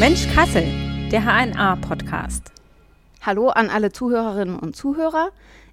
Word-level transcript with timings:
Mensch 0.00 0.26
Kassel, 0.34 0.64
der 1.12 1.22
HNA-Podcast. 1.24 2.50
Hallo 3.22 3.50
an 3.50 3.70
alle 3.70 3.92
Zuhörerinnen 3.92 4.58
und 4.58 4.74
Zuhörer. 4.74 5.30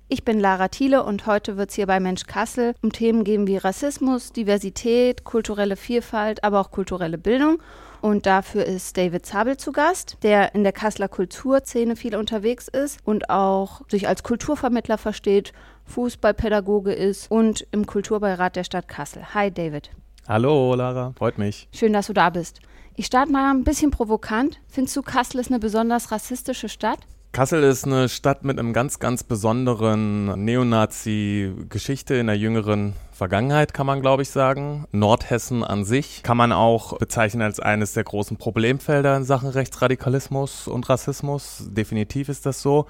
Ich 0.09 0.23
bin 0.23 0.39
Lara 0.39 0.67
Thiele 0.67 1.03
und 1.03 1.25
heute 1.25 1.57
wird 1.57 1.71
es 1.71 1.75
hier 1.75 1.87
bei 1.87 1.99
Mensch 1.99 2.27
Kassel 2.27 2.75
um 2.83 2.91
Themen 2.91 3.23
gehen 3.23 3.47
wie 3.47 3.57
Rassismus, 3.57 4.31
Diversität, 4.31 5.23
kulturelle 5.23 5.75
Vielfalt, 5.75 6.43
aber 6.43 6.59
auch 6.59 6.69
kulturelle 6.69 7.17
Bildung. 7.17 7.59
Und 8.07 8.25
dafür 8.25 8.63
ist 8.63 8.95
David 8.95 9.25
Zabel 9.25 9.57
zu 9.57 9.73
Gast, 9.73 10.15
der 10.23 10.55
in 10.55 10.63
der 10.63 10.71
Kasseler 10.71 11.09
Kulturszene 11.09 11.97
viel 11.97 12.15
unterwegs 12.15 12.69
ist 12.69 12.99
und 13.03 13.29
auch 13.29 13.81
sich 13.89 14.07
als 14.07 14.23
Kulturvermittler 14.23 14.97
versteht, 14.97 15.51
Fußballpädagoge 15.87 16.93
ist 16.93 17.29
und 17.29 17.67
im 17.71 17.85
Kulturbeirat 17.85 18.55
der 18.55 18.63
Stadt 18.63 18.87
Kassel. 18.87 19.33
Hi 19.33 19.51
David. 19.51 19.89
Hallo 20.25 20.73
Lara, 20.73 21.11
freut 21.17 21.37
mich. 21.37 21.67
Schön, 21.73 21.91
dass 21.91 22.07
du 22.07 22.13
da 22.13 22.29
bist. 22.29 22.61
Ich 22.95 23.07
starte 23.07 23.29
mal 23.29 23.51
ein 23.53 23.65
bisschen 23.65 23.91
provokant. 23.91 24.61
Findest 24.69 24.95
du, 24.95 25.01
Kassel 25.01 25.41
ist 25.41 25.51
eine 25.51 25.59
besonders 25.59 26.09
rassistische 26.09 26.69
Stadt? 26.69 26.99
Kassel 27.31 27.63
ist 27.63 27.85
eine 27.85 28.09
Stadt 28.09 28.43
mit 28.43 28.57
einem 28.57 28.73
ganz, 28.73 28.99
ganz 28.99 29.23
besonderen 29.23 30.43
Neonazi-Geschichte 30.43 32.15
in 32.15 32.27
der 32.27 32.37
jüngeren 32.37 32.93
Vergangenheit, 33.11 33.73
kann 33.73 33.85
man 33.85 34.01
glaube 34.01 34.23
ich 34.23 34.29
sagen. 34.29 34.85
Nordhessen 34.91 35.63
an 35.63 35.85
sich 35.85 36.23
kann 36.23 36.37
man 36.37 36.51
auch 36.51 36.97
bezeichnen 36.97 37.43
als 37.43 37.59
eines 37.59 37.93
der 37.93 38.05
großen 38.05 38.37
Problemfelder 38.37 39.15
in 39.17 39.23
Sachen 39.23 39.49
Rechtsradikalismus 39.49 40.67
und 40.67 40.89
Rassismus. 40.89 41.65
Definitiv 41.69 42.29
ist 42.29 42.45
das 42.45 42.61
so. 42.61 42.87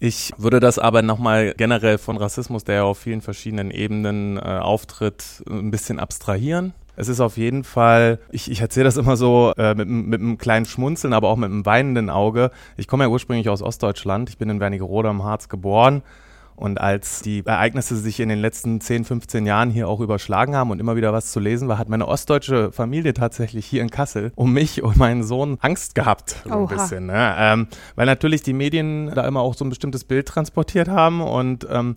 Ich 0.00 0.32
würde 0.38 0.60
das 0.60 0.78
aber 0.78 1.02
nochmal 1.02 1.54
generell 1.56 1.98
von 1.98 2.16
Rassismus, 2.16 2.62
der 2.64 2.76
ja 2.76 2.82
auf 2.84 2.98
vielen 2.98 3.20
verschiedenen 3.20 3.70
Ebenen 3.70 4.36
äh, 4.36 4.40
auftritt, 4.40 5.42
ein 5.50 5.70
bisschen 5.72 5.98
abstrahieren. 5.98 6.72
Es 6.98 7.06
ist 7.06 7.20
auf 7.20 7.36
jeden 7.36 7.62
Fall, 7.62 8.18
ich, 8.28 8.50
ich 8.50 8.60
erzähle 8.60 8.86
das 8.86 8.96
immer 8.96 9.16
so 9.16 9.52
äh, 9.56 9.72
mit, 9.72 9.88
mit 9.88 10.20
einem 10.20 10.36
kleinen 10.36 10.66
Schmunzeln, 10.66 11.12
aber 11.12 11.28
auch 11.28 11.36
mit 11.36 11.48
einem 11.48 11.64
weinenden 11.64 12.10
Auge. 12.10 12.50
Ich 12.76 12.88
komme 12.88 13.04
ja 13.04 13.08
ursprünglich 13.08 13.48
aus 13.48 13.62
Ostdeutschland. 13.62 14.28
Ich 14.30 14.36
bin 14.36 14.50
in 14.50 14.58
Wernigerode 14.58 15.08
am 15.08 15.22
Harz 15.22 15.48
geboren. 15.48 16.02
Und 16.56 16.80
als 16.80 17.22
die 17.22 17.46
Ereignisse 17.46 17.94
sich 17.96 18.18
in 18.18 18.28
den 18.28 18.40
letzten 18.40 18.80
10, 18.80 19.04
15 19.04 19.46
Jahren 19.46 19.70
hier 19.70 19.88
auch 19.88 20.00
überschlagen 20.00 20.56
haben 20.56 20.72
und 20.72 20.80
immer 20.80 20.96
wieder 20.96 21.12
was 21.12 21.30
zu 21.30 21.38
lesen 21.38 21.68
war, 21.68 21.78
hat 21.78 21.88
meine 21.88 22.08
ostdeutsche 22.08 22.72
Familie 22.72 23.14
tatsächlich 23.14 23.64
hier 23.64 23.80
in 23.80 23.90
Kassel 23.90 24.32
um 24.34 24.52
mich 24.52 24.82
und 24.82 24.96
meinen 24.96 25.22
Sohn 25.22 25.58
Angst 25.60 25.94
gehabt. 25.94 26.42
So 26.44 26.50
ein 26.50 26.66
bisschen. 26.66 27.06
Ne? 27.06 27.34
Ähm, 27.38 27.68
weil 27.94 28.06
natürlich 28.06 28.42
die 28.42 28.54
Medien 28.54 29.12
da 29.14 29.24
immer 29.24 29.40
auch 29.40 29.54
so 29.54 29.64
ein 29.64 29.68
bestimmtes 29.68 30.02
Bild 30.02 30.26
transportiert 30.26 30.88
haben 30.88 31.20
und 31.20 31.64
ähm, 31.70 31.94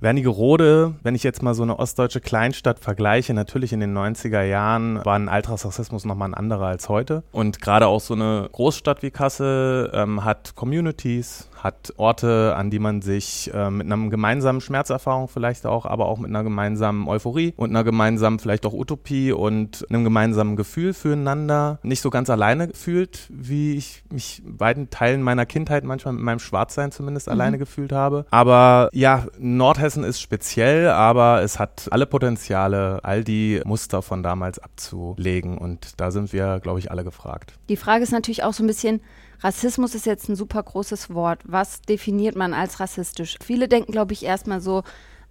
Wernigerode, 0.00 0.94
wenn 1.02 1.16
ich 1.16 1.24
jetzt 1.24 1.42
mal 1.42 1.54
so 1.54 1.64
eine 1.64 1.78
ostdeutsche 1.78 2.20
Kleinstadt 2.20 2.78
vergleiche, 2.78 3.34
natürlich 3.34 3.72
in 3.72 3.80
den 3.80 3.96
90er 3.96 4.42
Jahren 4.42 5.04
war 5.04 5.16
ein 5.16 5.28
Alltagsrassismus 5.28 6.04
nochmal 6.04 6.28
ein 6.28 6.34
anderer 6.34 6.66
als 6.66 6.88
heute. 6.88 7.24
Und 7.32 7.60
gerade 7.60 7.88
auch 7.88 8.00
so 8.00 8.14
eine 8.14 8.48
Großstadt 8.52 9.02
wie 9.02 9.10
Kassel 9.10 9.90
ähm, 9.92 10.24
hat 10.24 10.54
Communities, 10.54 11.50
hat 11.62 11.92
Orte, 11.96 12.54
an 12.56 12.70
die 12.70 12.78
man 12.78 13.02
sich 13.02 13.50
äh, 13.52 13.70
mit 13.70 13.90
einer 13.90 14.08
gemeinsamen 14.08 14.60
Schmerzerfahrung 14.60 15.28
vielleicht 15.28 15.66
auch, 15.66 15.86
aber 15.86 16.06
auch 16.06 16.18
mit 16.18 16.30
einer 16.30 16.44
gemeinsamen 16.44 17.08
Euphorie 17.08 17.54
und 17.56 17.70
einer 17.70 17.84
gemeinsamen 17.84 18.38
vielleicht 18.38 18.66
auch 18.66 18.72
Utopie 18.72 19.32
und 19.32 19.86
einem 19.90 20.04
gemeinsamen 20.04 20.56
Gefühl 20.56 20.94
füreinander 20.94 21.78
nicht 21.82 22.00
so 22.00 22.10
ganz 22.10 22.30
alleine 22.30 22.70
fühlt, 22.74 23.26
wie 23.30 23.74
ich 23.74 24.02
mich 24.10 24.42
beiden 24.44 24.90
Teilen 24.90 25.22
meiner 25.22 25.46
Kindheit 25.46 25.84
manchmal 25.84 26.14
mit 26.14 26.22
meinem 26.22 26.38
Schwarzsein 26.38 26.92
zumindest 26.92 27.26
mhm. 27.26 27.32
alleine 27.32 27.58
gefühlt 27.58 27.92
habe. 27.92 28.26
Aber 28.30 28.88
ja, 28.92 29.26
Nordhessen 29.38 30.04
ist 30.04 30.20
speziell, 30.20 30.88
aber 30.88 31.42
es 31.42 31.58
hat 31.58 31.88
alle 31.90 32.06
Potenziale, 32.06 33.00
all 33.02 33.24
die 33.24 33.60
Muster 33.64 34.02
von 34.02 34.22
damals 34.22 34.58
abzulegen 34.58 35.58
und 35.58 36.00
da 36.00 36.10
sind 36.10 36.32
wir, 36.32 36.60
glaube 36.60 36.78
ich, 36.78 36.90
alle 36.90 37.04
gefragt. 37.04 37.54
Die 37.68 37.76
Frage 37.76 38.02
ist 38.02 38.12
natürlich 38.12 38.44
auch 38.44 38.52
so 38.52 38.62
ein 38.62 38.66
bisschen, 38.66 39.00
Rassismus 39.40 39.94
ist 39.94 40.06
jetzt 40.06 40.28
ein 40.28 40.36
super 40.36 40.62
großes 40.62 41.14
Wort. 41.14 41.40
Was 41.44 41.82
definiert 41.82 42.36
man 42.36 42.54
als 42.54 42.80
rassistisch? 42.80 43.36
Viele 43.42 43.68
denken, 43.68 43.92
glaube 43.92 44.12
ich, 44.12 44.24
erstmal 44.24 44.60
so 44.60 44.82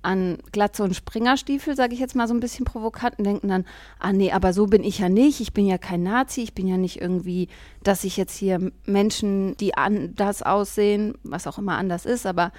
an 0.04 0.38
Glatze 0.52 0.84
und 0.84 0.96
Springerstiefel, 0.96 1.76
sage 1.76 1.94
ich 1.94 2.00
jetzt 2.00 2.16
mal 2.16 2.28
so 2.28 2.34
ein 2.34 2.40
bisschen 2.40 2.66
provokant, 2.66 3.18
und 3.18 3.26
denken 3.26 3.50
dann, 3.50 3.66
ah 4.00 4.14
nee, 4.14 4.32
aber 4.32 4.54
so 4.54 4.68
bin 4.68 4.84
ich 4.84 5.00
ja 5.00 5.10
nicht, 5.10 5.42
ich 5.42 5.54
bin 5.54 5.66
ja 5.66 5.78
kein 5.78 6.04
Nazi, 6.04 6.42
ich 6.42 6.54
bin 6.54 6.68
ja 6.68 6.78
nicht 6.78 7.02
irgendwie, 7.02 7.50
dass 7.84 8.04
ich 8.04 8.16
jetzt 8.16 8.38
hier 8.38 8.72
Menschen, 8.86 9.58
die 9.58 9.76
anders 9.76 10.44
aussehen, 10.44 11.16
was 11.24 11.48
auch 11.48 11.58
immer 11.58 11.78
anders 11.78 12.06
ist, 12.06 12.26
aber 12.26 12.52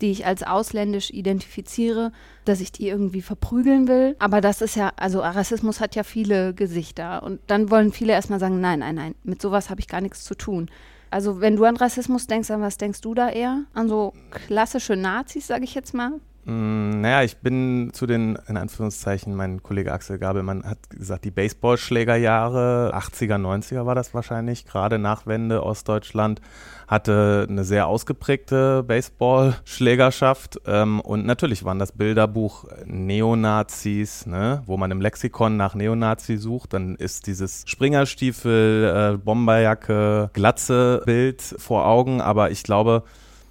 die 0.00 0.12
ich 0.12 0.24
als 0.24 0.44
ausländisch 0.44 1.10
identifiziere, 1.10 2.12
dass 2.44 2.60
ich 2.60 2.72
die 2.72 2.88
irgendwie 2.88 3.22
verprügeln 3.22 3.86
will. 3.88 4.16
Aber 4.18 4.40
das 4.40 4.62
ist 4.62 4.76
ja, 4.76 4.92
also 4.96 5.20
Rassismus 5.20 5.80
hat 5.80 5.96
ja 5.96 6.04
viele 6.04 6.54
Gesichter 6.54 7.22
und 7.22 7.40
dann 7.48 7.70
wollen 7.70 7.92
viele 7.92 8.12
erstmal 8.14 8.40
sagen, 8.40 8.60
nein, 8.60 8.78
nein, 8.78 8.94
nein, 8.94 9.14
mit 9.24 9.42
sowas 9.42 9.68
habe 9.68 9.80
ich 9.80 9.88
gar 9.88 10.00
nichts 10.00 10.24
zu 10.24 10.34
tun. 10.36 10.70
Also 11.14 11.40
wenn 11.40 11.54
du 11.54 11.64
an 11.64 11.76
Rassismus 11.76 12.26
denkst, 12.26 12.50
an 12.50 12.60
was 12.60 12.76
denkst 12.76 13.00
du 13.00 13.14
da 13.14 13.30
eher? 13.30 13.66
An 13.72 13.88
so 13.88 14.14
klassische 14.32 14.96
Nazis, 14.96 15.46
sage 15.46 15.62
ich 15.62 15.72
jetzt 15.76 15.94
mal? 15.94 16.20
Mm, 16.46 17.00
naja, 17.00 17.22
ich 17.22 17.38
bin 17.38 17.90
zu 17.92 18.06
den, 18.06 18.38
in 18.48 18.56
Anführungszeichen, 18.58 19.34
mein 19.34 19.62
Kollege 19.62 19.92
Axel 19.92 20.18
Gabelmann 20.18 20.64
hat 20.64 20.90
gesagt, 20.90 21.24
die 21.24 21.30
Baseballschlägerjahre, 21.30 22.92
80er, 22.94 23.36
90er 23.36 23.86
war 23.86 23.94
das 23.94 24.12
wahrscheinlich, 24.12 24.66
gerade 24.66 24.98
nach 24.98 25.26
Wende 25.26 25.62
Ostdeutschland, 25.62 26.42
hatte 26.86 27.46
eine 27.48 27.64
sehr 27.64 27.86
ausgeprägte 27.86 28.82
Baseballschlägerschaft. 28.82 30.60
Ähm, 30.66 31.00
und 31.00 31.24
natürlich 31.24 31.64
waren 31.64 31.78
das 31.78 31.92
Bilderbuch 31.92 32.66
Neonazis, 32.84 34.26
ne? 34.26 34.62
wo 34.66 34.76
man 34.76 34.90
im 34.90 35.00
Lexikon 35.00 35.56
nach 35.56 35.74
Neonazi 35.74 36.36
sucht, 36.36 36.74
dann 36.74 36.94
ist 36.96 37.26
dieses 37.26 37.64
Springerstiefel, 37.66 39.14
äh, 39.14 39.16
Bomberjacke, 39.16 40.28
Glatze 40.34 41.02
Bild 41.06 41.40
vor 41.40 41.86
Augen. 41.86 42.20
Aber 42.20 42.50
ich 42.50 42.62
glaube, 42.64 43.04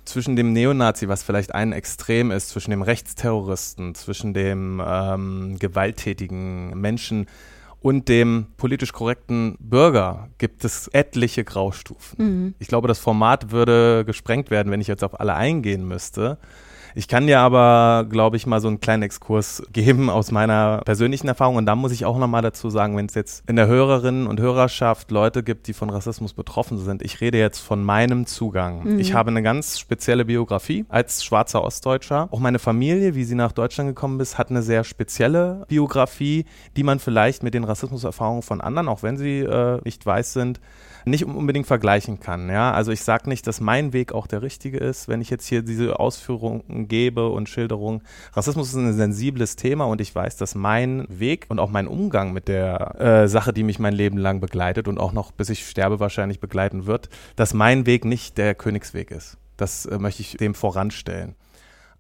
zwischen 0.06 0.36
dem 0.36 0.54
Neonazi, 0.54 1.08
was 1.08 1.24
vielleicht 1.24 1.54
ein 1.56 1.72
Extrem 1.72 2.32
ist, 2.32 2.50
zwischen 2.50 2.72
dem 2.72 2.82
Rechtsterroristen, 2.82 3.96
zwischen 3.96 4.34
dem 4.34 4.82
ähm, 4.86 5.58
gewalttätigen 5.60 6.80
Menschen 6.80 7.28
und 7.84 8.08
dem 8.08 8.48
politisch 8.56 8.94
korrekten 8.94 9.58
Bürger 9.60 10.30
gibt 10.38 10.64
es 10.64 10.88
etliche 10.88 11.44
Graustufen. 11.44 12.18
Mhm. 12.18 12.56
Ich 12.60 12.70
glaube, 12.70 12.88
das 12.88 12.98
Format 12.98 13.52
würde 13.52 14.06
gesprengt 14.06 14.50
werden, 14.52 14.72
wenn 14.72 14.80
ich 14.80 14.88
jetzt 14.88 15.04
auf 15.04 15.20
alle 15.20 15.36
eingehen 15.36 15.86
müsste. 15.86 16.38
Ich 16.96 17.08
kann 17.08 17.28
dir 17.28 17.40
aber, 17.40 18.06
glaube 18.10 18.38
ich, 18.38 18.46
mal 18.46 18.62
so 18.62 18.68
einen 18.68 18.80
kleinen 18.80 19.04
Exkurs 19.04 19.64
geben 19.72 20.10
aus 20.10 20.32
meiner 20.32 20.82
persönlichen 20.86 21.28
Erfahrung. 21.28 21.56
Und 21.56 21.66
da 21.66 21.76
muss 21.76 21.92
ich 21.92 22.06
auch 22.06 22.18
nochmal 22.18 22.42
dazu 22.42 22.70
sagen, 22.70 22.96
wenn 22.98 23.08
es 23.08 23.16
jetzt 23.16 23.44
in 23.48 23.56
der 23.56 23.68
Hörerinnen 23.68 24.28
und 24.28 24.40
Hörerschaft 24.40 25.12
Leute 25.12 25.44
gibt, 25.44 25.68
die 25.68 25.74
von 25.74 25.90
Rassismus 25.90 26.34
betroffen 26.34 26.78
sind, 26.78 27.02
ich 27.02 27.22
rede 27.22 27.38
jetzt 27.38 27.60
von 27.60 27.84
meinem 27.84 28.26
Zugang. 28.26 28.84
Mhm. 28.84 29.00
Ich 29.00 29.14
habe 29.14 29.32
eine 29.32 29.42
ganz 29.42 29.80
spezielle 29.80 30.26
Biografie 30.26 30.86
als 30.90 31.24
schwarzer 31.24 31.64
Ostdeutscher. 31.64 32.28
Auch 32.32 32.40
meine 32.40 32.60
Familie, 32.60 33.16
wie 33.16 33.24
sie 33.24 33.36
nach 33.36 33.52
Deutschland 33.52 33.90
gekommen 33.90 34.20
ist, 34.20 34.38
hat 34.38 34.50
eine 34.50 34.62
sehr 34.62 34.84
spezielle 34.84 35.66
Biografie, 35.68 36.46
die 36.78 36.84
man 36.84 37.00
vielleicht 37.00 37.44
mit 37.44 37.54
den 37.54 37.64
Rassismuserfahrungen 37.64 38.44
von 38.44 38.62
anderen, 38.62 38.88
auch 38.88 39.04
wenn 39.04 39.18
sie 39.18 39.40
äh, 39.40 39.80
nicht 39.84 40.06
weiß 40.06 40.34
sind, 40.34 40.60
nicht 41.06 41.26
unbedingt 41.26 41.68
vergleichen 41.68 42.20
kann. 42.20 42.50
Ja? 42.50 42.72
Also 42.72 42.92
ich 42.92 43.04
sage 43.04 43.30
nicht, 43.30 43.48
dass 43.48 43.60
mein 43.60 43.94
Weg 43.94 44.14
auch 44.14 44.28
der 44.28 44.42
richtige 44.42 44.78
ist, 44.78 45.08
wenn 45.08 45.22
ich 45.22 45.30
jetzt 45.30 45.48
hier 45.48 45.62
diese 45.62 46.00
Ausführungen 46.00 46.88
gebe 46.88 47.30
und 47.30 47.50
Schilderungen. 47.50 48.02
Rassismus 48.34 48.70
ist 48.70 48.76
ein 48.76 48.94
sensibles 48.94 49.56
Thema 49.56 49.86
und 49.86 50.02
ich 50.02 50.14
weiß, 50.14 50.38
dass 50.38 50.56
mein 50.56 51.06
Weg 51.10 51.46
und 51.50 51.60
auch 51.60 51.70
mein 51.70 51.88
Umgang 51.88 52.34
mit 52.34 52.48
der 52.48 53.00
äh, 53.00 53.28
Sache, 53.28 53.54
die 53.54 53.64
mich 53.64 53.80
mein 53.80 53.94
Leben 53.94 54.18
lang 54.18 54.40
begleitet 54.40 54.88
und 54.88 55.00
auch 55.00 55.14
noch 55.14 55.32
bis 55.32 55.50
ich 55.50 55.68
sterbe 55.68 56.00
wahrscheinlich 56.00 56.40
begleiten 56.40 56.86
wird, 56.86 57.10
dass 57.36 57.54
mein 57.54 57.86
Weg 57.86 58.06
nicht 58.06 58.38
der 58.38 58.56
Königsweg 58.56 59.12
ist. 59.12 59.38
Das 59.58 59.86
äh, 59.86 59.98
möchte 60.00 60.22
ich 60.22 60.38
dem 60.38 60.56
voranstellen. 60.56 61.36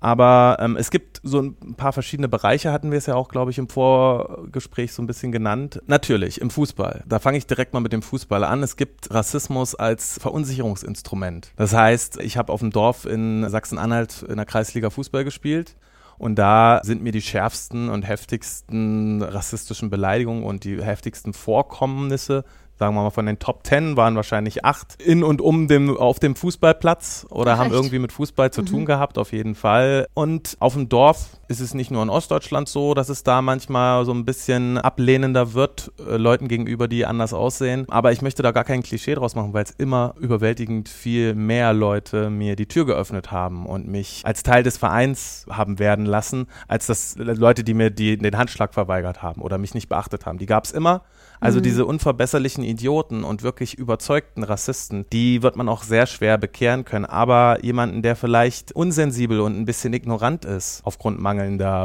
Aber 0.04 0.58
ähm, 0.60 0.76
es 0.76 0.92
gibt 0.92 1.22
so 1.24 1.40
ein 1.40 1.76
paar 1.78 1.94
verschiedene 1.94 2.28
Bereiche, 2.28 2.74
hatten 2.74 2.92
wir 2.92 2.98
es 2.98 3.06
ja 3.06 3.16
auch, 3.16 3.30
glaube 3.30 3.52
ich, 3.52 3.58
im 3.58 3.70
Vorgespräch 3.70 4.92
so 4.92 5.02
ein 5.02 5.08
bisschen 5.08 5.32
genannt. 5.32 5.82
Natürlich, 5.88 6.42
im 6.42 6.50
Fußball. 6.50 7.06
Da 7.08 7.20
fange 7.20 7.38
ich 7.38 7.48
direkt 7.48 7.74
mal 7.74 7.80
mit 7.80 7.94
dem 7.94 8.02
Fußball 8.02 8.44
an. 8.44 8.62
Es 8.64 8.76
gibt 8.76 9.14
Rassismus 9.14 9.76
als 9.76 10.20
Verunsicherungsinstrument. 10.20 11.54
Das 11.56 11.74
heißt, 11.74 12.20
ich 12.20 12.36
habe 12.36 12.52
auf 12.52 12.60
dem 12.60 12.72
Dorf 12.72 13.06
in 13.06 13.50
Sachsen-Anhalt 13.50 14.26
in 14.28 14.36
der 14.36 14.46
Kreisliga 14.46 14.90
Fußball 14.90 15.24
gespielt. 15.24 15.78
Und 16.18 16.36
da 16.36 16.82
sind 16.84 17.02
mir 17.02 17.14
die 17.14 17.22
schärfsten 17.22 17.90
und 17.90 18.04
heftigsten 18.04 19.22
rassistischen 19.22 19.90
Beleidigungen 19.90 20.44
und 20.44 20.66
die 20.66 20.84
heftigsten 20.84 21.32
Vorkommnisse 21.32 22.44
sagen 22.80 22.96
wir 22.96 23.04
mal 23.04 23.10
von 23.12 23.26
den 23.26 23.40
Top 23.40 23.64
Ten 23.64 23.98
waren 23.98 24.16
wahrscheinlich 24.16 24.66
acht 24.66 25.02
in 25.02 25.24
und 25.24 25.42
um 25.42 25.68
dem, 25.68 25.96
auf 25.96 26.20
dem 26.20 26.36
Fußballplatz 26.36 27.28
oder 27.30 27.54
Ach, 27.54 27.58
haben 27.60 27.68
echt? 27.68 27.76
irgendwie 27.76 28.00
mit 28.00 28.12
Fußball 28.12 28.52
zu 28.52 28.62
mhm. 28.62 28.66
tun 28.66 28.86
gehabt, 28.86 29.18
auf 29.18 29.32
jeden 29.32 29.56
Fall. 29.56 30.08
Und 30.14 30.58
auf 30.60 30.74
dem 30.74 30.90
Dorf 30.90 31.38
ist 31.48 31.60
es 31.60 31.74
nicht 31.74 31.92
nur 31.92 32.02
in 32.02 32.10
Ostdeutschland 32.10 32.70
so, 32.70 32.94
dass 32.94 33.10
es 33.10 33.24
da 33.24 33.42
manchmal 33.42 34.06
so 34.06 34.14
ein 34.14 34.26
bisschen 34.26 34.78
ablehnender 34.78 35.54
wird, 35.54 35.92
äh, 36.00 36.18
Leuten 36.18 36.48
gegenüber, 36.48 36.88
die 36.88 37.06
anders 37.06 37.34
aussehen. 37.34 37.86
Aber 37.90 38.12
ich 38.12 38.22
möchte 38.22 38.44
da 38.44 38.52
gar 38.52 38.64
kein 38.64 38.84
Klischee 38.84 39.16
draus 39.16 39.36
machen, 39.36 39.54
weil 39.54 39.64
es 39.64 39.72
immer 39.72 40.16
überwältigend 40.20 40.90
viel 40.90 41.36
mehr 41.36 41.74
Leute 41.74 42.30
mir 42.30 42.56
die 42.56 42.68
Tür 42.68 42.86
geöffnet 42.86 43.32
haben 43.32 43.66
und 43.66 43.88
mich 43.88 44.22
als 44.24 44.44
Teil 44.44 44.64
des 44.64 44.78
Vereins 44.78 45.46
haben 45.50 45.80
werden 45.80 46.06
lassen, 46.06 46.48
als 46.68 46.88
das 46.88 47.16
Leute, 47.18 47.64
die 47.64 47.74
mir 47.74 47.90
die, 47.90 48.18
den 48.18 48.38
Handschlag 48.38 48.74
verweigert 48.74 49.22
haben 49.22 49.42
oder 49.42 49.58
mich 49.58 49.74
nicht 49.74 49.90
beachtet 49.90 50.26
haben. 50.26 50.38
Die 50.38 50.46
gab 50.46 50.66
es 50.66 50.72
immer. 50.72 51.04
Also 51.40 51.60
mhm. 51.60 51.64
diese 51.64 51.86
unverbesserlichen 51.86 52.64
Idioten 52.64 53.24
und 53.26 53.44
wirklich 53.44 53.78
überzeugten 53.78 54.44
Rassisten, 54.44 55.06
die 55.12 55.44
wird 55.44 55.58
man 55.58 55.68
auch 55.68 55.84
sehr 55.84 56.06
schwer 56.06 56.38
bekehren 56.38 56.86
können. 56.86 57.06
Aber 57.06 57.58
jemanden, 57.64 58.02
der 58.02 58.16
vielleicht 58.16 58.72
unsensibel 58.72 59.42
und 59.42 59.60
ein 59.60 59.66
bisschen 59.66 59.92
ignorant 59.94 60.46
ist, 60.46 60.82
aufgrund 60.86 61.20
mangelnder 61.20 61.33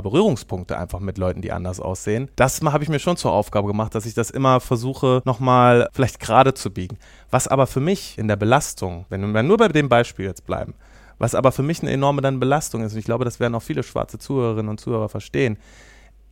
Berührungspunkte 0.02 0.78
einfach 0.78 1.00
mit 1.00 1.18
Leuten, 1.18 1.42
die 1.42 1.52
anders 1.52 1.80
aussehen, 1.80 2.28
das 2.36 2.60
habe 2.62 2.84
ich 2.84 2.90
mir 2.90 2.98
schon 2.98 3.16
zur 3.16 3.32
Aufgabe 3.32 3.68
gemacht, 3.68 3.94
dass 3.94 4.06
ich 4.06 4.14
das 4.14 4.30
immer 4.30 4.60
versuche, 4.60 5.22
nochmal 5.24 5.88
vielleicht 5.92 6.20
gerade 6.20 6.54
zu 6.54 6.70
biegen. 6.70 6.98
Was 7.30 7.48
aber 7.48 7.66
für 7.66 7.80
mich 7.80 8.18
in 8.18 8.28
der 8.28 8.36
Belastung, 8.36 9.06
wenn 9.08 9.32
wir 9.32 9.42
nur 9.42 9.56
bei 9.56 9.68
dem 9.68 9.88
Beispiel 9.88 10.26
jetzt 10.26 10.46
bleiben, 10.46 10.74
was 11.18 11.34
aber 11.34 11.52
für 11.52 11.62
mich 11.62 11.82
eine 11.82 11.90
enorme 11.90 12.22
dann 12.22 12.40
Belastung 12.40 12.82
ist, 12.82 12.92
und 12.92 12.98
ich 12.98 13.04
glaube, 13.04 13.24
das 13.24 13.40
werden 13.40 13.54
auch 13.54 13.62
viele 13.62 13.82
schwarze 13.82 14.18
Zuhörerinnen 14.18 14.68
und 14.68 14.80
Zuhörer 14.80 15.08
verstehen, 15.08 15.58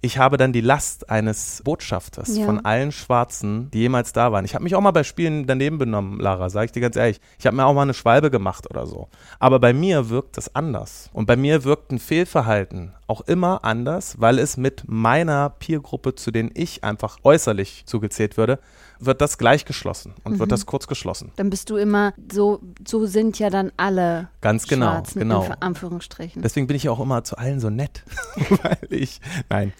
ich 0.07 0.19
habe 0.19 0.37
dann 0.37 0.53
die 0.53 0.61
Last 0.61 1.11
eines 1.11 1.63
Botschafters 1.65 2.37
ja. 2.37 2.47
von 2.47 2.65
allen 2.65 2.93
Schwarzen, 2.93 3.73
die 3.73 3.81
jemals 3.81 4.13
da 4.13 4.31
waren. 4.31 4.45
Ich 4.45 4.55
habe 4.55 4.63
mich 4.63 4.77
auch 4.77 4.81
mal 4.81 4.93
bei 4.93 5.03
Spielen 5.03 5.49
daneben 5.49 5.79
benommen, 5.79 6.21
Lara, 6.21 6.49
sage 6.49 6.67
ich 6.67 6.73
dir 6.73 6.81
ganz 6.81 6.95
ehrlich. 6.95 7.21
Ich 7.41 7.47
habe 7.47 7.57
mir 7.57 7.67
auch 7.67 7.75
mal 7.75 7.83
eine 7.83 7.93
Schwalbe 7.93 8.31
gemacht 8.31 8.71
oder 8.71 8.87
so. 8.87 9.09
Aber 9.41 9.59
bei 9.59 9.73
mir 9.73 10.09
wirkt 10.09 10.37
das 10.37 10.55
anders. 10.55 11.11
Und 11.13 11.27
bei 11.27 11.35
mir 11.35 11.65
wirkt 11.65 11.91
ein 11.91 11.99
Fehlverhalten 11.99 12.93
auch 13.09 13.23
immer 13.23 13.65
anders, 13.65 14.21
weil 14.21 14.39
es 14.39 14.57
mit 14.57 14.85
meiner 14.87 15.51
Peergruppe, 15.51 16.15
zu 16.15 16.31
denen 16.31 16.51
ich 16.55 16.85
einfach 16.85 17.19
äußerlich 17.25 17.85
zugezählt 17.87 18.37
würde, 18.37 18.61
wird 18.99 19.21
das 19.21 19.39
gleich 19.39 19.65
geschlossen 19.65 20.15
und 20.25 20.35
mhm. 20.35 20.39
wird 20.39 20.53
das 20.53 20.67
kurz 20.67 20.87
geschlossen. 20.87 21.33
Dann 21.37 21.51
bist 21.51 21.71
du 21.71 21.77
immer 21.77 22.15
so, 22.33 22.61
so 22.87 23.07
sind 23.07 23.39
ja 23.39 23.51
dann 23.51 23.73
alle. 23.77 24.29
Ganz 24.41 24.67
genau, 24.67 24.93
Schwarzen, 24.93 25.21
genau. 25.21 25.45
In 25.45 25.53
Anführungsstrichen. 25.61 26.43
Deswegen 26.43 26.67
bin 26.67 26.77
ich 26.77 26.89
auch 26.89 27.01
immer 27.01 27.25
zu 27.25 27.37
allen 27.39 27.61
so 27.61 27.71
nett, 27.71 28.05
weil 28.63 28.79
ich, 28.91 29.21
nein. 29.49 29.73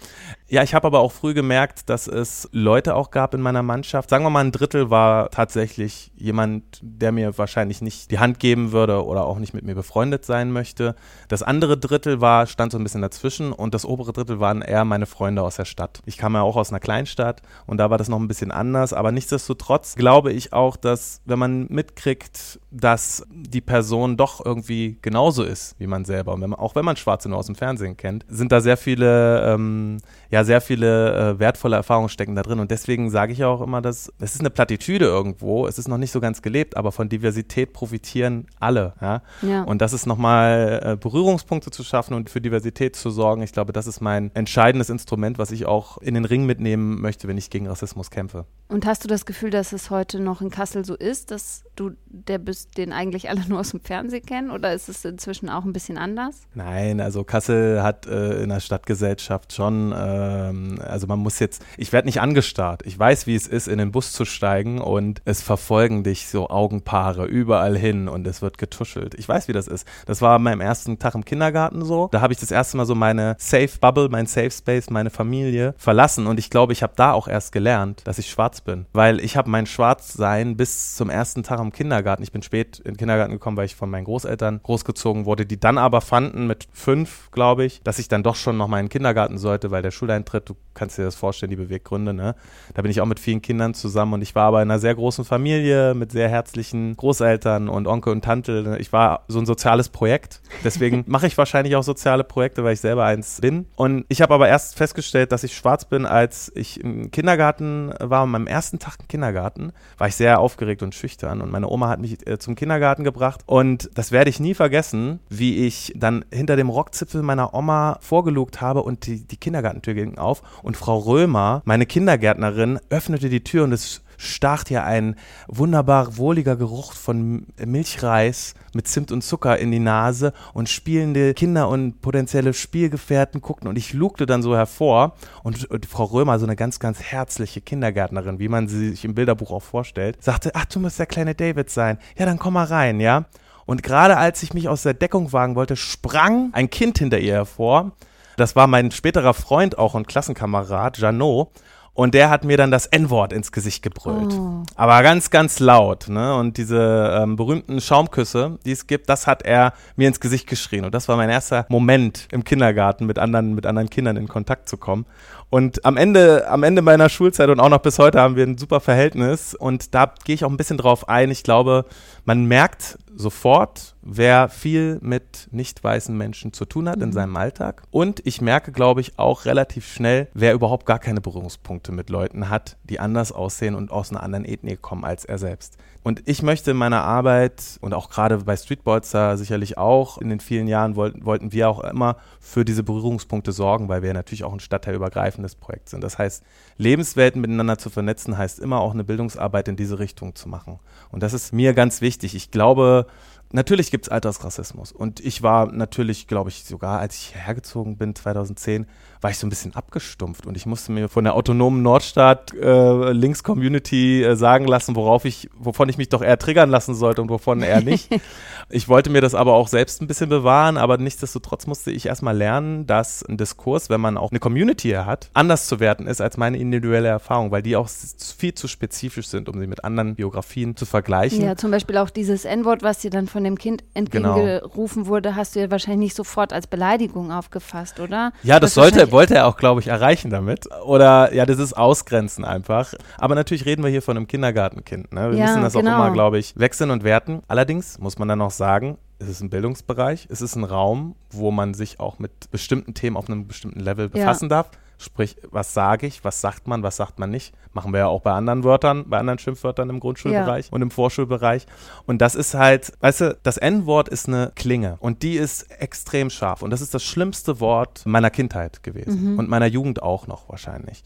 Ja, 0.49 0.63
ich 0.63 0.73
habe 0.73 0.87
aber 0.87 1.01
auch 1.01 1.11
früh 1.11 1.33
gemerkt, 1.33 1.89
dass 1.89 2.07
es 2.07 2.47
Leute 2.53 2.95
auch 2.95 3.11
gab 3.11 3.33
in 3.33 3.41
meiner 3.41 3.63
Mannschaft. 3.63 4.09
Sagen 4.09 4.23
wir 4.23 4.29
mal, 4.29 4.45
ein 4.45 4.53
Drittel 4.53 4.89
war 4.89 5.29
tatsächlich 5.29 6.13
jemand, 6.15 6.79
der 6.81 7.11
mir 7.11 7.37
wahrscheinlich 7.37 7.81
nicht 7.81 8.11
die 8.11 8.19
Hand 8.19 8.39
geben 8.39 8.71
würde 8.71 9.05
oder 9.05 9.25
auch 9.25 9.39
nicht 9.39 9.53
mit 9.53 9.65
mir 9.65 9.75
befreundet 9.75 10.23
sein 10.23 10.53
möchte. 10.53 10.95
Das 11.27 11.43
andere 11.43 11.77
Drittel 11.77 12.21
war, 12.21 12.47
stand 12.47 12.71
so 12.71 12.77
ein 12.77 12.83
bisschen 12.83 13.01
dazwischen 13.01 13.51
und 13.51 13.73
das 13.73 13.83
obere 13.83 14.13
Drittel 14.13 14.39
waren 14.39 14.61
eher 14.61 14.85
meine 14.85 15.05
Freunde 15.05 15.41
aus 15.41 15.57
der 15.57 15.65
Stadt. 15.65 16.01
Ich 16.05 16.17
kam 16.17 16.33
ja 16.33 16.43
auch 16.43 16.55
aus 16.55 16.69
einer 16.69 16.79
Kleinstadt 16.79 17.41
und 17.65 17.77
da 17.77 17.89
war 17.89 17.97
das 17.97 18.07
noch 18.07 18.19
ein 18.19 18.29
bisschen 18.29 18.51
anders, 18.51 18.93
aber 18.93 19.06
nichtsdestotrotz 19.11 19.95
glaube 19.95 20.31
ich 20.31 20.53
auch, 20.53 20.75
dass 20.75 21.21
wenn 21.25 21.39
man 21.39 21.67
mitkriegt, 21.69 22.59
dass 22.71 23.25
die 23.31 23.61
Person 23.61 24.17
doch 24.17 24.45
irgendwie 24.45 24.97
genauso 25.01 25.43
ist 25.43 25.75
wie 25.79 25.87
man 25.87 26.05
selber, 26.05 26.33
und 26.33 26.41
wenn 26.41 26.49
man, 26.51 26.59
auch 26.59 26.75
wenn 26.75 26.85
man 26.85 26.95
Schwarze 26.95 27.29
nur 27.29 27.39
aus 27.39 27.47
dem 27.47 27.55
Fernsehen 27.55 27.97
kennt, 27.97 28.25
sind 28.27 28.51
da 28.51 28.61
sehr 28.61 28.77
viele 28.77 29.53
ähm, 29.53 29.99
ja 30.29 30.43
sehr 30.43 30.61
viele 30.61 31.31
äh, 31.35 31.39
wertvolle 31.39 31.75
Erfahrungen 31.75 32.09
stecken 32.09 32.35
da 32.35 32.41
drin. 32.41 32.59
Und 32.59 32.71
deswegen 32.71 33.09
sage 33.09 33.33
ich 33.33 33.43
auch 33.43 33.61
immer, 33.61 33.81
dass 33.81 34.11
es 34.19 34.35
ist 34.35 34.41
eine 34.41 34.49
Plattitüde 34.49 35.05
irgendwo, 35.05 35.67
es 35.67 35.77
ist 35.77 35.87
noch 35.87 35.97
nicht 35.97 36.11
so 36.11 36.19
ganz 36.19 36.41
gelebt, 36.41 36.77
aber 36.77 36.91
von 36.91 37.09
Diversität 37.09 37.73
profitieren 37.73 38.47
alle. 38.59 38.93
Ja? 39.01 39.21
ja. 39.41 39.63
Und 39.63 39.81
das 39.81 39.93
ist 39.93 40.05
nochmal 40.05 40.81
äh, 40.83 40.95
Berührungspunkte 40.95 41.71
zu 41.71 41.83
schaffen 41.83 42.13
und 42.13 42.29
für 42.29 42.41
Diversität 42.41 42.95
zu 42.95 43.09
sorgen. 43.09 43.41
Ich 43.41 43.51
glaube, 43.51 43.73
das 43.73 43.87
ist 43.87 44.01
mein 44.01 44.31
entscheidendes 44.33 44.89
Instrument, 44.89 45.37
was 45.37 45.51
ich 45.51 45.65
auch 45.65 45.97
in 45.99 46.13
den 46.13 46.25
Ring 46.25 46.45
mitnehmen 46.45 47.01
möchte, 47.01 47.27
wenn 47.27 47.37
ich 47.37 47.49
gegen 47.49 47.67
Rassismus 47.67 48.11
kämpfe. 48.11 48.45
Und 48.69 48.85
hast 48.85 48.96
du 49.03 49.07
das 49.07 49.25
Gefühl, 49.25 49.49
dass 49.49 49.73
es 49.73 49.89
heute 49.89 50.19
noch 50.19 50.41
in 50.41 50.49
Kassel 50.49 50.85
so 50.85 50.95
ist, 50.95 51.31
dass 51.31 51.63
du 51.79 51.91
der 52.09 52.37
bist, 52.37 52.77
den 52.77 52.91
eigentlich 52.91 53.29
alle 53.29 53.41
nur 53.47 53.59
aus 53.59 53.71
dem 53.71 53.79
Fernsehen 53.79 54.25
kennen? 54.25 54.51
Oder 54.51 54.73
ist 54.73 54.89
es 54.89 55.05
inzwischen 55.05 55.49
auch 55.49 55.63
ein 55.63 55.73
bisschen 55.73 55.97
anders? 55.97 56.47
Nein, 56.53 56.99
also 56.99 57.23
Kassel 57.23 57.83
hat 57.83 58.05
äh, 58.05 58.43
in 58.43 58.49
der 58.49 58.59
Stadtgesellschaft 58.59 59.53
schon, 59.53 59.93
ähm, 59.95 60.79
also 60.83 61.07
man 61.07 61.19
muss 61.19 61.39
jetzt, 61.39 61.63
ich 61.77 61.93
werde 61.93 62.07
nicht 62.07 62.21
angestarrt. 62.21 62.83
Ich 62.85 62.97
weiß, 62.97 63.27
wie 63.27 63.35
es 63.35 63.47
ist, 63.47 63.67
in 63.67 63.77
den 63.77 63.91
Bus 63.91 64.11
zu 64.11 64.25
steigen 64.25 64.81
und 64.81 65.21
es 65.25 65.41
verfolgen 65.41 66.03
dich 66.03 66.27
so 66.27 66.49
Augenpaare 66.49 67.25
überall 67.25 67.77
hin 67.77 68.07
und 68.07 68.27
es 68.27 68.41
wird 68.41 68.57
getuschelt. 68.57 69.15
Ich 69.15 69.27
weiß, 69.27 69.47
wie 69.47 69.53
das 69.53 69.67
ist. 69.67 69.87
Das 70.05 70.21
war 70.21 70.39
meinem 70.39 70.61
ersten 70.61 70.99
Tag 70.99 71.15
im 71.15 71.25
Kindergarten 71.25 71.85
so. 71.85 72.09
Da 72.11 72.21
habe 72.21 72.33
ich 72.33 72.39
das 72.39 72.51
erste 72.51 72.77
Mal 72.77 72.85
so 72.85 72.95
meine 72.95 73.35
Safe 73.39 73.69
Bubble, 73.79 74.09
mein 74.09 74.25
Safe 74.25 74.51
Space, 74.51 74.89
meine 74.89 75.09
Familie 75.09 75.75
verlassen 75.77 76.27
und 76.27 76.39
ich 76.39 76.49
glaube, 76.49 76.73
ich 76.73 76.83
habe 76.83 76.93
da 76.95 77.13
auch 77.13 77.27
erst 77.27 77.51
gelernt, 77.51 78.01
dass 78.05 78.17
ich 78.17 78.29
schwarz 78.29 78.61
bin. 78.61 78.85
Weil 78.93 79.19
ich 79.19 79.37
habe 79.37 79.49
mein 79.49 79.65
Schwarzsein 79.65 80.57
bis 80.57 80.95
zum 80.95 81.09
ersten 81.09 81.43
Tag 81.43 81.59
im 81.59 81.66
Kindergarten, 81.71 82.23
ich 82.23 82.31
bin 82.31 82.41
spät 82.41 82.79
in 82.79 82.93
den 82.93 82.97
Kindergarten 82.97 83.33
gekommen, 83.33 83.57
weil 83.57 83.65
ich 83.65 83.75
von 83.75 83.89
meinen 83.89 84.05
Großeltern 84.05 84.61
großgezogen 84.63 85.25
wurde, 85.25 85.45
die 85.45 85.59
dann 85.59 85.77
aber 85.77 86.01
fanden 86.01 86.47
mit 86.47 86.67
fünf, 86.73 87.29
glaube 87.31 87.65
ich, 87.65 87.81
dass 87.83 87.99
ich 87.99 88.07
dann 88.07 88.23
doch 88.23 88.35
schon 88.35 88.57
noch 88.57 88.67
mal 88.67 88.79
in 88.79 88.85
den 88.85 88.91
Kindergarten 88.91 89.37
sollte, 89.37 89.71
weil 89.71 89.81
der 89.81 89.91
Schuleintritt, 89.91 90.49
du 90.49 90.55
kannst 90.73 90.97
dir 90.97 91.03
das 91.03 91.15
vorstellen, 91.15 91.49
die 91.49 91.55
Beweggründe, 91.55 92.13
ne? 92.13 92.35
Da 92.73 92.81
bin 92.81 92.91
ich 92.91 93.01
auch 93.01 93.05
mit 93.05 93.19
vielen 93.19 93.41
Kindern 93.41 93.73
zusammen 93.73 94.13
und 94.13 94.21
ich 94.21 94.35
war 94.35 94.47
aber 94.47 94.61
in 94.61 94.69
einer 94.69 94.79
sehr 94.79 94.95
großen 94.95 95.25
Familie 95.25 95.93
mit 95.93 96.11
sehr 96.11 96.29
herzlichen 96.29 96.95
Großeltern 96.95 97.67
und 97.69 97.87
Onkel 97.87 98.13
und 98.13 98.23
Tante. 98.23 98.77
Ich 98.79 98.93
war 98.93 99.25
so 99.27 99.39
ein 99.39 99.45
soziales 99.45 99.89
Projekt. 99.89 100.41
Deswegen 100.63 101.03
mache 101.07 101.27
ich 101.27 101.37
wahrscheinlich 101.37 101.75
auch 101.75 101.83
soziale 101.83 102.23
Projekte, 102.23 102.63
weil 102.63 102.73
ich 102.73 102.81
selber 102.81 103.05
eins 103.05 103.41
bin. 103.41 103.67
Und 103.75 104.05
ich 104.09 104.21
habe 104.21 104.33
aber 104.33 104.47
erst 104.47 104.77
festgestellt, 104.77 105.31
dass 105.31 105.43
ich 105.43 105.55
schwarz 105.55 105.85
bin, 105.85 106.05
als 106.05 106.51
ich 106.55 106.79
im 106.79 107.11
Kindergarten 107.11 107.93
war 107.99 108.23
und 108.23 108.31
meinem 108.31 108.47
ersten 108.47 108.79
Tag 108.79 108.97
im 108.99 109.07
Kindergarten 109.07 109.73
war 109.97 110.07
ich 110.07 110.15
sehr 110.15 110.39
aufgeregt 110.39 110.83
und 110.83 110.95
schüchtern 110.95 111.41
und 111.41 111.51
meine 111.57 111.69
Oma 111.71 111.89
hat 111.89 111.99
mich 111.99 112.27
äh, 112.27 112.37
zum 112.37 112.53
Kindergarten 112.53 113.03
gebracht 113.03 113.41
und 113.47 113.89
das 113.95 114.11
werde 114.11 114.29
ich 114.29 114.39
nie 114.39 114.53
vergessen, 114.53 115.21
wie 115.27 115.65
ich 115.65 115.91
dann 115.95 116.23
hinter 116.31 116.55
dem 116.55 116.69
Rockzipfel 116.69 117.23
meiner 117.23 117.55
Oma 117.55 117.97
vorgelugt 117.99 118.61
habe 118.61 118.83
und 118.83 119.07
die, 119.07 119.25
die 119.25 119.37
Kindergartentür 119.37 119.95
ging 119.95 120.19
auf 120.19 120.43
und 120.61 120.77
Frau 120.77 120.99
Römer, 120.99 121.63
meine 121.65 121.87
Kindergärtnerin, 121.87 122.79
öffnete 122.91 123.29
die 123.29 123.43
Tür 123.43 123.63
und 123.63 123.71
es 123.71 124.03
stach 124.17 124.63
hier 124.67 124.83
ein 124.83 125.15
wunderbar 125.47 126.17
wohliger 126.17 126.55
Geruch 126.55 126.93
von 126.93 127.47
Milchreis 127.63 128.55
mit 128.73 128.87
Zimt 128.87 129.11
und 129.11 129.23
Zucker 129.23 129.57
in 129.57 129.71
die 129.71 129.79
Nase 129.79 130.33
und 130.53 130.69
spielende 130.69 131.33
Kinder 131.33 131.69
und 131.69 132.01
potenzielle 132.01 132.53
Spielgefährten 132.53 133.41
guckten 133.41 133.67
und 133.67 133.77
ich 133.77 133.93
lugte 133.93 134.25
dann 134.25 134.41
so 134.41 134.55
hervor 134.55 135.15
und, 135.43 135.65
und 135.65 135.85
Frau 135.85 136.05
Römer, 136.05 136.39
so 136.39 136.45
eine 136.45 136.55
ganz, 136.55 136.79
ganz 136.79 137.01
herzliche 137.01 137.61
Kindergärtnerin, 137.61 138.39
wie 138.39 138.49
man 138.49 138.67
sie 138.67 138.89
sich 138.89 139.05
im 139.05 139.15
Bilderbuch 139.15 139.51
auch 139.51 139.63
vorstellt, 139.63 140.21
sagte, 140.23 140.51
ach, 140.53 140.65
du 140.65 140.79
musst 140.79 140.99
der 140.99 141.05
kleine 141.05 141.35
David 141.35 141.69
sein. 141.69 141.97
Ja, 142.17 142.25
dann 142.25 142.39
komm 142.39 142.53
mal 142.53 142.65
rein, 142.65 142.99
ja. 142.99 143.25
Und 143.65 143.83
gerade 143.83 144.17
als 144.17 144.41
ich 144.43 144.53
mich 144.53 144.69
aus 144.69 144.83
der 144.83 144.93
Deckung 144.93 145.33
wagen 145.33 145.55
wollte, 145.55 145.75
sprang 145.75 146.49
ein 146.53 146.69
Kind 146.69 146.99
hinter 146.99 147.19
ihr 147.19 147.33
hervor. 147.33 147.91
Das 148.37 148.55
war 148.55 148.67
mein 148.67 148.91
späterer 148.91 149.33
Freund 149.33 149.77
auch 149.77 149.93
und 149.93 150.07
Klassenkamerad, 150.07 150.99
Janot. 150.99 151.49
Und 151.97 152.13
der 152.13 152.29
hat 152.29 152.43
mir 152.43 152.57
dann 152.57 152.69
das 152.69 152.85
N-Wort 152.85 153.33
ins 153.33 153.51
Gesicht 153.51 153.81
gebrüllt. 153.81 154.31
Oh. 154.31 154.61
Aber 154.75 155.01
ganz, 155.01 155.31
ganz 155.31 155.59
laut. 155.59 156.09
Ne? 156.09 156.35
Und 156.35 156.57
diese 156.57 157.19
ähm, 157.19 157.35
berühmten 157.35 157.81
Schaumküsse, 157.81 158.59
die 158.65 158.71
es 158.71 158.85
gibt, 158.85 159.09
das 159.09 159.25
hat 159.25 159.41
er 159.41 159.73
mir 159.95 160.07
ins 160.07 160.19
Gesicht 160.19 160.45
geschrien. 160.45 160.85
Und 160.85 160.93
das 160.93 161.07
war 161.07 161.17
mein 161.17 161.31
erster 161.31 161.65
Moment 161.69 162.27
im 162.31 162.43
Kindergarten, 162.43 163.07
mit 163.07 163.17
anderen, 163.17 163.55
mit 163.55 163.65
anderen 163.65 163.89
Kindern 163.89 164.15
in 164.15 164.27
Kontakt 164.27 164.69
zu 164.69 164.77
kommen. 164.77 165.07
Und 165.49 165.85
am 165.85 165.97
Ende, 165.97 166.47
am 166.47 166.61
Ende 166.61 166.83
meiner 166.83 167.09
Schulzeit 167.09 167.49
und 167.49 167.59
auch 167.59 167.69
noch 167.69 167.79
bis 167.79 167.97
heute 167.97 168.21
haben 168.21 168.35
wir 168.35 168.45
ein 168.45 168.59
super 168.59 168.79
Verhältnis. 168.79 169.55
Und 169.55 169.95
da 169.95 170.13
gehe 170.23 170.35
ich 170.35 170.45
auch 170.45 170.51
ein 170.51 170.57
bisschen 170.57 170.77
drauf 170.77 171.09
ein. 171.09 171.31
Ich 171.31 171.41
glaube, 171.41 171.85
man 172.27 172.43
merkt 172.43 172.99
sofort, 173.15 173.95
wer 174.01 174.49
viel 174.49 174.99
mit 175.01 175.47
nicht 175.51 175.81
weißen 175.81 176.15
Menschen 176.15 176.51
zu 176.51 176.65
tun 176.65 176.89
hat 176.89 176.97
mhm. 176.97 177.03
in 177.03 177.11
seinem 177.13 177.37
Alltag. 177.37 177.83
Und 177.89 178.21
ich 178.25 178.41
merke, 178.41 178.73
glaube 178.73 178.99
ich, 178.99 179.17
auch 179.17 179.45
relativ 179.45 179.87
schnell, 179.87 180.27
wer 180.33 180.53
überhaupt 180.53 180.85
gar 180.85 180.99
keine 180.99 181.21
Berührungspunkte 181.21 181.93
mit 181.93 182.09
Leuten 182.09 182.49
hat, 182.49 182.75
die 182.83 182.99
anders 182.99 183.31
aussehen 183.31 183.75
und 183.75 183.91
aus 183.91 184.11
einer 184.11 184.23
anderen 184.23 184.43
Ethnie 184.43 184.75
kommen 184.75 185.05
als 185.05 185.23
er 185.23 185.37
selbst. 185.37 185.77
Und 186.07 186.23
ich 186.23 186.41
möchte 186.41 186.71
in 186.71 186.77
meiner 186.77 187.03
Arbeit 187.03 187.77
und 187.81 187.93
auch 187.93 188.09
gerade 188.09 188.37
bei 188.37 188.55
Streetbolster 188.55 189.35
sicherlich 189.35 189.77
auch, 189.77 190.17
in 190.19 190.29
den 190.29 190.39
vielen 190.39 190.69
Jahren 190.69 190.95
wollten, 190.95 191.25
wollten 191.25 191.51
wir 191.51 191.67
auch 191.67 191.83
immer 191.83 192.15
für 192.39 192.63
diese 192.63 192.81
Berührungspunkte 192.81 193.51
sorgen, 193.51 193.89
weil 193.89 194.03
wir 194.03 194.13
natürlich 194.13 194.45
auch 194.45 194.53
ein 194.53 194.61
stadtteilübergreifendes 194.61 195.55
Projekt 195.55 195.89
sind. 195.89 196.01
Das 196.01 196.17
heißt, 196.17 196.45
Lebenswelten 196.77 197.41
miteinander 197.41 197.77
zu 197.77 197.89
vernetzen, 197.89 198.37
heißt 198.37 198.59
immer 198.59 198.79
auch 198.79 198.93
eine 198.93 199.03
Bildungsarbeit 199.03 199.67
in 199.67 199.75
diese 199.75 199.99
Richtung 199.99 200.33
zu 200.33 200.47
machen. 200.47 200.79
Und 201.11 201.23
das 201.23 201.33
ist 201.33 201.51
mir 201.51 201.73
ganz 201.73 201.99
wichtig. 201.99 202.35
Ich 202.35 202.51
glaube, 202.51 203.07
natürlich 203.51 203.91
gibt 203.91 204.05
es 204.05 204.09
Altersrassismus. 204.09 204.91
Und 204.91 205.19
ich 205.19 205.43
war 205.43 205.71
natürlich, 205.71 206.27
glaube 206.27 206.49
ich, 206.49 206.63
sogar, 206.63 206.99
als 206.99 207.15
ich 207.15 207.35
hergezogen 207.35 207.97
bin, 207.97 208.15
2010, 208.15 208.87
war 209.21 209.31
ich 209.31 209.37
so 209.37 209.47
ein 209.47 209.49
bisschen 209.49 209.75
abgestumpft 209.75 210.45
und 210.45 210.55
ich 210.57 210.65
musste 210.65 210.91
mir 210.91 211.09
von 211.09 211.23
der 211.23 211.33
autonomen 211.33 211.81
Nordstadt 211.81 212.53
äh, 212.53 213.11
äh, 213.11 214.35
sagen 214.35 214.67
lassen, 214.67 214.95
worauf 214.95 215.25
ich, 215.25 215.49
wovon 215.57 215.89
ich 215.89 215.97
mich 215.97 216.09
doch 216.09 216.21
eher 216.21 216.37
triggern 216.37 216.69
lassen 216.69 216.93
sollte 216.93 217.21
und 217.21 217.29
wovon 217.29 217.61
eher 217.61 217.81
nicht. 217.81 218.09
ich 218.69 218.87
wollte 218.87 219.09
mir 219.09 219.21
das 219.21 219.33
aber 219.33 219.53
auch 219.53 219.67
selbst 219.67 220.01
ein 220.01 220.07
bisschen 220.07 220.29
bewahren, 220.29 220.77
aber 220.77 220.97
nichtsdestotrotz 220.97 221.67
musste 221.67 221.91
ich 221.91 222.05
erstmal 222.05 222.37
lernen, 222.37 222.85
dass 222.85 223.23
ein 223.23 223.37
Diskurs, 223.37 223.89
wenn 223.89 224.01
man 224.01 224.17
auch 224.17 224.31
eine 224.31 224.39
Community 224.39 224.91
hat, 224.91 225.29
anders 225.33 225.67
zu 225.67 225.79
werten 225.79 226.07
ist 226.07 226.21
als 226.21 226.37
meine 226.37 226.57
individuelle 226.57 227.07
Erfahrung, 227.07 227.51
weil 227.51 227.61
die 227.61 227.75
auch 227.75 227.89
viel 228.37 228.53
zu 228.53 228.67
spezifisch 228.67 229.27
sind, 229.27 229.49
um 229.49 229.59
sie 229.59 229.67
mit 229.67 229.83
anderen 229.83 230.15
Biografien 230.15 230.75
zu 230.75 230.85
vergleichen. 230.85 231.43
Ja, 231.43 231.55
zum 231.55 231.71
Beispiel 231.71 231.97
auch 231.97 232.09
dieses 232.09 232.45
N-Wort, 232.45 232.83
was 232.83 232.99
dir 232.99 233.09
dann 233.09 233.27
von 233.27 233.36
dem 233.43 233.57
Kind 233.57 233.83
entgegengerufen 233.93 235.03
genau. 235.03 235.13
wurde, 235.13 235.35
hast 235.35 235.55
du 235.55 235.59
ja 235.59 235.71
wahrscheinlich 235.71 236.07
nicht 236.07 236.15
sofort 236.15 236.53
als 236.53 236.67
Beleidigung 236.67 237.31
aufgefasst, 237.31 237.99
oder? 237.99 238.31
Ja, 238.43 238.59
das 238.59 238.73
sollte, 238.73 239.11
wollte 239.11 239.35
er 239.35 239.47
auch, 239.47 239.57
glaube 239.57 239.81
ich, 239.81 239.87
erreichen 239.87 240.29
damit. 240.29 240.67
Oder 240.85 241.33
ja, 241.33 241.45
das 241.45 241.59
ist 241.59 241.73
Ausgrenzen 241.73 242.45
einfach. 242.45 242.93
Aber 243.17 243.35
natürlich 243.35 243.65
reden 243.65 243.83
wir 243.83 243.89
hier 243.89 244.01
von 244.01 244.17
einem 244.17 244.27
Kindergartenkind. 244.27 245.11
Ne? 245.13 245.31
Wir 245.31 245.37
ja, 245.37 245.45
müssen 245.47 245.61
das 245.61 245.73
genau. 245.73 245.91
auch 245.91 246.05
immer, 246.05 246.11
glaube 246.11 246.39
ich, 246.39 246.57
wechseln 246.57 246.91
und 246.91 247.03
werten. 247.03 247.41
Allerdings 247.47 247.99
muss 247.99 248.17
man 248.17 248.27
dann 248.27 248.41
auch 248.41 248.51
sagen, 248.51 248.97
es 249.19 249.27
ist 249.27 249.41
ein 249.41 249.49
Bildungsbereich, 249.49 250.27
es 250.29 250.41
ist 250.41 250.55
ein 250.55 250.63
Raum, 250.63 251.15
wo 251.31 251.51
man 251.51 251.73
sich 251.73 251.99
auch 251.99 252.19
mit 252.19 252.51
bestimmten 252.51 252.93
Themen 252.93 253.17
auf 253.17 253.29
einem 253.29 253.47
bestimmten 253.47 253.79
Level 253.79 254.09
befassen 254.09 254.45
ja. 254.45 254.49
darf. 254.49 254.71
Sprich, 254.99 255.37
was 255.51 255.73
sage 255.73 256.07
ich, 256.07 256.23
was 256.23 256.41
sagt 256.41 256.67
man, 256.67 256.81
was 256.81 256.95
sagt 256.95 257.19
man 257.19 257.29
nicht. 257.29 257.53
Machen 257.73 257.93
wir 257.93 257.99
ja 257.99 258.07
auch 258.07 258.21
bei 258.21 258.31
anderen 258.31 258.63
Wörtern, 258.63 259.07
bei 259.07 259.19
anderen 259.19 259.37
Schimpfwörtern 259.37 259.89
im 259.89 259.99
Grundschulbereich 259.99 260.67
ja. 260.67 260.71
und 260.71 260.81
im 260.81 260.89
Vorschulbereich. 260.89 261.67
Und 262.05 262.19
das 262.21 262.33
ist 262.33 262.55
halt, 262.55 262.93
weißt 263.01 263.21
du, 263.21 263.37
das 263.43 263.57
N-Wort 263.57 264.09
ist 264.09 264.27
eine 264.27 264.51
Klinge 264.55 264.97
und 264.99 265.21
die 265.21 265.35
ist 265.35 265.69
extrem 265.79 266.31
scharf. 266.31 266.63
Und 266.63 266.71
das 266.71 266.81
ist 266.81 266.93
das 266.93 267.03
schlimmste 267.03 267.59
Wort 267.59 268.05
meiner 268.05 268.31
Kindheit 268.31 268.81
gewesen 268.81 269.33
mhm. 269.33 269.39
und 269.39 269.49
meiner 269.49 269.67
Jugend 269.67 270.01
auch 270.01 270.25
noch 270.25 270.49
wahrscheinlich. 270.49 271.03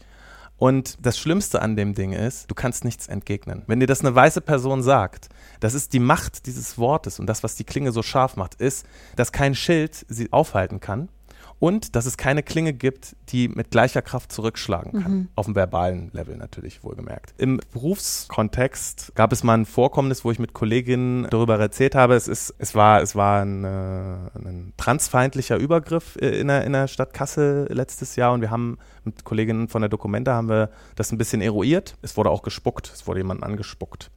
Und 0.62 1.04
das 1.04 1.18
Schlimmste 1.18 1.60
an 1.60 1.74
dem 1.74 1.92
Ding 1.92 2.12
ist, 2.12 2.48
du 2.48 2.54
kannst 2.54 2.84
nichts 2.84 3.08
entgegnen. 3.08 3.64
Wenn 3.66 3.80
dir 3.80 3.88
das 3.88 4.00
eine 4.00 4.14
weiße 4.14 4.40
Person 4.40 4.82
sagt, 4.82 5.28
das 5.58 5.74
ist 5.74 5.92
die 5.92 5.98
Macht 5.98 6.46
dieses 6.46 6.78
Wortes 6.78 7.18
und 7.18 7.26
das, 7.26 7.42
was 7.42 7.56
die 7.56 7.64
Klinge 7.64 7.90
so 7.90 8.02
scharf 8.02 8.36
macht, 8.36 8.54
ist, 8.54 8.86
dass 9.16 9.32
kein 9.32 9.56
Schild 9.56 10.06
sie 10.08 10.32
aufhalten 10.32 10.78
kann 10.78 11.08
und 11.62 11.94
dass 11.94 12.06
es 12.06 12.16
keine 12.16 12.42
Klinge 12.42 12.72
gibt, 12.72 13.14
die 13.28 13.46
mit 13.46 13.70
gleicher 13.70 14.02
Kraft 14.02 14.32
zurückschlagen 14.32 15.00
kann. 15.00 15.12
Mhm. 15.12 15.28
Auf 15.36 15.46
dem 15.46 15.54
verbalen 15.54 16.10
Level 16.12 16.36
natürlich, 16.36 16.82
wohlgemerkt. 16.82 17.34
Im 17.38 17.60
Berufskontext 17.72 19.12
gab 19.14 19.30
es 19.30 19.44
mal 19.44 19.54
ein 19.54 19.64
Vorkommnis, 19.64 20.24
wo 20.24 20.32
ich 20.32 20.40
mit 20.40 20.54
Kolleginnen 20.54 21.28
darüber 21.30 21.56
erzählt 21.60 21.94
habe. 21.94 22.16
Es, 22.16 22.26
ist, 22.26 22.52
es 22.58 22.74
war, 22.74 23.00
es 23.00 23.14
war 23.14 23.42
ein, 23.42 23.62
äh, 23.62 23.68
ein 23.68 24.72
transfeindlicher 24.76 25.56
Übergriff 25.56 26.16
äh, 26.20 26.40
in 26.40 26.48
der, 26.48 26.64
in 26.64 26.72
der 26.72 26.88
Stadt 26.88 27.14
Kassel 27.14 27.68
letztes 27.70 28.16
Jahr 28.16 28.32
und 28.32 28.40
wir 28.40 28.50
haben 28.50 28.78
mit 29.04 29.22
Kolleginnen 29.22 29.68
von 29.68 29.82
der 29.82 29.88
Dokumente 29.88 30.32
haben 30.32 30.48
wir 30.48 30.68
das 30.96 31.12
ein 31.12 31.18
bisschen 31.18 31.40
eruiert. 31.40 31.96
Es 32.02 32.16
wurde 32.16 32.30
auch 32.30 32.42
gespuckt, 32.42 32.90
es 32.92 33.06
wurde 33.06 33.20
jemand 33.20 33.44
angespuckt. 33.44 34.10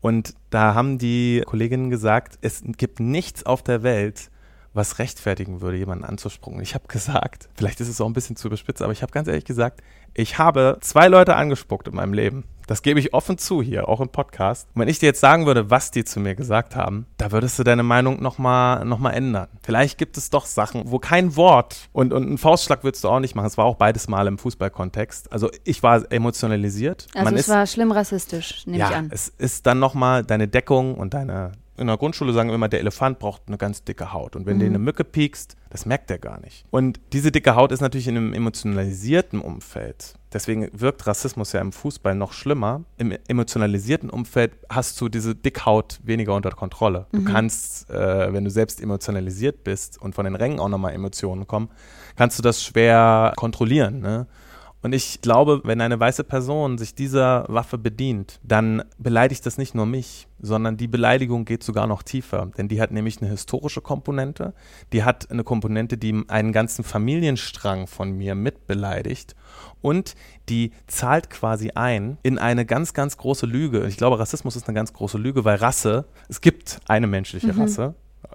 Und 0.00 0.32
da 0.48 0.74
haben 0.74 0.96
die 0.96 1.42
Kolleginnen 1.44 1.90
gesagt, 1.90 2.38
es 2.40 2.62
gibt 2.78 3.00
nichts 3.00 3.44
auf 3.44 3.62
der 3.62 3.82
Welt, 3.82 4.30
was 4.72 4.98
rechtfertigen 4.98 5.60
würde, 5.60 5.76
jemanden 5.76 6.04
anzusprungen. 6.04 6.60
Ich 6.60 6.74
habe 6.74 6.86
gesagt, 6.88 7.48
vielleicht 7.54 7.80
ist 7.80 7.88
es 7.88 8.00
auch 8.00 8.06
ein 8.06 8.12
bisschen 8.12 8.36
zu 8.36 8.48
überspitzt, 8.48 8.82
aber 8.82 8.92
ich 8.92 9.02
habe 9.02 9.12
ganz 9.12 9.28
ehrlich 9.28 9.44
gesagt, 9.44 9.82
ich 10.14 10.38
habe 10.38 10.78
zwei 10.80 11.08
Leute 11.08 11.36
angespuckt 11.36 11.88
in 11.88 11.94
meinem 11.94 12.12
Leben. 12.12 12.44
Das 12.66 12.82
gebe 12.82 13.00
ich 13.00 13.14
offen 13.14 13.36
zu 13.36 13.62
hier, 13.62 13.88
auch 13.88 14.00
im 14.00 14.10
Podcast. 14.10 14.68
Und 14.74 14.82
wenn 14.82 14.88
ich 14.88 15.00
dir 15.00 15.06
jetzt 15.06 15.20
sagen 15.20 15.44
würde, 15.44 15.70
was 15.70 15.90
die 15.90 16.04
zu 16.04 16.20
mir 16.20 16.36
gesagt 16.36 16.76
haben, 16.76 17.06
da 17.16 17.32
würdest 17.32 17.58
du 17.58 17.64
deine 17.64 17.82
Meinung 17.82 18.22
nochmal 18.22 18.84
noch 18.84 19.00
mal 19.00 19.10
ändern. 19.10 19.48
Vielleicht 19.62 19.98
gibt 19.98 20.16
es 20.16 20.30
doch 20.30 20.46
Sachen, 20.46 20.84
wo 20.86 21.00
kein 21.00 21.34
Wort 21.34 21.88
und, 21.92 22.12
und 22.12 22.24
einen 22.24 22.38
Faustschlag 22.38 22.84
würdest 22.84 23.02
du 23.02 23.08
auch 23.08 23.18
nicht 23.18 23.34
machen. 23.34 23.46
Es 23.46 23.58
war 23.58 23.64
auch 23.64 23.74
beides 23.74 24.06
Mal 24.06 24.28
im 24.28 24.38
Fußballkontext. 24.38 25.32
Also 25.32 25.50
ich 25.64 25.82
war 25.82 26.10
emotionalisiert. 26.12 27.08
Also 27.12 27.24
Man 27.24 27.34
es 27.34 27.40
ist, 27.40 27.48
war 27.48 27.66
schlimm 27.66 27.90
rassistisch, 27.90 28.64
nehme 28.66 28.78
ja, 28.78 28.90
ich 28.90 28.96
an. 28.96 29.10
Es 29.12 29.28
ist 29.28 29.66
dann 29.66 29.80
nochmal 29.80 30.22
deine 30.22 30.46
Deckung 30.46 30.94
und 30.94 31.12
deine, 31.12 31.50
in 31.80 31.86
der 31.86 31.96
Grundschule 31.96 32.32
sagen 32.32 32.50
wir 32.50 32.54
immer, 32.54 32.68
der 32.68 32.80
Elefant 32.80 33.18
braucht 33.18 33.42
eine 33.46 33.56
ganz 33.56 33.82
dicke 33.84 34.12
Haut. 34.12 34.36
Und 34.36 34.46
wenn 34.46 34.56
mhm. 34.56 34.60
du 34.60 34.66
eine 34.66 34.78
Mücke 34.78 35.02
piekst, 35.02 35.56
das 35.70 35.86
merkt 35.86 36.10
er 36.10 36.18
gar 36.18 36.40
nicht. 36.40 36.64
Und 36.70 37.00
diese 37.12 37.32
dicke 37.32 37.56
Haut 37.56 37.72
ist 37.72 37.80
natürlich 37.80 38.06
in 38.06 38.16
einem 38.16 38.32
emotionalisierten 38.34 39.40
Umfeld. 39.40 40.14
Deswegen 40.32 40.68
wirkt 40.72 41.06
Rassismus 41.06 41.52
ja 41.52 41.60
im 41.60 41.72
Fußball 41.72 42.14
noch 42.14 42.32
schlimmer. 42.32 42.82
Im 42.98 43.12
emotionalisierten 43.26 44.10
Umfeld 44.10 44.52
hast 44.68 45.00
du 45.00 45.08
diese 45.08 45.34
Dickhaut 45.34 45.98
weniger 46.04 46.34
unter 46.36 46.50
Kontrolle. 46.50 47.06
Du 47.12 47.20
mhm. 47.20 47.24
kannst, 47.24 47.90
äh, 47.90 48.32
wenn 48.32 48.44
du 48.44 48.50
selbst 48.50 48.80
emotionalisiert 48.80 49.64
bist 49.64 50.00
und 50.00 50.14
von 50.14 50.24
den 50.24 50.36
Rängen 50.36 50.60
auch 50.60 50.68
nochmal 50.68 50.92
Emotionen 50.92 51.46
kommen, 51.46 51.70
kannst 52.16 52.38
du 52.38 52.42
das 52.42 52.62
schwer 52.62 53.32
kontrollieren. 53.36 54.00
Ne? 54.00 54.26
Und 54.82 54.94
ich 54.94 55.20
glaube, 55.20 55.60
wenn 55.64 55.80
eine 55.80 56.00
weiße 56.00 56.24
Person 56.24 56.78
sich 56.78 56.94
dieser 56.94 57.44
Waffe 57.48 57.76
bedient, 57.76 58.40
dann 58.42 58.82
beleidigt 58.98 59.44
das 59.44 59.58
nicht 59.58 59.74
nur 59.74 59.84
mich, 59.84 60.26
sondern 60.40 60.78
die 60.78 60.88
Beleidigung 60.88 61.44
geht 61.44 61.62
sogar 61.62 61.86
noch 61.86 62.02
tiefer. 62.02 62.50
Denn 62.56 62.68
die 62.68 62.80
hat 62.80 62.90
nämlich 62.90 63.20
eine 63.20 63.30
historische 63.30 63.82
Komponente, 63.82 64.54
die 64.92 65.04
hat 65.04 65.30
eine 65.30 65.44
Komponente, 65.44 65.98
die 65.98 66.24
einen 66.28 66.52
ganzen 66.52 66.82
Familienstrang 66.82 67.86
von 67.86 68.12
mir 68.12 68.34
mitbeleidigt 68.34 69.36
und 69.82 70.14
die 70.48 70.72
zahlt 70.86 71.28
quasi 71.28 71.72
ein 71.74 72.16
in 72.22 72.38
eine 72.38 72.64
ganz, 72.64 72.94
ganz 72.94 73.18
große 73.18 73.46
Lüge. 73.46 73.86
Ich 73.86 73.98
glaube, 73.98 74.18
Rassismus 74.18 74.56
ist 74.56 74.66
eine 74.66 74.74
ganz 74.74 74.94
große 74.94 75.18
Lüge, 75.18 75.44
weil 75.44 75.56
Rasse, 75.56 76.06
es 76.28 76.40
gibt 76.40 76.80
eine 76.88 77.06
menschliche 77.06 77.52
mhm. 77.52 77.60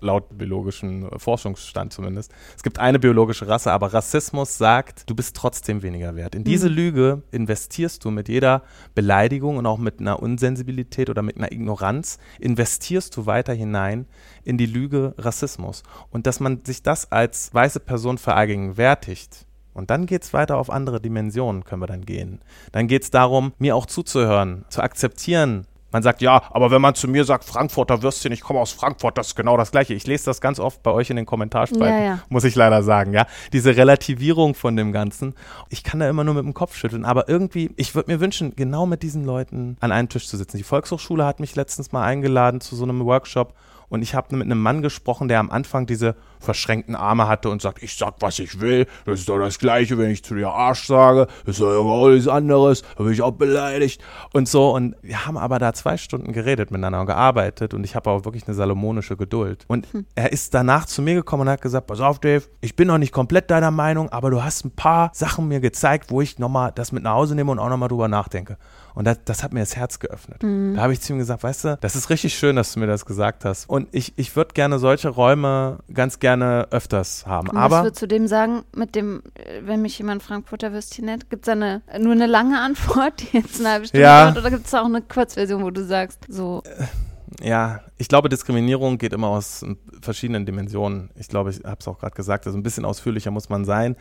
Laut 0.01 0.37
biologischen 0.37 1.07
Forschungsstand 1.17 1.93
zumindest. 1.93 2.33
Es 2.55 2.63
gibt 2.63 2.79
eine 2.79 2.99
biologische 2.99 3.47
Rasse, 3.47 3.71
aber 3.71 3.93
Rassismus 3.93 4.57
sagt, 4.57 5.09
du 5.09 5.15
bist 5.15 5.35
trotzdem 5.35 5.83
weniger 5.83 6.15
wert. 6.15 6.35
In 6.35 6.43
diese 6.43 6.69
mhm. 6.69 6.75
Lüge 6.75 7.23
investierst 7.31 8.03
du 8.03 8.11
mit 8.11 8.27
jeder 8.27 8.63
Beleidigung 8.93 9.57
und 9.57 9.65
auch 9.65 9.77
mit 9.77 9.99
einer 9.99 10.21
Unsensibilität 10.21 11.09
oder 11.09 11.21
mit 11.21 11.37
einer 11.37 11.51
Ignoranz, 11.51 12.17
investierst 12.39 13.15
du 13.15 13.25
weiter 13.25 13.53
hinein 13.53 14.05
in 14.43 14.57
die 14.57 14.65
Lüge 14.65 15.13
Rassismus. 15.17 15.83
Und 16.09 16.27
dass 16.27 16.39
man 16.39 16.65
sich 16.65 16.83
das 16.83 17.11
als 17.11 17.53
weiße 17.53 17.79
Person 17.79 18.17
verallgegenwärtigt, 18.17 19.45
und 19.75 19.89
dann 19.89 20.05
geht 20.05 20.23
es 20.23 20.33
weiter 20.33 20.55
auf 20.55 20.69
andere 20.69 21.01
Dimensionen, 21.01 21.65
können 21.65 21.81
wir 21.81 21.87
dann 21.87 22.05
gehen. 22.05 22.39
Dann 22.71 22.87
geht 22.87 23.03
es 23.03 23.11
darum, 23.11 23.51
mir 23.59 23.75
auch 23.75 23.85
zuzuhören, 23.85 24.63
zu 24.69 24.81
akzeptieren, 24.81 25.67
man 25.95 26.03
sagt, 26.03 26.21
ja, 26.21 26.41
aber 26.51 26.71
wenn 26.71 26.81
man 26.81 26.93
zu 26.93 27.07
mir 27.07 27.23
sagt, 27.23 27.45
Frankfurter 27.45 28.03
Würstchen, 28.03 28.33
ich 28.33 28.41
komme 28.41 28.59
aus 28.59 28.73
Frankfurt, 28.73 29.17
das 29.17 29.27
ist 29.27 29.35
genau 29.35 29.55
das 29.55 29.71
Gleiche. 29.71 29.93
Ich 29.93 30.05
lese 30.05 30.25
das 30.25 30.41
ganz 30.41 30.59
oft 30.59 30.83
bei 30.83 30.91
euch 30.91 31.09
in 31.09 31.15
den 31.15 31.25
Kommentarspalten, 31.25 31.87
ja, 31.87 32.05
ja. 32.05 32.19
muss 32.27 32.43
ich 32.43 32.53
leider 32.53 32.83
sagen, 32.83 33.13
ja. 33.13 33.25
Diese 33.53 33.77
Relativierung 33.77 34.55
von 34.55 34.75
dem 34.75 34.91
Ganzen. 34.91 35.35
Ich 35.69 35.85
kann 35.85 36.01
da 36.01 36.09
immer 36.09 36.25
nur 36.25 36.33
mit 36.33 36.43
dem 36.43 36.53
Kopf 36.53 36.75
schütteln, 36.75 37.05
aber 37.05 37.29
irgendwie, 37.29 37.71
ich 37.77 37.95
würde 37.95 38.11
mir 38.11 38.19
wünschen, 38.19 38.57
genau 38.57 38.85
mit 38.85 39.03
diesen 39.03 39.23
Leuten 39.23 39.77
an 39.79 39.93
einen 39.93 40.09
Tisch 40.09 40.27
zu 40.27 40.35
sitzen. 40.35 40.57
Die 40.57 40.63
Volkshochschule 40.63 41.25
hat 41.25 41.39
mich 41.39 41.55
letztens 41.55 41.93
mal 41.93 42.03
eingeladen 42.03 42.59
zu 42.59 42.75
so 42.75 42.83
einem 42.83 43.05
Workshop 43.05 43.53
und 43.95 44.01
ich 44.01 44.13
habe 44.13 44.35
mit 44.35 44.45
einem 44.45 44.61
Mann 44.61 44.81
gesprochen, 44.81 45.27
der 45.29 45.39
am 45.39 45.49
Anfang 45.49 45.85
diese 45.85 46.15
verschränkten 46.39 46.95
Arme 46.95 47.27
hatte 47.27 47.49
und 47.49 47.61
sagt, 47.61 47.81
ich 47.81 47.95
sag, 47.95 48.15
was 48.19 48.39
ich 48.39 48.59
will. 48.59 48.85
Das 49.05 49.19
ist 49.19 49.29
doch 49.29 49.39
das 49.39 49.57
Gleiche, 49.57 49.97
wenn 49.97 50.11
ich 50.11 50.23
zu 50.23 50.35
dir 50.35 50.49
Arsch 50.49 50.85
sage. 50.85 51.27
Das 51.45 51.55
ist 51.55 51.61
doch 51.61 52.03
alles 52.03 52.27
anderes. 52.27 52.83
Da 52.97 53.03
bin 53.03 53.13
ich 53.13 53.21
auch 53.21 53.31
beleidigt. 53.31 54.01
Und 54.33 54.47
so. 54.47 54.75
Und 54.75 54.95
wir 55.01 55.25
haben 55.25 55.37
aber 55.37 55.59
da 55.59 55.73
zwei 55.73 55.97
Stunden 55.97 56.33
geredet 56.33 56.71
miteinander 56.71 56.99
und 56.99 57.07
gearbeitet. 57.07 57.73
Und 57.73 57.83
ich 57.85 57.95
habe 57.95 58.09
auch 58.09 58.25
wirklich 58.25 58.45
eine 58.47 58.53
salomonische 58.53 59.15
Geduld. 59.15 59.63
Und 59.67 59.91
hm. 59.93 60.05
er 60.13 60.31
ist 60.33 60.53
danach 60.53 60.85
zu 60.85 61.01
mir 61.01 61.15
gekommen 61.15 61.43
und 61.43 61.49
hat 61.49 61.61
gesagt, 61.61 61.87
pass 61.87 62.01
auf, 62.01 62.19
Dave, 62.19 62.43
ich 62.61 62.75
bin 62.75 62.89
noch 62.89 62.97
nicht 62.97 63.13
komplett 63.13 63.49
deiner 63.49 63.71
Meinung, 63.71 64.09
aber 64.09 64.29
du 64.29 64.43
hast 64.43 64.65
ein 64.65 64.71
paar 64.71 65.11
Sachen 65.13 65.47
mir 65.47 65.61
gezeigt, 65.61 66.11
wo 66.11 66.21
ich 66.21 66.37
nochmal 66.37 66.73
das 66.75 66.91
mit 66.91 67.03
nach 67.03 67.13
Hause 67.13 67.35
nehme 67.35 67.51
und 67.51 67.59
auch 67.59 67.69
nochmal 67.69 67.89
drüber 67.89 68.09
nachdenke. 68.09 68.57
Und 68.95 69.05
das, 69.05 69.19
das 69.25 69.43
hat 69.43 69.53
mir 69.53 69.59
das 69.59 69.75
Herz 69.75 69.99
geöffnet. 69.99 70.41
Mhm. 70.41 70.75
Da 70.75 70.81
habe 70.81 70.93
ich 70.93 71.01
zu 71.01 71.13
ihm 71.13 71.19
gesagt, 71.19 71.43
weißt 71.43 71.65
du, 71.65 71.77
das 71.81 71.95
ist 71.95 72.09
richtig 72.09 72.33
schön, 72.33 72.55
dass 72.55 72.73
du 72.73 72.79
mir 72.79 72.87
das 72.87 73.05
gesagt 73.05 73.45
hast. 73.45 73.69
Und 73.69 73.84
ich, 73.91 74.13
ich 74.17 74.35
würde 74.35 74.53
gerne 74.53 74.79
solche 74.79 75.09
Räume 75.09 75.79
ganz 75.93 76.19
gerne 76.19 76.67
öfters 76.71 77.25
haben. 77.25 77.49
Und 77.49 77.57
Aber 77.57 77.77
was 77.77 77.83
würdest 77.85 78.01
du 78.01 78.07
dem 78.07 78.27
sagen, 78.27 78.63
mit 78.75 78.95
dem, 78.95 79.23
wenn 79.61 79.81
mich 79.81 79.97
jemand 79.97 80.23
Frankfurter 80.23 80.71
Würstchen 80.71 81.05
nennt? 81.05 81.29
Gibt 81.29 81.43
es 81.43 81.45
da 81.45 81.51
eine, 81.53 81.81
nur 81.99 82.13
eine 82.13 82.27
lange 82.27 82.59
Antwort, 82.59 83.21
die 83.21 83.37
jetzt 83.37 83.59
eine 83.59 83.69
halbe 83.69 83.87
Stunde 83.87 84.03
ja. 84.03 84.25
dauert, 84.25 84.37
oder 84.37 84.49
gibt 84.51 84.67
es 84.67 84.73
auch 84.73 84.85
eine 84.85 85.01
Kurzversion, 85.01 85.63
wo 85.63 85.71
du 85.71 85.83
sagst, 85.83 86.19
so. 86.27 86.61
Äh, 86.65 87.47
ja, 87.47 87.81
ich 87.97 88.07
glaube, 88.07 88.29
Diskriminierung 88.29 88.97
geht 88.97 89.13
immer 89.13 89.27
aus 89.27 89.65
verschiedenen 90.01 90.45
Dimensionen. 90.45 91.09
Ich 91.15 91.27
glaube, 91.27 91.49
ich 91.49 91.63
habe 91.63 91.77
es 91.79 91.87
auch 91.87 91.99
gerade 91.99 92.15
gesagt, 92.15 92.45
also 92.45 92.57
ein 92.57 92.63
bisschen 92.63 92.85
ausführlicher 92.85 93.31
muss 93.31 93.49
man 93.49 93.65
sein. 93.65 93.95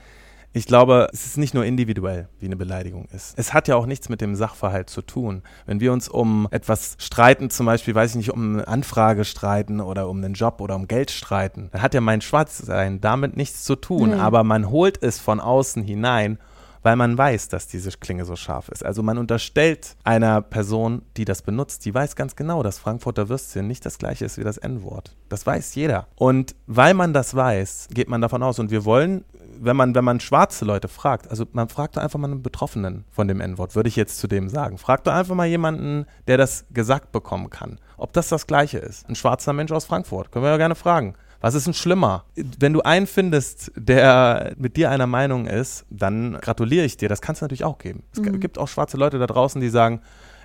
Ich 0.57 0.67
glaube, 0.67 1.09
es 1.13 1.27
ist 1.27 1.37
nicht 1.37 1.53
nur 1.53 1.65
individuell, 1.65 2.29
wie 2.39 2.47
eine 2.47 2.55
Beleidigung 2.55 3.09
ist. 3.13 3.37
Es 3.37 3.53
hat 3.53 3.67
ja 3.67 3.75
auch 3.75 3.87
nichts 3.87 4.09
mit 4.09 4.21
dem 4.21 4.37
Sachverhalt 4.37 4.89
zu 4.89 5.03
tun. 5.03 5.43
Wenn 5.67 5.81
wir 5.81 5.93
uns 5.93 6.09
um 6.09 6.47
etwas 6.53 6.95
streiten, 6.99 7.51
zum 7.51 7.67
Beispiel, 7.67 7.93
weiß 7.93 8.11
ich 8.11 8.17
nicht, 8.17 8.33
um 8.33 8.55
eine 8.55 8.69
Anfrage 8.69 9.25
streiten 9.25 9.81
oder 9.81 10.09
um 10.09 10.19
einen 10.19 10.35
Job 10.35 10.61
oder 10.61 10.77
um 10.77 10.87
Geld 10.87 11.11
streiten, 11.11 11.71
dann 11.73 11.83
hat 11.83 11.93
ja 11.93 12.01
mein 12.01 12.21
Schwarzsein 12.21 13.01
damit 13.01 13.37
nichts 13.37 13.65
zu 13.65 13.75
tun. 13.75 14.11
Nee. 14.11 14.17
Aber 14.17 14.45
man 14.45 14.71
holt 14.71 15.03
es 15.03 15.19
von 15.19 15.41
außen 15.41 15.83
hinein 15.83 16.39
weil 16.85 16.97
man 16.97 17.17
weiß, 17.17 17.49
dass 17.49 17.67
diese 17.67 17.91
Klinge 17.93 18.27
so 18.27 18.37
scharf 18.37 18.69
ist. 18.69 18.85
Also 18.85 19.03
man 19.03 19.17
unterstellt 19.17 19.97
einer 20.05 20.43
Person, 20.43 21.01
die 21.17 21.25
das 21.25 21.41
benutzt, 21.41 21.87
die 21.87 21.95
weiß 21.95 22.15
ganz 22.15 22.37
genau, 22.37 22.63
dass 22.63 22.79
Frankfurter 22.79 23.31
Würstchen 23.31 23.67
nicht 23.67 23.87
das 23.87 23.97
gleiche 23.97 24.27
ist 24.27 24.37
wie 24.37 24.45
das 24.45 24.59
N-Wort. 24.59 25.17
Das 25.31 25.47
weiß 25.47 25.75
jeder. 25.75 26.07
Und 26.15 26.55
weil 26.67 26.93
man 26.93 27.15
das 27.15 27.35
weiß, 27.35 27.89
geht 27.91 28.09
man 28.11 28.21
davon 28.21 28.43
aus. 28.43 28.59
Und 28.59 28.71
wir 28.71 28.85
wollen 28.85 29.25
wenn 29.61 29.77
man, 29.77 29.95
wenn 29.95 30.05
man 30.05 30.21
schwarze 30.21 30.65
Leute 30.65 30.89
fragt, 30.89 31.31
also 31.31 31.45
man 31.53 31.69
fragt 31.69 31.99
einfach 31.99 32.19
mal 32.19 32.31
einen 32.31 32.43
Betroffenen 32.43 33.05
von 33.11 33.29
dem 33.29 33.41
N-Wort, 33.41 33.75
würde 33.75 33.89
ich 33.89 33.97
jetzt 33.97 34.19
zu 34.19 34.27
dem 34.29 34.49
sagen. 34.49 34.79
Fragt 34.79 35.07
doch 35.07 35.13
einfach 35.13 35.35
mal 35.35 35.47
jemanden, 35.47 36.07
der 36.27 36.37
das 36.39 36.67
gesagt 36.71 37.13
bekommen 37.13 37.51
kann, 37.51 37.79
ob 37.97 38.13
das 38.13 38.29
das 38.29 38.47
Gleiche 38.47 38.79
ist. 38.79 39.09
Ein 39.09 39.15
schwarzer 39.15 39.53
Mensch 39.53 39.73
aus 39.73 39.85
Frankfurt, 39.85 40.31
können 40.33 40.45
wir 40.45 40.51
ja 40.51 40.57
gerne 40.57 40.75
fragen. 40.75 41.15
Was 41.41 41.55
ist 41.55 41.67
denn 41.67 41.75
schlimmer? 41.75 42.25
Wenn 42.37 42.73
du 42.73 42.81
einen 42.81 43.07
findest, 43.07 43.71
der 43.77 44.55
mit 44.57 44.77
dir 44.79 44.91
einer 44.91 45.07
Meinung 45.07 45.47
ist, 45.47 45.85
dann 45.91 46.39
gratuliere 46.41 46.87
ich 46.87 46.97
dir. 46.97 47.11
Das 47.11 47.21
kann 47.21 47.35
es 47.35 47.43
natürlich 47.43 47.65
auch 47.65 47.77
geben. 47.77 48.03
Es 48.13 48.21
Mhm. 48.21 48.41
gibt 48.41 48.57
auch 48.59 48.69
schwarze 48.69 48.97
Leute 48.97 49.19
da 49.19 49.27
draußen, 49.27 49.61
die 49.61 49.69
sagen, 49.69 50.01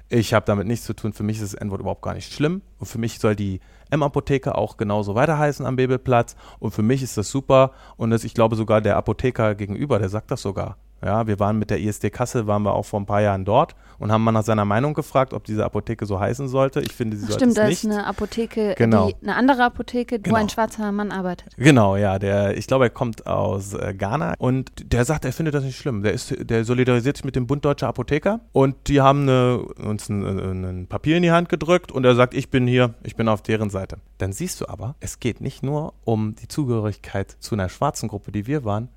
ich 0.09 0.33
habe 0.33 0.45
damit 0.45 0.67
nichts 0.67 0.85
zu 0.85 0.93
tun. 0.93 1.13
Für 1.13 1.23
mich 1.23 1.37
ist 1.41 1.53
das 1.53 1.61
N-Wort 1.61 1.79
überhaupt 1.79 2.01
gar 2.01 2.15
nicht 2.15 2.33
schlimm. 2.33 2.63
Und 2.79 2.87
für 2.87 2.97
mich 2.97 3.19
soll 3.19 3.35
die 3.35 3.61
M-Apotheke 3.89 4.55
auch 4.55 4.77
genauso 4.77 5.15
weiter 5.15 5.37
heißen 5.37 5.65
am 5.65 5.75
Bebelplatz. 5.75 6.35
Und 6.59 6.71
für 6.71 6.83
mich 6.83 7.03
ist 7.03 7.17
das 7.17 7.29
super. 7.29 7.71
Und 7.97 8.11
das, 8.11 8.23
ich 8.23 8.33
glaube 8.33 8.55
sogar 8.55 8.81
der 8.81 8.97
Apotheker 8.97 9.55
gegenüber, 9.55 9.99
der 9.99 10.09
sagt 10.09 10.31
das 10.31 10.41
sogar. 10.41 10.77
Ja, 11.03 11.27
wir 11.27 11.39
waren 11.39 11.57
mit 11.57 11.69
der 11.69 11.79
ISD 11.79 12.09
Kassel, 12.09 12.45
waren 12.47 12.63
wir 12.63 12.73
auch 12.73 12.83
vor 12.85 12.99
ein 12.99 13.05
paar 13.05 13.21
Jahren 13.21 13.45
dort 13.45 13.75
und 13.99 14.11
haben 14.11 14.23
mal 14.23 14.31
nach 14.31 14.43
seiner 14.43 14.65
Meinung 14.65 14.93
gefragt, 14.93 15.33
ob 15.33 15.43
diese 15.45 15.63
Apotheke 15.65 16.05
so 16.05 16.19
heißen 16.19 16.47
sollte. 16.49 16.81
Ich 16.81 16.91
finde, 16.93 17.15
sie 17.17 17.21
sollte 17.25 17.35
Stimmt, 17.39 17.51
es 17.51 17.55
da 17.55 17.67
nicht. 17.67 17.83
ist 17.83 17.91
eine 17.91 18.05
Apotheke, 18.05 18.75
Genau. 18.77 19.07
die, 19.07 19.15
eine 19.21 19.35
andere 19.35 19.63
Apotheke, 19.63 20.19
Genau. 20.19 20.35
wo 20.35 20.39
ein 20.39 20.49
schwarzer 20.49 20.91
Mann 20.91 21.11
arbeitet. 21.11 21.53
Genau, 21.57 21.95
ja, 21.95 22.19
der, 22.19 22.57
ich 22.57 22.67
glaube, 22.67 22.85
er 22.85 22.89
kommt 22.89 23.27
aus 23.27 23.73
äh, 23.73 23.93
Ghana 23.93 24.33
und 24.39 24.71
der 24.93 25.05
sagt, 25.05 25.25
er 25.25 25.31
findet 25.33 25.53
das 25.55 25.63
nicht 25.63 25.77
schlimm. 25.77 26.03
Der, 26.03 26.13
ist, 26.13 26.33
der 26.49 26.65
solidarisiert 26.65 27.17
sich 27.17 27.25
mit 27.25 27.35
dem 27.35 27.47
Bund 27.47 27.63
Deutscher 27.63 27.87
Apotheker 27.87 28.41
und 28.51 28.75
die 28.87 28.99
haben 29.01 29.21
eine, 29.23 29.59
uns 29.59 30.09
ein, 30.09 30.25
ein, 30.25 30.65
ein 30.65 30.87
Papier 30.87 31.17
in 31.17 31.23
die 31.23 31.31
Hand 31.31 31.49
gedrückt 31.49 31.91
und 31.91 32.03
er 32.05 32.15
sagt, 32.15 32.33
ich 32.33 32.49
bin 32.49 32.67
hier, 32.67 32.93
ich 33.03 33.15
bin 33.15 33.27
auf 33.29 33.41
deren 33.41 33.69
Seite. 33.69 33.97
Dann 34.17 34.33
siehst 34.33 34.59
du 34.61 34.67
aber, 34.67 34.95
es 34.99 35.19
geht 35.19 35.39
nicht 35.41 35.63
nur 35.63 35.93
um 36.03 36.35
die 36.35 36.47
Zugehörigkeit 36.47 37.35
zu 37.39 37.55
einer 37.55 37.69
schwarzen 37.69 38.09
Gruppe, 38.09 38.31
die 38.31 38.47
wir 38.47 38.63
waren, 38.65 38.89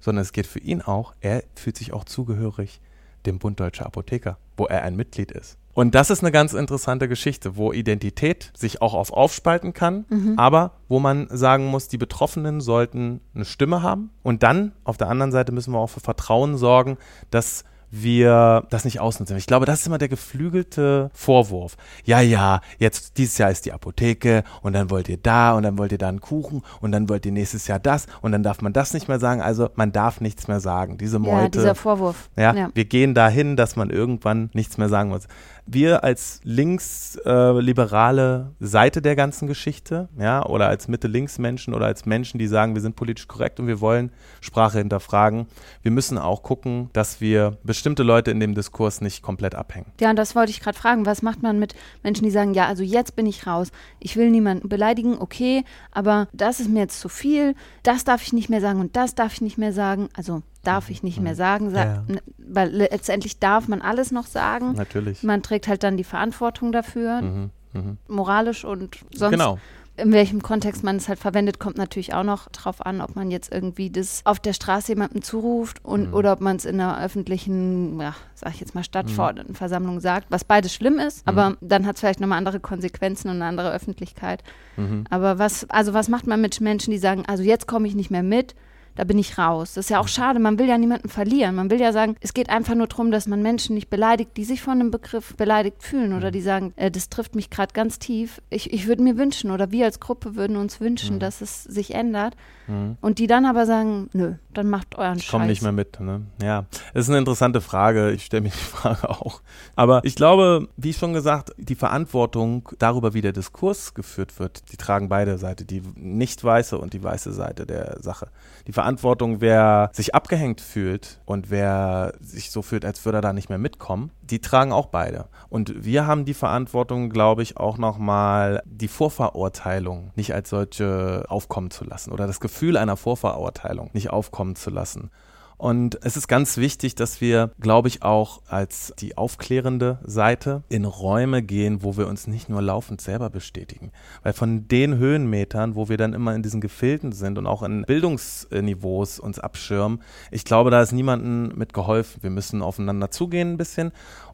sondern 0.00 0.22
es 0.22 0.32
geht 0.32 0.46
für 0.46 0.60
ihn 0.60 0.82
auch, 0.82 1.14
er 1.20 1.42
fühlt 1.54 1.76
sich 1.76 1.92
auch 1.92 2.04
zugehörig 2.04 2.80
dem 3.26 3.38
Bund 3.38 3.60
Deutscher 3.60 3.86
Apotheker, 3.86 4.38
wo 4.56 4.66
er 4.66 4.82
ein 4.82 4.96
Mitglied 4.96 5.32
ist. 5.32 5.58
Und 5.74 5.94
das 5.94 6.10
ist 6.10 6.24
eine 6.24 6.32
ganz 6.32 6.54
interessante 6.54 7.06
Geschichte, 7.06 7.56
wo 7.56 7.72
Identität 7.72 8.50
sich 8.56 8.82
auch 8.82 8.94
auf 8.94 9.12
aufspalten 9.12 9.74
kann, 9.74 10.06
aber 10.36 10.72
wo 10.88 10.98
man 10.98 11.28
sagen 11.30 11.66
muss, 11.66 11.86
die 11.86 11.98
Betroffenen 11.98 12.60
sollten 12.60 13.20
eine 13.32 13.44
Stimme 13.44 13.80
haben. 13.80 14.10
Und 14.24 14.42
dann 14.42 14.72
auf 14.82 14.96
der 14.96 15.08
anderen 15.08 15.30
Seite 15.30 15.52
müssen 15.52 15.72
wir 15.72 15.78
auch 15.78 15.90
für 15.90 16.00
Vertrauen 16.00 16.56
sorgen, 16.56 16.98
dass 17.30 17.64
wir 17.90 18.64
das 18.70 18.84
nicht 18.84 19.00
ausnutzen. 19.00 19.36
Ich 19.36 19.46
glaube, 19.46 19.66
das 19.66 19.80
ist 19.80 19.86
immer 19.86 19.98
der 19.98 20.08
geflügelte 20.08 21.10
Vorwurf. 21.14 21.76
Ja, 22.04 22.20
ja, 22.20 22.60
jetzt 22.78 23.18
dieses 23.18 23.38
Jahr 23.38 23.50
ist 23.50 23.66
die 23.66 23.72
Apotheke 23.72 24.44
und 24.62 24.72
dann 24.74 24.90
wollt 24.90 25.08
ihr 25.08 25.16
da 25.16 25.56
und 25.56 25.62
dann 25.62 25.78
wollt 25.78 25.92
ihr 25.92 25.98
da 25.98 26.08
einen 26.08 26.20
Kuchen 26.20 26.62
und 26.80 26.92
dann 26.92 27.08
wollt 27.08 27.24
ihr 27.26 27.32
nächstes 27.32 27.66
Jahr 27.66 27.78
das 27.78 28.06
und 28.20 28.32
dann 28.32 28.42
darf 28.42 28.60
man 28.62 28.72
das 28.72 28.94
nicht 28.94 29.08
mehr 29.08 29.18
sagen. 29.18 29.40
Also 29.40 29.70
man 29.74 29.92
darf 29.92 30.20
nichts 30.20 30.48
mehr 30.48 30.60
sagen. 30.60 30.98
Diese 30.98 31.18
Meute. 31.18 31.42
Ja, 31.42 31.48
dieser 31.48 31.74
Vorwurf. 31.74 32.28
Ja, 32.36 32.54
Ja. 32.54 32.70
wir 32.74 32.84
gehen 32.84 33.14
dahin, 33.14 33.56
dass 33.56 33.76
man 33.76 33.90
irgendwann 33.90 34.50
nichts 34.52 34.78
mehr 34.78 34.88
sagen 34.88 35.10
muss. 35.10 35.26
Wir 35.70 36.02
als 36.02 36.40
linksliberale 36.44 38.52
Seite 38.60 39.02
der 39.02 39.16
ganzen 39.16 39.46
Geschichte, 39.48 40.08
ja, 40.18 40.44
oder 40.44 40.68
als 40.68 40.88
Mitte-Links-Menschen 40.88 41.74
oder 41.74 41.86
als 41.86 42.06
Menschen, 42.06 42.38
die 42.38 42.46
sagen, 42.46 42.74
wir 42.74 42.82
sind 42.82 42.96
politisch 42.96 43.28
korrekt 43.28 43.60
und 43.60 43.66
wir 43.66 43.80
wollen 43.80 44.10
Sprache 44.40 44.78
hinterfragen, 44.78 45.46
wir 45.82 45.90
müssen 45.90 46.18
auch 46.18 46.42
gucken, 46.42 46.90
dass 46.92 47.20
wir 47.20 47.58
bestimmte 47.78 48.02
Leute 48.02 48.32
in 48.32 48.40
dem 48.40 48.54
Diskurs 48.56 49.00
nicht 49.00 49.22
komplett 49.22 49.54
abhängen. 49.54 49.86
Ja, 50.00 50.10
und 50.10 50.16
das 50.16 50.34
wollte 50.34 50.50
ich 50.50 50.58
gerade 50.60 50.76
fragen. 50.76 51.06
Was 51.06 51.22
macht 51.22 51.42
man 51.44 51.60
mit 51.60 51.76
Menschen, 52.02 52.24
die 52.24 52.30
sagen, 52.32 52.52
ja, 52.52 52.66
also 52.66 52.82
jetzt 52.82 53.14
bin 53.14 53.24
ich 53.24 53.46
raus. 53.46 53.68
Ich 54.00 54.16
will 54.16 54.30
niemanden 54.30 54.68
beleidigen, 54.68 55.16
okay, 55.18 55.64
aber 55.92 56.26
das 56.32 56.58
ist 56.58 56.68
mir 56.68 56.80
jetzt 56.80 56.98
zu 56.98 57.08
viel. 57.08 57.54
Das 57.84 58.02
darf 58.02 58.22
ich 58.22 58.32
nicht 58.32 58.48
mehr 58.50 58.60
sagen 58.60 58.80
und 58.80 58.96
das 58.96 59.14
darf 59.14 59.32
ich 59.34 59.40
nicht 59.42 59.58
mehr 59.58 59.72
sagen. 59.72 60.08
Also 60.16 60.42
darf 60.64 60.90
ich 60.90 61.04
nicht 61.04 61.20
mehr 61.20 61.36
sagen, 61.36 61.70
sa 61.70 61.84
Ja. 61.84 62.04
n- 62.08 62.20
weil 62.36 62.70
letztendlich 62.70 63.38
darf 63.38 63.68
man 63.68 63.80
alles 63.80 64.10
noch 64.10 64.26
sagen. 64.26 64.72
Natürlich. 64.72 65.22
Man 65.22 65.42
trägt 65.44 65.68
halt 65.68 65.84
dann 65.84 65.96
die 65.96 66.04
Verantwortung 66.04 66.72
dafür, 66.72 67.22
Mhm, 67.22 67.50
mhm. 67.74 67.98
moralisch 68.08 68.64
und 68.64 68.98
sonst. 69.14 69.30
Genau. 69.32 69.58
In 69.98 70.12
welchem 70.12 70.42
Kontext 70.42 70.84
man 70.84 70.96
es 70.96 71.08
halt 71.08 71.18
verwendet, 71.18 71.58
kommt 71.58 71.76
natürlich 71.76 72.14
auch 72.14 72.22
noch 72.22 72.48
drauf 72.50 72.86
an, 72.86 73.00
ob 73.00 73.16
man 73.16 73.30
jetzt 73.32 73.52
irgendwie 73.52 73.90
das 73.90 74.20
auf 74.24 74.38
der 74.38 74.52
Straße 74.52 74.92
jemandem 74.92 75.22
zuruft 75.22 75.84
und 75.84 76.08
Mhm. 76.08 76.14
oder 76.14 76.32
ob 76.32 76.40
man 76.40 76.56
es 76.56 76.64
in 76.64 76.80
einer 76.80 77.02
öffentlichen, 77.02 77.98
ja, 78.00 78.14
sag 78.34 78.54
ich 78.54 78.60
jetzt 78.60 78.74
mal, 78.76 78.84
Stadtverordnetenversammlung 78.84 80.00
sagt, 80.00 80.26
was 80.30 80.44
beides 80.44 80.72
schlimm 80.72 80.98
ist, 80.98 81.26
Mhm. 81.26 81.30
aber 81.30 81.56
dann 81.60 81.84
hat 81.86 81.96
es 81.96 82.00
vielleicht 82.00 82.20
nochmal 82.20 82.38
andere 82.38 82.60
Konsequenzen 82.60 83.28
und 83.28 83.36
eine 83.36 83.46
andere 83.46 83.72
Öffentlichkeit. 83.72 84.42
Mhm. 84.76 85.04
Aber 85.10 85.38
was, 85.38 85.68
also 85.70 85.94
was 85.94 86.08
macht 86.08 86.26
man 86.26 86.40
mit 86.40 86.60
Menschen, 86.60 86.90
die 86.92 86.98
sagen, 86.98 87.24
also 87.26 87.42
jetzt 87.42 87.66
komme 87.66 87.88
ich 87.88 87.94
nicht 87.94 88.10
mehr 88.10 88.22
mit, 88.22 88.54
da 88.94 89.04
bin 89.04 89.18
ich 89.18 89.38
raus. 89.38 89.74
Das 89.74 89.86
ist 89.86 89.90
ja 89.90 90.00
auch 90.00 90.08
schade, 90.08 90.38
man 90.38 90.58
will 90.58 90.66
ja 90.66 90.78
niemanden 90.78 91.08
verlieren. 91.08 91.54
Man 91.54 91.70
will 91.70 91.80
ja 91.80 91.92
sagen, 91.92 92.16
es 92.20 92.34
geht 92.34 92.50
einfach 92.50 92.74
nur 92.74 92.86
darum, 92.86 93.10
dass 93.10 93.26
man 93.26 93.42
Menschen 93.42 93.74
nicht 93.74 93.90
beleidigt, 93.90 94.36
die 94.36 94.44
sich 94.44 94.60
von 94.60 94.80
einem 94.80 94.90
Begriff 94.90 95.36
beleidigt 95.36 95.82
fühlen 95.82 96.12
oder 96.12 96.30
die 96.30 96.40
sagen, 96.40 96.72
äh, 96.76 96.90
das 96.90 97.08
trifft 97.08 97.34
mich 97.34 97.50
gerade 97.50 97.72
ganz 97.72 97.98
tief. 97.98 98.42
Ich, 98.50 98.72
ich 98.72 98.86
würde 98.86 99.02
mir 99.02 99.16
wünschen 99.16 99.50
oder 99.50 99.70
wir 99.70 99.84
als 99.84 100.00
Gruppe 100.00 100.34
würden 100.34 100.56
uns 100.56 100.80
wünschen, 100.80 101.18
dass 101.20 101.40
es 101.40 101.64
sich 101.64 101.94
ändert. 101.94 102.34
Mhm. 102.66 102.96
Und 103.00 103.18
die 103.18 103.26
dann 103.26 103.46
aber 103.46 103.66
sagen, 103.66 104.10
nö, 104.12 104.34
dann 104.58 104.70
macht 104.70 104.98
euren 104.98 105.18
Ich 105.18 105.24
Scheiß. 105.24 105.30
komme 105.30 105.46
nicht 105.46 105.62
mehr 105.62 105.72
mit. 105.72 106.00
Ne? 106.00 106.22
Ja, 106.42 106.64
das 106.92 107.04
ist 107.04 107.10
eine 107.10 107.18
interessante 107.18 107.60
Frage. 107.60 108.10
Ich 108.10 108.24
stelle 108.24 108.42
mir 108.42 108.48
die 108.50 108.56
Frage 108.56 109.08
auch. 109.08 109.40
Aber 109.76 110.00
ich 110.04 110.16
glaube, 110.16 110.68
wie 110.76 110.92
schon 110.92 111.12
gesagt, 111.12 111.52
die 111.56 111.76
Verantwortung 111.76 112.68
darüber, 112.78 113.14
wie 113.14 113.20
der 113.20 113.32
Diskurs 113.32 113.94
geführt 113.94 114.38
wird, 114.40 114.72
die 114.72 114.76
tragen 114.76 115.08
beide 115.08 115.38
Seiten, 115.38 115.66
die 115.66 115.82
nicht 115.94 116.42
weiße 116.42 116.76
und 116.76 116.92
die 116.92 117.02
weiße 117.02 117.32
Seite 117.32 117.66
der 117.66 118.02
Sache. 118.02 118.28
Die 118.66 118.72
Verantwortung, 118.72 119.40
wer 119.40 119.90
sich 119.92 120.14
abgehängt 120.14 120.60
fühlt 120.60 121.20
und 121.24 121.50
wer 121.50 122.12
sich 122.20 122.50
so 122.50 122.62
fühlt, 122.62 122.84
als 122.84 123.04
würde 123.04 123.18
er 123.18 123.22
da 123.22 123.32
nicht 123.32 123.48
mehr 123.48 123.58
mitkommen, 123.58 124.10
die 124.22 124.40
tragen 124.40 124.72
auch 124.72 124.86
beide. 124.86 125.26
Und 125.48 125.84
wir 125.84 126.06
haben 126.06 126.24
die 126.24 126.34
Verantwortung, 126.34 127.10
glaube 127.10 127.42
ich, 127.42 127.56
auch 127.56 127.78
nochmal 127.78 128.60
die 128.66 128.88
Vorverurteilung 128.88 130.10
nicht 130.16 130.34
als 130.34 130.50
solche 130.50 131.24
aufkommen 131.28 131.70
zu 131.70 131.84
lassen 131.84 132.10
oder 132.12 132.26
das 132.26 132.40
Gefühl 132.40 132.76
einer 132.76 132.96
Vorverurteilung 132.96 133.90
nicht 133.92 134.10
aufkommen 134.10 134.47
zu 134.56 134.70
lassen. 134.70 135.10
Und 135.58 135.98
es 136.04 136.16
ist 136.16 136.28
ganz 136.28 136.56
wichtig, 136.56 136.94
dass 136.94 137.20
wir, 137.20 137.50
glaube 137.58 137.88
ich, 137.88 138.04
auch 138.04 138.42
als 138.46 138.94
die 139.00 139.18
aufklärende 139.18 139.98
Seite 140.04 140.62
in 140.68 140.84
Räume 140.84 141.42
gehen, 141.42 141.82
wo 141.82 141.96
wir 141.96 142.06
uns 142.06 142.28
nicht 142.28 142.48
nur 142.48 142.62
laufend 142.62 143.00
selber 143.00 143.28
bestätigen. 143.28 143.90
Weil 144.22 144.34
von 144.34 144.68
den 144.68 144.98
Höhenmetern, 144.98 145.74
wo 145.74 145.88
wir 145.88 145.96
dann 145.96 146.14
immer 146.14 146.32
in 146.36 146.44
diesen 146.44 146.60
Gefilden 146.60 147.10
sind 147.10 147.38
und 147.38 147.48
auch 147.48 147.64
in 147.64 147.82
Bildungsniveaus 147.82 149.18
uns 149.18 149.40
abschirmen, 149.40 150.00
ich 150.30 150.44
glaube, 150.44 150.70
da 150.70 150.80
ist 150.80 150.92
niemandem 150.92 151.58
mit 151.58 151.72
geholfen. 151.72 152.22
Wir 152.22 152.30
müssen 152.30 152.62
aufeinander 152.62 153.10
zugehen 153.10 153.54
ein 153.54 153.58
bisschen. 153.58 153.90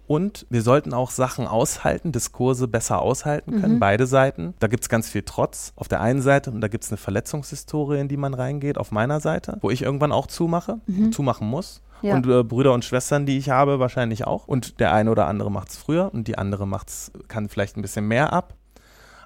Und 0.07 0.47
wir 0.51 0.63
sollten 0.63 0.93
auch 0.93 1.11
Sachen 1.11 1.47
aushalten, 1.47 2.13
Diskurse 2.13 2.69
besser 2.69 3.01
aushalten 3.01 3.61
können, 3.61 3.81
beide 3.81 4.07
Seiten. 4.07 4.55
Da 4.59 4.67
gibt 4.67 4.83
es 4.83 4.89
ganz 4.89 5.09
viel 5.09 5.23
Trotz 5.23 5.73
auf 5.77 5.89
der 5.89 6.01
einen 6.01 6.21
Seite 6.21 6.51
und 6.51 6.61
da 6.61 6.69
gibt 6.69 6.85
es 6.85 6.91
eine 6.91 6.99
Verletzungshistorie, 6.99 8.01
in 8.01 8.09
die 8.09 8.17
man 8.17 8.35
reingeht, 8.35 8.77
auf 8.77 8.91
meiner 8.91 9.21
Seite, 9.21 9.59
wo 9.63 9.71
ich 9.71 9.83
irgendwann 9.83 10.13
auch 10.13 10.27
zumache, 10.27 10.81
zumachen 11.11 11.49
muss. 11.49 11.83
Ja. 12.03 12.15
Und 12.15 12.27
äh, 12.27 12.43
Brüder 12.43 12.75
und 12.75 12.85
Schwestern, 12.85 13.25
die 13.25 13.39
ich 13.39 13.49
habe, 13.49 13.79
wahrscheinlich 13.79 14.27
auch. 14.27 14.47
Und 14.47 14.79
der 14.79 14.93
eine 14.93 15.11
oder 15.11 15.27
andere 15.27 15.51
macht 15.51 15.71
es 15.71 15.77
früher 15.79 16.13
und 16.13 16.29
die 16.29 16.37
andere 16.37 16.67
macht's, 16.67 17.11
kann 17.29 17.49
vielleicht 17.49 17.79
ein 17.79 17.83
bisschen 17.83 18.07
mehr 18.07 18.33
ab. 18.33 18.55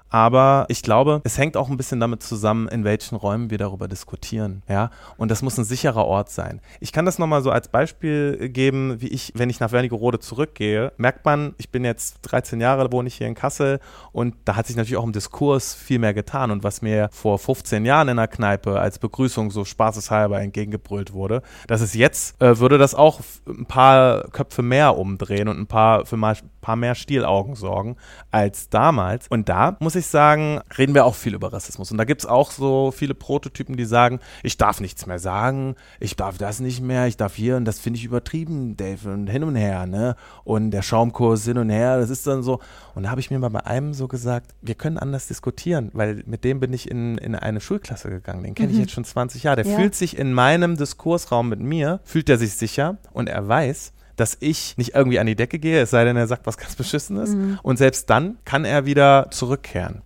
Aber 0.09 0.65
ich 0.69 0.81
glaube, 0.81 1.21
es 1.23 1.37
hängt 1.37 1.55
auch 1.55 1.69
ein 1.69 1.77
bisschen 1.77 1.99
damit 1.99 2.23
zusammen, 2.23 2.67
in 2.67 2.83
welchen 2.83 3.15
Räumen 3.15 3.49
wir 3.49 3.57
darüber 3.57 3.87
diskutieren. 3.87 4.63
Ja, 4.67 4.89
und 5.17 5.29
das 5.29 5.41
muss 5.41 5.57
ein 5.57 5.63
sicherer 5.63 6.05
Ort 6.05 6.29
sein. 6.29 6.61
Ich 6.79 6.91
kann 6.91 7.05
das 7.05 7.19
nochmal 7.19 7.41
so 7.41 7.51
als 7.51 7.67
Beispiel 7.67 8.49
geben, 8.49 9.01
wie 9.01 9.07
ich, 9.07 9.33
wenn 9.35 9.49
ich 9.49 9.59
nach 9.59 9.71
Wernigerode 9.71 10.19
zurückgehe, 10.19 10.91
merkt 10.97 11.25
man, 11.25 11.53
ich 11.57 11.69
bin 11.69 11.85
jetzt 11.85 12.19
13 12.23 12.59
Jahre, 12.59 12.91
wohne 12.91 13.07
ich 13.07 13.15
hier 13.15 13.27
in 13.27 13.35
Kassel 13.35 13.79
und 14.11 14.35
da 14.45 14.55
hat 14.55 14.67
sich 14.67 14.75
natürlich 14.75 14.97
auch 14.97 15.03
im 15.03 15.13
Diskurs 15.13 15.73
viel 15.75 15.99
mehr 15.99 16.13
getan. 16.13 16.51
Und 16.51 16.63
was 16.63 16.81
mir 16.81 17.09
vor 17.11 17.37
15 17.37 17.85
Jahren 17.85 18.09
in 18.09 18.17
der 18.17 18.27
Kneipe 18.27 18.79
als 18.79 18.99
Begrüßung 18.99 19.51
so 19.51 19.65
spaßeshalber 19.65 20.41
entgegengebrüllt 20.41 21.13
wurde, 21.13 21.41
das 21.67 21.81
ist 21.81 21.95
jetzt, 21.95 22.41
äh, 22.41 22.59
würde 22.59 22.77
das 22.77 22.95
auch 22.95 23.19
ein 23.47 23.65
paar 23.65 24.23
Köpfe 24.31 24.61
mehr 24.61 24.97
umdrehen 24.97 25.47
und 25.47 25.59
ein 25.59 25.67
paar 25.67 26.05
für 26.05 26.17
mal 26.17 26.35
paar 26.61 26.75
mehr 26.75 26.95
Stielaugen 26.95 27.55
sorgen 27.55 27.95
als 28.31 28.69
damals. 28.69 29.27
Und 29.27 29.49
da 29.49 29.77
muss 29.79 29.95
ich 29.95 29.98
sagen, 30.07 30.61
reden 30.77 30.93
wir 30.93 31.05
auch 31.05 31.15
viel 31.15 31.33
über 31.33 31.51
Rassismus. 31.53 31.91
Und 31.91 31.97
da 31.97 32.03
gibt 32.03 32.21
es 32.21 32.27
auch 32.27 32.51
so 32.51 32.91
viele 32.91 33.13
Prototypen, 33.13 33.75
die 33.77 33.85
sagen, 33.85 34.19
ich 34.43 34.57
darf 34.57 34.79
nichts 34.79 35.05
mehr 35.05 35.19
sagen, 35.19 35.75
ich 35.99 36.15
darf 36.15 36.37
das 36.37 36.59
nicht 36.59 36.81
mehr, 36.81 37.07
ich 37.07 37.17
darf 37.17 37.35
hier 37.35 37.57
und 37.57 37.65
das 37.65 37.79
finde 37.79 37.97
ich 37.99 38.05
übertrieben, 38.05 38.77
Dave, 38.77 39.11
und 39.11 39.27
hin 39.27 39.43
und 39.43 39.55
her, 39.55 39.85
ne? 39.85 40.15
Und 40.43 40.71
der 40.71 40.81
Schaumkurs 40.81 41.45
hin 41.45 41.57
und 41.57 41.69
her, 41.69 41.99
das 41.99 42.09
ist 42.09 42.25
dann 42.27 42.43
so. 42.43 42.59
Und 42.95 43.03
da 43.03 43.09
habe 43.11 43.21
ich 43.21 43.31
mir 43.31 43.39
mal 43.39 43.49
bei 43.49 43.65
einem 43.65 43.93
so 43.93 44.07
gesagt, 44.07 44.51
wir 44.61 44.75
können 44.75 44.97
anders 44.97 45.27
diskutieren, 45.27 45.89
weil 45.93 46.23
mit 46.25 46.43
dem 46.43 46.59
bin 46.59 46.73
ich 46.73 46.89
in, 46.89 47.17
in 47.17 47.35
eine 47.35 47.61
Schulklasse 47.61 48.09
gegangen. 48.09 48.43
Den 48.43 48.55
kenne 48.55 48.71
ich 48.71 48.77
jetzt 48.77 48.91
schon 48.91 49.05
20 49.05 49.43
Jahre. 49.43 49.63
Der 49.63 49.71
Ja. 49.71 49.77
fühlt 49.77 49.95
sich 49.95 50.17
in 50.17 50.33
meinem 50.33 50.77
Diskursraum 50.77 51.49
mit 51.49 51.59
mir, 51.59 51.99
fühlt 52.03 52.29
er 52.29 52.37
sich 52.37 52.53
sicher 52.55 52.97
und 53.13 53.29
er 53.29 53.47
weiß, 53.47 53.93
dass 54.19 54.37
ich 54.39 54.77
nicht 54.77 54.95
irgendwie 54.95 55.19
an 55.19 55.27
die 55.27 55.35
Decke 55.35 55.59
gehe, 55.59 55.81
es 55.81 55.91
sei 55.91 56.03
denn, 56.03 56.17
er 56.17 56.27
sagt 56.27 56.45
was 56.45 56.57
ganz 56.57 56.75
Beschissenes. 56.75 57.35
Und 57.63 57.77
selbst 57.77 58.09
dann 58.09 58.37
kann 58.45 58.65
er 58.65 58.85
wieder 58.85 59.27
zurückkehren. 59.31 60.01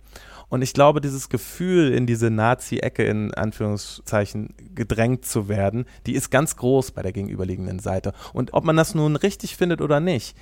Und 0.48 0.62
ich 0.62 0.72
glaube, 0.72 1.00
dieses 1.00 1.30
Gefühl, 1.30 1.92
in 1.92 2.06
diese 2.06 2.30
Nazi-Ecke 2.30 3.02
in 3.02 3.34
Anführungszeichen 3.34 4.54
gedrängt 4.74 5.24
zu 5.24 5.48
werden, 5.48 5.84
die 6.06 6.14
ist 6.14 6.30
ganz 6.30 6.56
groß 6.56 6.92
bei 6.92 7.02
der 7.02 7.12
gegenüberliegenden 7.12 7.80
Seite. 7.80 8.12
Und 8.32 8.54
ob 8.54 8.64
man 8.64 8.76
das 8.76 8.94
nun 8.94 9.16
richtig 9.16 9.56
findet 9.56 9.80
oder 9.80 9.98
nicht, 9.98 10.36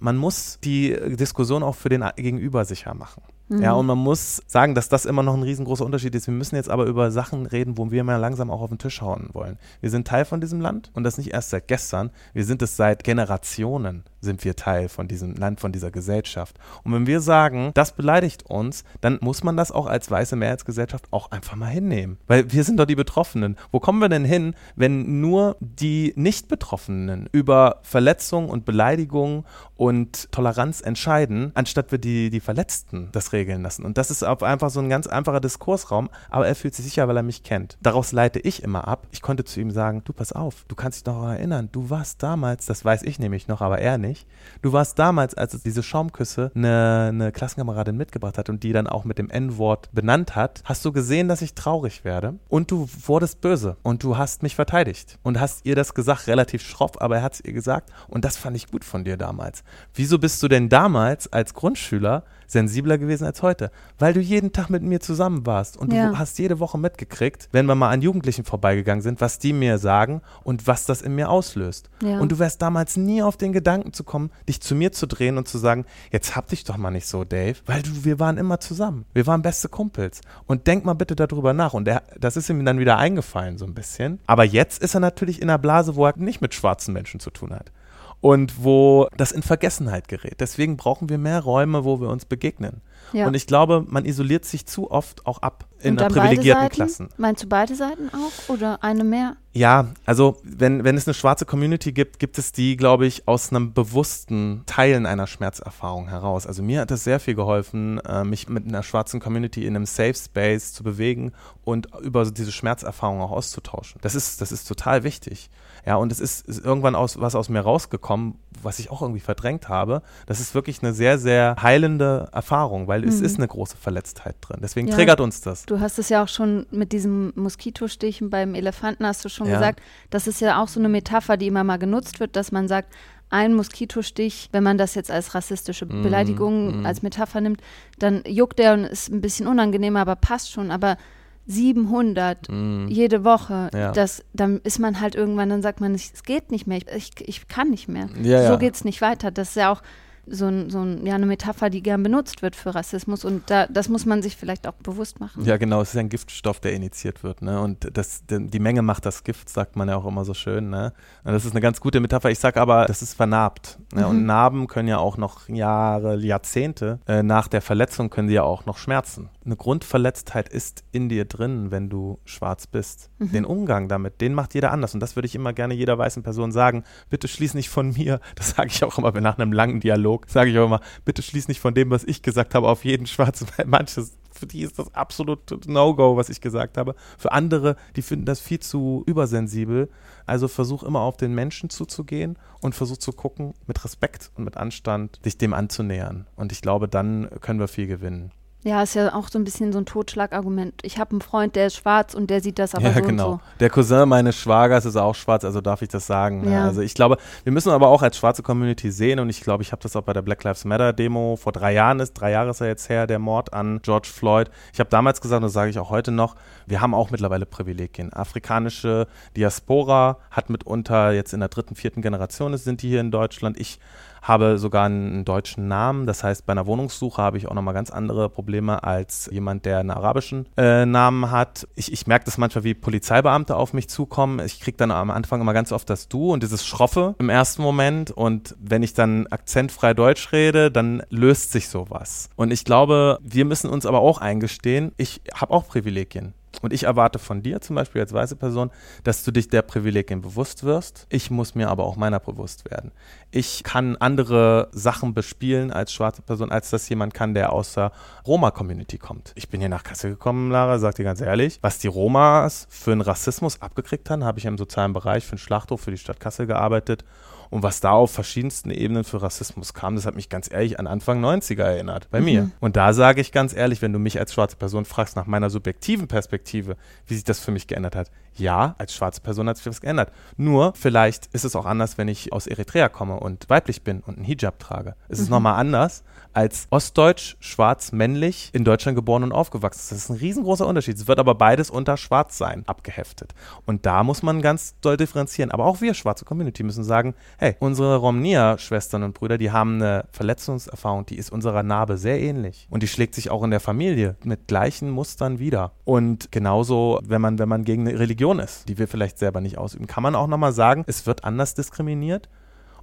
man 0.00 0.16
muss 0.16 0.58
die 0.64 0.96
Diskussion 1.16 1.62
auch 1.62 1.76
für 1.76 1.88
den 1.88 2.04
Gegenüber 2.16 2.64
sicher 2.64 2.94
machen. 2.94 3.22
Ja, 3.48 3.72
mhm. 3.72 3.80
und 3.80 3.86
man 3.86 3.98
muss 3.98 4.42
sagen, 4.46 4.74
dass 4.74 4.88
das 4.88 5.04
immer 5.04 5.22
noch 5.22 5.34
ein 5.34 5.42
riesengroßer 5.42 5.84
Unterschied 5.84 6.14
ist. 6.14 6.26
Wir 6.26 6.34
müssen 6.34 6.56
jetzt 6.56 6.70
aber 6.70 6.86
über 6.86 7.10
Sachen 7.10 7.46
reden, 7.46 7.76
wo 7.76 7.90
wir 7.90 8.04
mal 8.04 8.16
langsam 8.16 8.50
auch 8.50 8.62
auf 8.62 8.70
den 8.70 8.78
Tisch 8.78 9.02
hauen 9.02 9.28
wollen. 9.32 9.58
Wir 9.80 9.90
sind 9.90 10.06
Teil 10.06 10.24
von 10.24 10.40
diesem 10.40 10.60
Land 10.60 10.90
und 10.94 11.04
das 11.04 11.18
nicht 11.18 11.32
erst 11.32 11.50
seit 11.50 11.68
gestern. 11.68 12.10
Wir 12.32 12.44
sind 12.44 12.62
es 12.62 12.76
seit 12.76 13.04
Generationen 13.04 14.04
sind 14.22 14.44
wir 14.44 14.56
Teil 14.56 14.88
von 14.88 15.08
diesem 15.08 15.34
Land, 15.34 15.60
von 15.60 15.72
dieser 15.72 15.90
Gesellschaft. 15.90 16.56
Und 16.84 16.92
wenn 16.92 17.06
wir 17.06 17.20
sagen, 17.20 17.72
das 17.74 17.92
beleidigt 17.92 18.44
uns, 18.44 18.84
dann 19.00 19.18
muss 19.20 19.44
man 19.44 19.56
das 19.56 19.72
auch 19.72 19.86
als 19.86 20.10
weiße 20.10 20.36
Mehrheitsgesellschaft 20.36 21.08
auch 21.10 21.30
einfach 21.30 21.56
mal 21.56 21.66
hinnehmen. 21.66 22.18
Weil 22.26 22.50
wir 22.50 22.64
sind 22.64 22.78
doch 22.78 22.86
die 22.86 22.94
Betroffenen. 22.94 23.56
Wo 23.70 23.80
kommen 23.80 23.98
wir 23.98 24.08
denn 24.08 24.24
hin, 24.24 24.54
wenn 24.76 25.20
nur 25.20 25.56
die 25.60 26.12
Nicht-Betroffenen 26.16 27.28
über 27.32 27.80
Verletzungen 27.82 28.48
und 28.48 28.64
Beleidigungen 28.64 29.44
und 29.76 30.30
Toleranz 30.30 30.80
entscheiden, 30.80 31.50
anstatt 31.54 31.90
wir 31.90 31.98
die, 31.98 32.30
die 32.30 32.40
Verletzten 32.40 33.08
das 33.12 33.32
regeln 33.32 33.62
lassen? 33.62 33.84
Und 33.84 33.98
das 33.98 34.10
ist 34.10 34.22
einfach 34.22 34.70
so 34.70 34.80
ein 34.80 34.88
ganz 34.88 35.06
einfacher 35.06 35.40
Diskursraum, 35.40 36.08
aber 36.30 36.46
er 36.46 36.54
fühlt 36.54 36.74
sich 36.74 36.84
sicher, 36.84 37.08
weil 37.08 37.16
er 37.16 37.22
mich 37.22 37.42
kennt. 37.42 37.76
Daraus 37.82 38.12
leite 38.12 38.38
ich 38.38 38.62
immer 38.62 38.86
ab. 38.86 39.06
Ich 39.10 39.22
konnte 39.22 39.44
zu 39.44 39.60
ihm 39.60 39.72
sagen, 39.72 40.02
du 40.04 40.12
pass 40.12 40.32
auf, 40.32 40.64
du 40.68 40.76
kannst 40.76 41.00
dich 41.00 41.12
noch 41.12 41.26
erinnern, 41.26 41.68
du 41.72 41.90
warst 41.90 42.22
damals, 42.22 42.66
das 42.66 42.84
weiß 42.84 43.02
ich 43.02 43.18
nämlich 43.18 43.48
noch, 43.48 43.60
aber 43.60 43.78
er 43.78 43.98
nicht, 43.98 44.11
nicht. 44.12 44.26
Du 44.60 44.72
warst 44.72 44.98
damals, 44.98 45.34
als 45.34 45.54
es 45.54 45.62
diese 45.62 45.82
Schaumküsse 45.82 46.52
eine, 46.54 47.06
eine 47.08 47.32
Klassenkameradin 47.32 47.96
mitgebracht 47.96 48.36
hat 48.36 48.50
und 48.50 48.62
die 48.62 48.72
dann 48.72 48.86
auch 48.86 49.04
mit 49.04 49.18
dem 49.18 49.30
N-Wort 49.30 49.88
benannt 49.92 50.36
hat, 50.36 50.62
hast 50.64 50.84
du 50.84 50.92
gesehen, 50.92 51.28
dass 51.28 51.40
ich 51.40 51.54
traurig 51.54 52.04
werde 52.04 52.34
und 52.48 52.70
du 52.70 52.88
wurdest 53.06 53.40
böse 53.40 53.76
und 53.82 54.02
du 54.02 54.18
hast 54.18 54.42
mich 54.42 54.54
verteidigt 54.54 55.18
und 55.22 55.40
hast 55.40 55.64
ihr 55.64 55.74
das 55.74 55.94
gesagt, 55.94 56.26
relativ 56.26 56.62
schroff, 56.62 57.00
aber 57.00 57.16
er 57.16 57.22
hat 57.22 57.34
es 57.34 57.44
ihr 57.44 57.52
gesagt 57.52 57.90
und 58.08 58.24
das 58.24 58.36
fand 58.36 58.56
ich 58.56 58.70
gut 58.70 58.84
von 58.84 59.04
dir 59.04 59.16
damals. 59.16 59.64
Wieso 59.94 60.18
bist 60.18 60.42
du 60.42 60.48
denn 60.48 60.68
damals 60.68 61.32
als 61.32 61.54
Grundschüler 61.54 62.24
sensibler 62.52 62.98
gewesen 62.98 63.24
als 63.24 63.42
heute, 63.42 63.70
weil 63.98 64.12
du 64.12 64.20
jeden 64.20 64.52
Tag 64.52 64.70
mit 64.70 64.82
mir 64.82 65.00
zusammen 65.00 65.46
warst 65.46 65.76
und 65.76 65.92
ja. 65.92 66.10
du 66.10 66.18
hast 66.18 66.38
jede 66.38 66.60
Woche 66.60 66.78
mitgekriegt, 66.78 67.48
wenn 67.52 67.66
wir 67.66 67.74
mal 67.74 67.90
an 67.90 68.02
Jugendlichen 68.02 68.44
vorbeigegangen 68.44 69.02
sind, 69.02 69.20
was 69.20 69.38
die 69.38 69.52
mir 69.52 69.78
sagen 69.78 70.22
und 70.44 70.66
was 70.66 70.84
das 70.84 71.02
in 71.02 71.14
mir 71.14 71.30
auslöst. 71.30 71.90
Ja. 72.02 72.20
Und 72.20 72.30
du 72.30 72.38
wärst 72.38 72.62
damals 72.62 72.96
nie 72.96 73.22
auf 73.22 73.36
den 73.36 73.52
Gedanken 73.52 73.92
zu 73.92 74.04
kommen, 74.04 74.30
dich 74.48 74.60
zu 74.60 74.74
mir 74.74 74.92
zu 74.92 75.06
drehen 75.06 75.38
und 75.38 75.48
zu 75.48 75.58
sagen, 75.58 75.86
jetzt 76.10 76.36
hab 76.36 76.48
dich 76.48 76.64
doch 76.64 76.76
mal 76.76 76.90
nicht 76.90 77.06
so, 77.06 77.24
Dave, 77.24 77.56
weil 77.66 77.82
du, 77.82 78.04
wir 78.04 78.20
waren 78.20 78.38
immer 78.38 78.60
zusammen. 78.60 79.06
Wir 79.14 79.26
waren 79.26 79.42
beste 79.42 79.68
Kumpels. 79.68 80.20
Und 80.46 80.66
denk 80.66 80.84
mal 80.84 80.94
bitte 80.94 81.16
darüber 81.16 81.52
nach. 81.52 81.74
Und 81.74 81.88
er, 81.88 82.02
das 82.18 82.36
ist 82.36 82.50
ihm 82.50 82.64
dann 82.64 82.78
wieder 82.78 82.98
eingefallen, 82.98 83.58
so 83.58 83.64
ein 83.64 83.74
bisschen. 83.74 84.20
Aber 84.26 84.44
jetzt 84.44 84.82
ist 84.82 84.94
er 84.94 85.00
natürlich 85.00 85.40
in 85.40 85.48
einer 85.48 85.58
Blase, 85.58 85.96
wo 85.96 86.06
er 86.06 86.16
nicht 86.16 86.40
mit 86.40 86.54
schwarzen 86.54 86.92
Menschen 86.92 87.20
zu 87.20 87.30
tun 87.30 87.54
hat 87.54 87.72
und 88.22 88.64
wo 88.64 89.08
das 89.16 89.32
in 89.32 89.42
Vergessenheit 89.42 90.06
gerät. 90.06 90.36
Deswegen 90.38 90.76
brauchen 90.76 91.08
wir 91.08 91.18
mehr 91.18 91.40
Räume, 91.40 91.84
wo 91.84 92.00
wir 92.00 92.08
uns 92.08 92.24
begegnen. 92.24 92.80
Ja. 93.12 93.26
Und 93.26 93.34
ich 93.34 93.48
glaube, 93.48 93.84
man 93.86 94.04
isoliert 94.04 94.44
sich 94.44 94.64
zu 94.64 94.90
oft 94.90 95.26
auch 95.26 95.38
ab 95.38 95.66
in 95.82 95.96
der 95.96 96.08
privilegierten 96.08 96.68
Klassen. 96.68 97.08
Meinst 97.16 97.42
du 97.42 97.48
beide 97.48 97.74
Seiten 97.74 98.10
auch 98.10 98.52
oder 98.52 98.82
eine 98.82 99.04
mehr? 99.04 99.36
Ja, 99.54 99.88
also 100.06 100.38
wenn, 100.42 100.82
wenn 100.82 100.96
es 100.96 101.06
eine 101.06 101.12
schwarze 101.12 101.44
Community 101.44 101.92
gibt, 101.92 102.18
gibt 102.18 102.38
es 102.38 102.52
die, 102.52 102.76
glaube 102.76 103.06
ich, 103.06 103.28
aus 103.28 103.50
einem 103.50 103.74
bewussten 103.74 104.62
Teilen 104.64 105.04
einer 105.04 105.26
Schmerzerfahrung 105.26 106.08
heraus. 106.08 106.46
Also 106.46 106.62
mir 106.62 106.80
hat 106.80 106.90
es 106.90 107.04
sehr 107.04 107.20
viel 107.20 107.34
geholfen, 107.34 107.98
äh, 108.00 108.24
mich 108.24 108.48
mit 108.48 108.66
einer 108.66 108.82
schwarzen 108.82 109.20
Community 109.20 109.66
in 109.66 109.76
einem 109.76 109.84
Safe 109.84 110.14
Space 110.14 110.72
zu 110.72 110.82
bewegen 110.82 111.32
und 111.64 111.88
über 112.00 112.24
diese 112.24 112.50
Schmerzerfahrung 112.50 113.20
auch 113.20 113.30
auszutauschen. 113.30 114.00
Das 114.02 114.14
ist, 114.14 114.40
das 114.40 114.52
ist 114.52 114.66
total 114.66 115.04
wichtig. 115.04 115.50
Ja, 115.84 115.96
und 115.96 116.12
es 116.12 116.20
ist, 116.20 116.46
ist 116.46 116.64
irgendwann 116.64 116.94
aus, 116.94 117.20
was 117.20 117.34
aus 117.34 117.48
mir 117.48 117.60
rausgekommen, 117.60 118.36
was 118.62 118.78
ich 118.78 118.90
auch 118.90 119.02
irgendwie 119.02 119.20
verdrängt 119.20 119.68
habe. 119.68 120.02
Das 120.26 120.38
ist 120.38 120.54
wirklich 120.54 120.80
eine 120.82 120.92
sehr, 120.92 121.18
sehr 121.18 121.56
heilende 121.60 122.28
Erfahrung, 122.32 122.86
weil 122.86 123.02
mhm. 123.02 123.08
es 123.08 123.20
ist 123.20 123.36
eine 123.36 123.48
große 123.48 123.76
Verletztheit 123.76 124.36
drin. 124.40 124.60
Deswegen 124.62 124.88
ja, 124.88 124.94
triggert 124.94 125.20
uns 125.20 125.40
das. 125.40 125.66
Du 125.66 125.71
hast 125.80 125.98
es 125.98 126.08
ja 126.08 126.22
auch 126.22 126.28
schon 126.28 126.66
mit 126.70 126.92
diesem 126.92 127.32
Moskitostichen 127.34 128.30
beim 128.30 128.54
Elefanten 128.54 129.06
hast 129.06 129.24
du 129.24 129.28
schon 129.28 129.48
ja. 129.48 129.54
gesagt. 129.54 129.80
Das 130.10 130.26
ist 130.26 130.40
ja 130.40 130.62
auch 130.62 130.68
so 130.68 130.80
eine 130.80 130.88
Metapher, 130.88 131.36
die 131.36 131.46
immer 131.46 131.64
mal 131.64 131.78
genutzt 131.78 132.20
wird, 132.20 132.36
dass 132.36 132.52
man 132.52 132.68
sagt, 132.68 132.92
ein 133.32 133.54
Moskitostich, 133.54 134.50
wenn 134.52 134.62
man 134.62 134.76
das 134.76 134.94
jetzt 134.94 135.10
als 135.10 135.34
rassistische 135.34 135.86
mhm, 135.86 136.02
Beleidigung, 136.02 136.82
mm, 136.82 136.86
als 136.86 137.02
Metapher 137.02 137.40
nimmt, 137.40 137.62
dann 137.98 138.22
juckt 138.26 138.60
er 138.60 138.74
und 138.74 138.84
ist 138.84 139.10
ein 139.10 139.22
bisschen 139.22 139.46
unangenehmer, 139.46 140.00
aber 140.00 140.16
passt 140.16 140.52
schon. 140.52 140.70
Aber 140.70 140.98
700 141.46 142.48
mm. 142.50 142.88
jede 142.88 143.24
Woche, 143.24 143.70
ja. 143.72 143.90
das, 143.92 144.22
dann 144.34 144.60
ist 144.64 144.78
man 144.78 145.00
halt 145.00 145.14
irgendwann, 145.14 145.48
dann 145.48 145.62
sagt 145.62 145.80
man, 145.80 145.94
es 145.94 146.22
geht 146.24 146.50
nicht 146.50 146.66
mehr, 146.66 146.80
ich, 146.94 147.12
ich 147.20 147.48
kann 147.48 147.70
nicht 147.70 147.88
mehr. 147.88 148.10
Ja, 148.20 148.42
so 148.46 148.52
ja. 148.52 148.56
geht 148.56 148.74
es 148.74 148.84
nicht 148.84 149.00
weiter. 149.00 149.30
Das 149.30 149.50
ist 149.50 149.56
ja 149.56 149.72
auch 149.72 149.82
so, 150.26 150.46
ein, 150.46 150.70
so 150.70 150.80
ein, 150.80 151.04
ja, 151.06 151.14
eine 151.14 151.26
Metapher, 151.26 151.70
die 151.70 151.82
gern 151.82 152.02
benutzt 152.02 152.42
wird 152.42 152.56
für 152.56 152.74
Rassismus 152.74 153.24
und 153.24 153.50
da, 153.50 153.66
das 153.66 153.88
muss 153.88 154.06
man 154.06 154.22
sich 154.22 154.36
vielleicht 154.36 154.66
auch 154.66 154.74
bewusst 154.74 155.20
machen. 155.20 155.44
Ja, 155.44 155.56
genau, 155.56 155.80
es 155.80 155.90
ist 155.90 155.96
ein 155.96 156.08
Giftstoff, 156.08 156.60
der 156.60 156.74
initiiert 156.74 157.22
wird, 157.22 157.42
ne? 157.42 157.60
Und 157.60 157.96
das, 157.96 158.22
die 158.28 158.58
Menge 158.60 158.82
macht 158.82 159.04
das 159.06 159.24
Gift, 159.24 159.48
sagt 159.48 159.76
man 159.76 159.88
ja 159.88 159.96
auch 159.96 160.06
immer 160.06 160.24
so 160.24 160.34
schön, 160.34 160.70
ne? 160.70 160.92
Das 161.24 161.44
ist 161.44 161.52
eine 161.52 161.60
ganz 161.60 161.80
gute 161.80 162.00
Metapher. 162.00 162.30
Ich 162.30 162.38
sage 162.38 162.60
aber, 162.60 162.86
das 162.86 163.02
ist 163.02 163.14
vernarbt. 163.14 163.78
Ne? 163.94 164.02
Mhm. 164.02 164.08
Und 164.08 164.26
Narben 164.26 164.66
können 164.66 164.88
ja 164.88 164.98
auch 164.98 165.16
noch 165.16 165.48
Jahre, 165.48 166.16
Jahrzehnte 166.16 167.00
äh, 167.06 167.22
nach 167.22 167.48
der 167.48 167.62
Verletzung 167.62 168.10
können 168.10 168.28
sie 168.28 168.34
ja 168.34 168.42
auch 168.42 168.66
noch 168.66 168.78
schmerzen. 168.78 169.28
Eine 169.44 169.56
Grundverletztheit 169.56 170.48
ist 170.48 170.84
in 170.92 171.08
dir 171.08 171.24
drin, 171.24 171.70
wenn 171.70 171.88
du 171.88 172.20
schwarz 172.24 172.66
bist. 172.66 173.10
Mhm. 173.18 173.32
Den 173.32 173.44
Umgang 173.44 173.88
damit, 173.88 174.20
den 174.20 174.34
macht 174.34 174.54
jeder 174.54 174.70
anders. 174.70 174.94
Und 174.94 175.00
das 175.00 175.16
würde 175.16 175.26
ich 175.26 175.34
immer 175.34 175.52
gerne 175.52 175.74
jeder 175.74 175.98
weißen 175.98 176.22
Person 176.22 176.52
sagen. 176.52 176.84
Bitte 177.10 177.26
schließ 177.26 177.54
nicht 177.54 177.68
von 177.68 177.92
mir. 177.92 178.20
Das 178.34 178.50
sage 178.50 178.70
ich 178.72 178.82
auch 178.82 178.98
immer 178.98 179.12
nach 179.20 179.38
einem 179.38 179.52
langen 179.52 179.78
Dialog 179.78 180.26
sage 180.28 180.50
ich 180.50 180.58
auch 180.58 180.66
immer, 180.66 180.80
bitte 181.04 181.22
schließ 181.22 181.48
nicht 181.48 181.60
von 181.60 181.74
dem, 181.74 181.90
was 181.90 182.02
ich 182.02 182.22
gesagt 182.22 182.54
habe, 182.54 182.68
auf 182.68 182.84
jeden 182.84 183.06
Schwarzen, 183.06 183.46
weil 183.56 183.66
manches, 183.66 184.16
für 184.32 184.46
die 184.46 184.62
ist 184.62 184.78
das 184.78 184.92
absolut 184.94 185.66
No-Go, 185.66 186.16
was 186.16 186.28
ich 186.28 186.40
gesagt 186.40 186.76
habe. 186.76 186.94
Für 187.18 187.32
andere, 187.32 187.76
die 187.94 188.02
finden 188.02 188.24
das 188.24 188.40
viel 188.40 188.60
zu 188.60 189.04
übersensibel. 189.06 189.90
Also 190.26 190.48
versuch 190.48 190.82
immer 190.82 191.00
auf 191.00 191.16
den 191.16 191.34
Menschen 191.34 191.70
zuzugehen 191.70 192.38
und 192.60 192.74
versuch 192.74 192.98
zu 192.98 193.12
gucken, 193.12 193.54
mit 193.66 193.84
Respekt 193.84 194.30
und 194.34 194.44
mit 194.44 194.56
Anstand, 194.56 195.24
dich 195.24 195.38
dem 195.38 195.52
anzunähern. 195.52 196.26
Und 196.36 196.52
ich 196.52 196.62
glaube, 196.62 196.88
dann 196.88 197.28
können 197.40 197.60
wir 197.60 197.68
viel 197.68 197.86
gewinnen. 197.86 198.32
Ja, 198.64 198.82
ist 198.82 198.94
ja 198.94 199.12
auch 199.12 199.28
so 199.28 199.40
ein 199.40 199.44
bisschen 199.44 199.72
so 199.72 199.78
ein 199.78 199.86
Totschlagargument. 199.86 200.74
Ich 200.82 200.98
habe 200.98 201.10
einen 201.10 201.20
Freund, 201.20 201.56
der 201.56 201.66
ist 201.66 201.76
schwarz 201.76 202.14
und 202.14 202.30
der 202.30 202.40
sieht 202.40 202.60
das 202.60 202.76
aber 202.76 202.84
ja, 202.84 202.94
so 202.94 203.00
genau. 203.00 203.30
so. 203.32 203.40
Der 203.58 203.70
Cousin 203.70 204.08
meines 204.08 204.36
Schwagers 204.36 204.84
ist 204.84 204.94
auch 204.94 205.16
schwarz, 205.16 205.44
also 205.44 205.60
darf 205.60 205.82
ich 205.82 205.88
das 205.88 206.06
sagen. 206.06 206.42
Ne? 206.42 206.52
Ja. 206.52 206.64
Also 206.64 206.80
ich 206.80 206.94
glaube, 206.94 207.16
wir 207.42 207.52
müssen 207.52 207.70
aber 207.70 207.88
auch 207.88 208.02
als 208.02 208.16
schwarze 208.16 208.44
Community 208.44 208.92
sehen 208.92 209.18
und 209.18 209.28
ich 209.30 209.40
glaube, 209.40 209.64
ich 209.64 209.72
habe 209.72 209.82
das 209.82 209.96
auch 209.96 210.02
bei 210.02 210.12
der 210.12 210.22
Black 210.22 210.44
Lives 210.44 210.64
Matter 210.64 210.92
Demo 210.92 211.36
vor 211.36 211.52
drei 211.52 211.72
Jahren 211.72 211.98
ist, 211.98 212.12
drei 212.14 212.30
Jahre 212.30 212.50
ist 212.50 212.60
ja 212.60 212.66
jetzt 212.66 212.88
her, 212.88 213.08
der 213.08 213.18
Mord 213.18 213.52
an 213.52 213.80
George 213.82 214.08
Floyd. 214.12 214.48
Ich 214.72 214.78
habe 214.78 214.90
damals 214.90 215.20
gesagt, 215.20 215.38
und 215.38 215.44
das 215.44 215.52
sage 215.52 215.70
ich 215.70 215.78
auch 215.80 215.90
heute 215.90 216.12
noch, 216.12 216.36
wir 216.66 216.80
haben 216.80 216.94
auch 216.94 217.10
mittlerweile 217.10 217.46
Privilegien. 217.46 218.12
Afrikanische 218.12 219.08
Diaspora 219.36 220.18
hat 220.30 220.50
mitunter 220.50 221.10
jetzt 221.10 221.34
in 221.34 221.40
der 221.40 221.48
dritten, 221.48 221.74
vierten 221.74 222.00
Generation 222.00 222.56
sind 222.56 222.82
die 222.82 222.88
hier 222.88 223.00
in 223.00 223.10
Deutschland. 223.10 223.58
Ich 223.58 223.80
habe 224.22 224.56
sogar 224.58 224.86
einen 224.86 225.24
deutschen 225.24 225.68
Namen. 225.68 226.06
Das 226.06 226.24
heißt, 226.24 226.46
bei 226.46 226.52
einer 226.52 226.66
Wohnungssuche 226.66 227.20
habe 227.20 227.38
ich 227.38 227.48
auch 227.48 227.54
nochmal 227.54 227.74
ganz 227.74 227.90
andere 227.90 228.30
Probleme 228.30 228.82
als 228.84 229.28
jemand, 229.32 229.66
der 229.66 229.78
einen 229.78 229.90
arabischen 229.90 230.46
äh, 230.56 230.86
Namen 230.86 231.30
hat. 231.30 231.66
Ich, 231.74 231.92
ich 231.92 232.06
merke 232.06 232.24
das 232.24 232.38
manchmal, 232.38 232.64
wie 232.64 232.74
Polizeibeamte 232.74 233.56
auf 233.56 233.72
mich 233.72 233.88
zukommen. 233.88 234.38
Ich 234.38 234.60
kriege 234.60 234.76
dann 234.76 234.92
am 234.92 235.10
Anfang 235.10 235.40
immer 235.40 235.52
ganz 235.52 235.72
oft 235.72 235.90
das 235.90 236.08
Du 236.08 236.32
und 236.32 236.42
dieses 236.42 236.64
Schroffe 236.64 237.16
im 237.18 237.28
ersten 237.28 237.62
Moment. 237.62 238.12
Und 238.12 238.54
wenn 238.60 238.82
ich 238.82 238.94
dann 238.94 239.26
akzentfrei 239.26 239.92
Deutsch 239.92 240.32
rede, 240.32 240.70
dann 240.70 241.02
löst 241.10 241.52
sich 241.52 241.68
sowas. 241.68 242.30
Und 242.36 242.52
ich 242.52 242.64
glaube, 242.64 243.18
wir 243.22 243.44
müssen 243.44 243.68
uns 243.68 243.86
aber 243.86 244.00
auch 244.00 244.18
eingestehen, 244.18 244.92
ich 244.96 245.20
habe 245.34 245.52
auch 245.52 245.66
Privilegien. 245.66 246.34
Und 246.60 246.72
ich 246.72 246.84
erwarte 246.84 247.18
von 247.18 247.42
dir 247.42 247.60
zum 247.60 247.76
Beispiel 247.76 248.00
als 248.00 248.12
weiße 248.12 248.36
Person, 248.36 248.70
dass 249.04 249.24
du 249.24 249.30
dich 249.30 249.48
der 249.48 249.62
Privilegien 249.62 250.20
bewusst 250.20 250.64
wirst. 250.64 251.06
Ich 251.08 251.30
muss 251.30 251.54
mir 251.54 251.70
aber 251.70 251.84
auch 251.84 251.96
meiner 251.96 252.20
bewusst 252.20 252.70
werden. 252.70 252.92
Ich 253.30 253.64
kann 253.64 253.96
andere 253.96 254.68
Sachen 254.72 255.14
bespielen 255.14 255.72
als 255.72 255.92
schwarze 255.92 256.22
Person, 256.22 256.52
als 256.52 256.70
das 256.70 256.88
jemand 256.88 257.14
kann, 257.14 257.34
der 257.34 257.52
aus 257.52 257.74
der 257.74 257.92
Roma-Community 258.26 258.98
kommt. 258.98 259.32
Ich 259.34 259.48
bin 259.48 259.60
hier 259.60 259.68
nach 259.68 259.82
Kassel 259.82 260.10
gekommen, 260.10 260.50
Lara, 260.50 260.78
sag 260.78 260.96
dir 260.96 261.04
ganz 261.04 261.20
ehrlich, 261.20 261.58
was 261.62 261.78
die 261.78 261.88
Romas 261.88 262.66
für 262.68 262.92
einen 262.92 263.00
Rassismus 263.00 263.60
abgekriegt 263.62 264.10
haben, 264.10 264.24
habe 264.24 264.38
ich 264.38 264.44
im 264.44 264.58
sozialen 264.58 264.92
Bereich 264.92 265.24
für 265.24 265.32
einen 265.32 265.38
Schlachthof 265.38 265.80
für 265.80 265.90
die 265.90 265.98
Stadt 265.98 266.20
Kassel 266.20 266.46
gearbeitet 266.46 267.04
und 267.52 267.62
was 267.62 267.80
da 267.80 267.90
auf 267.90 268.10
verschiedensten 268.10 268.70
Ebenen 268.70 269.04
für 269.04 269.20
Rassismus 269.20 269.74
kam, 269.74 269.94
das 269.94 270.06
hat 270.06 270.16
mich 270.16 270.30
ganz 270.30 270.50
ehrlich 270.50 270.80
an 270.80 270.86
Anfang 270.86 271.22
90er 271.22 271.62
erinnert, 271.64 272.10
bei 272.10 272.20
mhm. 272.20 272.24
mir. 272.24 272.50
Und 272.60 272.76
da 272.76 272.94
sage 272.94 273.20
ich 273.20 273.30
ganz 273.30 273.54
ehrlich, 273.54 273.82
wenn 273.82 273.92
du 273.92 273.98
mich 273.98 274.18
als 274.18 274.32
schwarze 274.32 274.56
Person 274.56 274.86
fragst 274.86 275.16
nach 275.16 275.26
meiner 275.26 275.50
subjektiven 275.50 276.08
Perspektive, 276.08 276.78
wie 277.06 277.14
sich 277.14 277.24
das 277.24 277.40
für 277.40 277.50
mich 277.50 277.66
geändert 277.66 277.94
hat, 277.94 278.10
Ja, 278.36 278.74
als 278.78 278.94
schwarze 278.94 279.20
Person 279.20 279.48
hat 279.48 279.56
sich 279.58 279.66
was 279.66 279.80
geändert. 279.80 280.10
Nur, 280.36 280.72
vielleicht 280.74 281.26
ist 281.32 281.44
es 281.44 281.54
auch 281.56 281.66
anders, 281.66 281.98
wenn 281.98 282.08
ich 282.08 282.32
aus 282.32 282.46
Eritrea 282.46 282.88
komme 282.88 283.20
und 283.20 283.48
weiblich 283.50 283.82
bin 283.82 284.00
und 284.00 284.16
einen 284.16 284.24
Hijab 284.24 284.58
trage. 284.58 284.94
Es 285.08 285.18
ist 285.18 285.26
Mhm. 285.26 285.32
nochmal 285.34 285.54
anders 285.60 286.02
als 286.34 286.66
ostdeutsch, 286.70 287.36
schwarz, 287.40 287.92
männlich, 287.92 288.48
in 288.54 288.64
Deutschland 288.64 288.96
geboren 288.96 289.22
und 289.22 289.32
aufgewachsen. 289.32 289.88
Das 289.90 289.98
ist 289.98 290.08
ein 290.08 290.16
riesengroßer 290.16 290.66
Unterschied. 290.66 290.96
Es 290.96 291.06
wird 291.06 291.18
aber 291.18 291.34
beides 291.34 291.68
unter 291.68 291.98
schwarz 291.98 292.38
sein 292.38 292.62
abgeheftet. 292.66 293.34
Und 293.66 293.84
da 293.84 294.02
muss 294.02 294.22
man 294.22 294.40
ganz 294.40 294.74
doll 294.80 294.96
differenzieren. 294.96 295.50
Aber 295.50 295.66
auch 295.66 295.82
wir, 295.82 295.92
schwarze 295.92 296.24
Community, 296.24 296.62
müssen 296.62 296.84
sagen, 296.84 297.14
hey, 297.36 297.56
unsere 297.60 297.96
Romnia-Schwestern 297.96 299.02
und 299.02 299.12
Brüder, 299.12 299.36
die 299.36 299.50
haben 299.50 299.74
eine 299.74 300.06
Verletzungserfahrung, 300.12 301.04
die 301.04 301.16
ist 301.18 301.30
unserer 301.30 301.62
Narbe 301.62 301.98
sehr 301.98 302.18
ähnlich. 302.18 302.66
Und 302.70 302.82
die 302.82 302.88
schlägt 302.88 303.14
sich 303.14 303.30
auch 303.30 303.42
in 303.42 303.50
der 303.50 303.60
Familie 303.60 304.16
mit 304.24 304.48
gleichen 304.48 304.88
Mustern 304.90 305.38
wieder. 305.38 305.72
Und 305.84 306.32
genauso, 306.32 306.98
wenn 307.04 307.20
man, 307.20 307.38
wenn 307.38 307.48
man 307.50 307.64
gegen 307.64 307.86
eine 307.86 307.98
Religion 307.98 308.21
ist, 308.38 308.68
die 308.68 308.78
wir 308.78 308.88
vielleicht 308.88 309.18
selber 309.18 309.40
nicht 309.40 309.58
ausüben, 309.58 309.86
kann 309.86 310.02
man 310.02 310.14
auch 310.14 310.26
nochmal 310.26 310.52
sagen, 310.52 310.84
es 310.86 311.06
wird 311.06 311.24
anders 311.24 311.54
diskriminiert. 311.54 312.28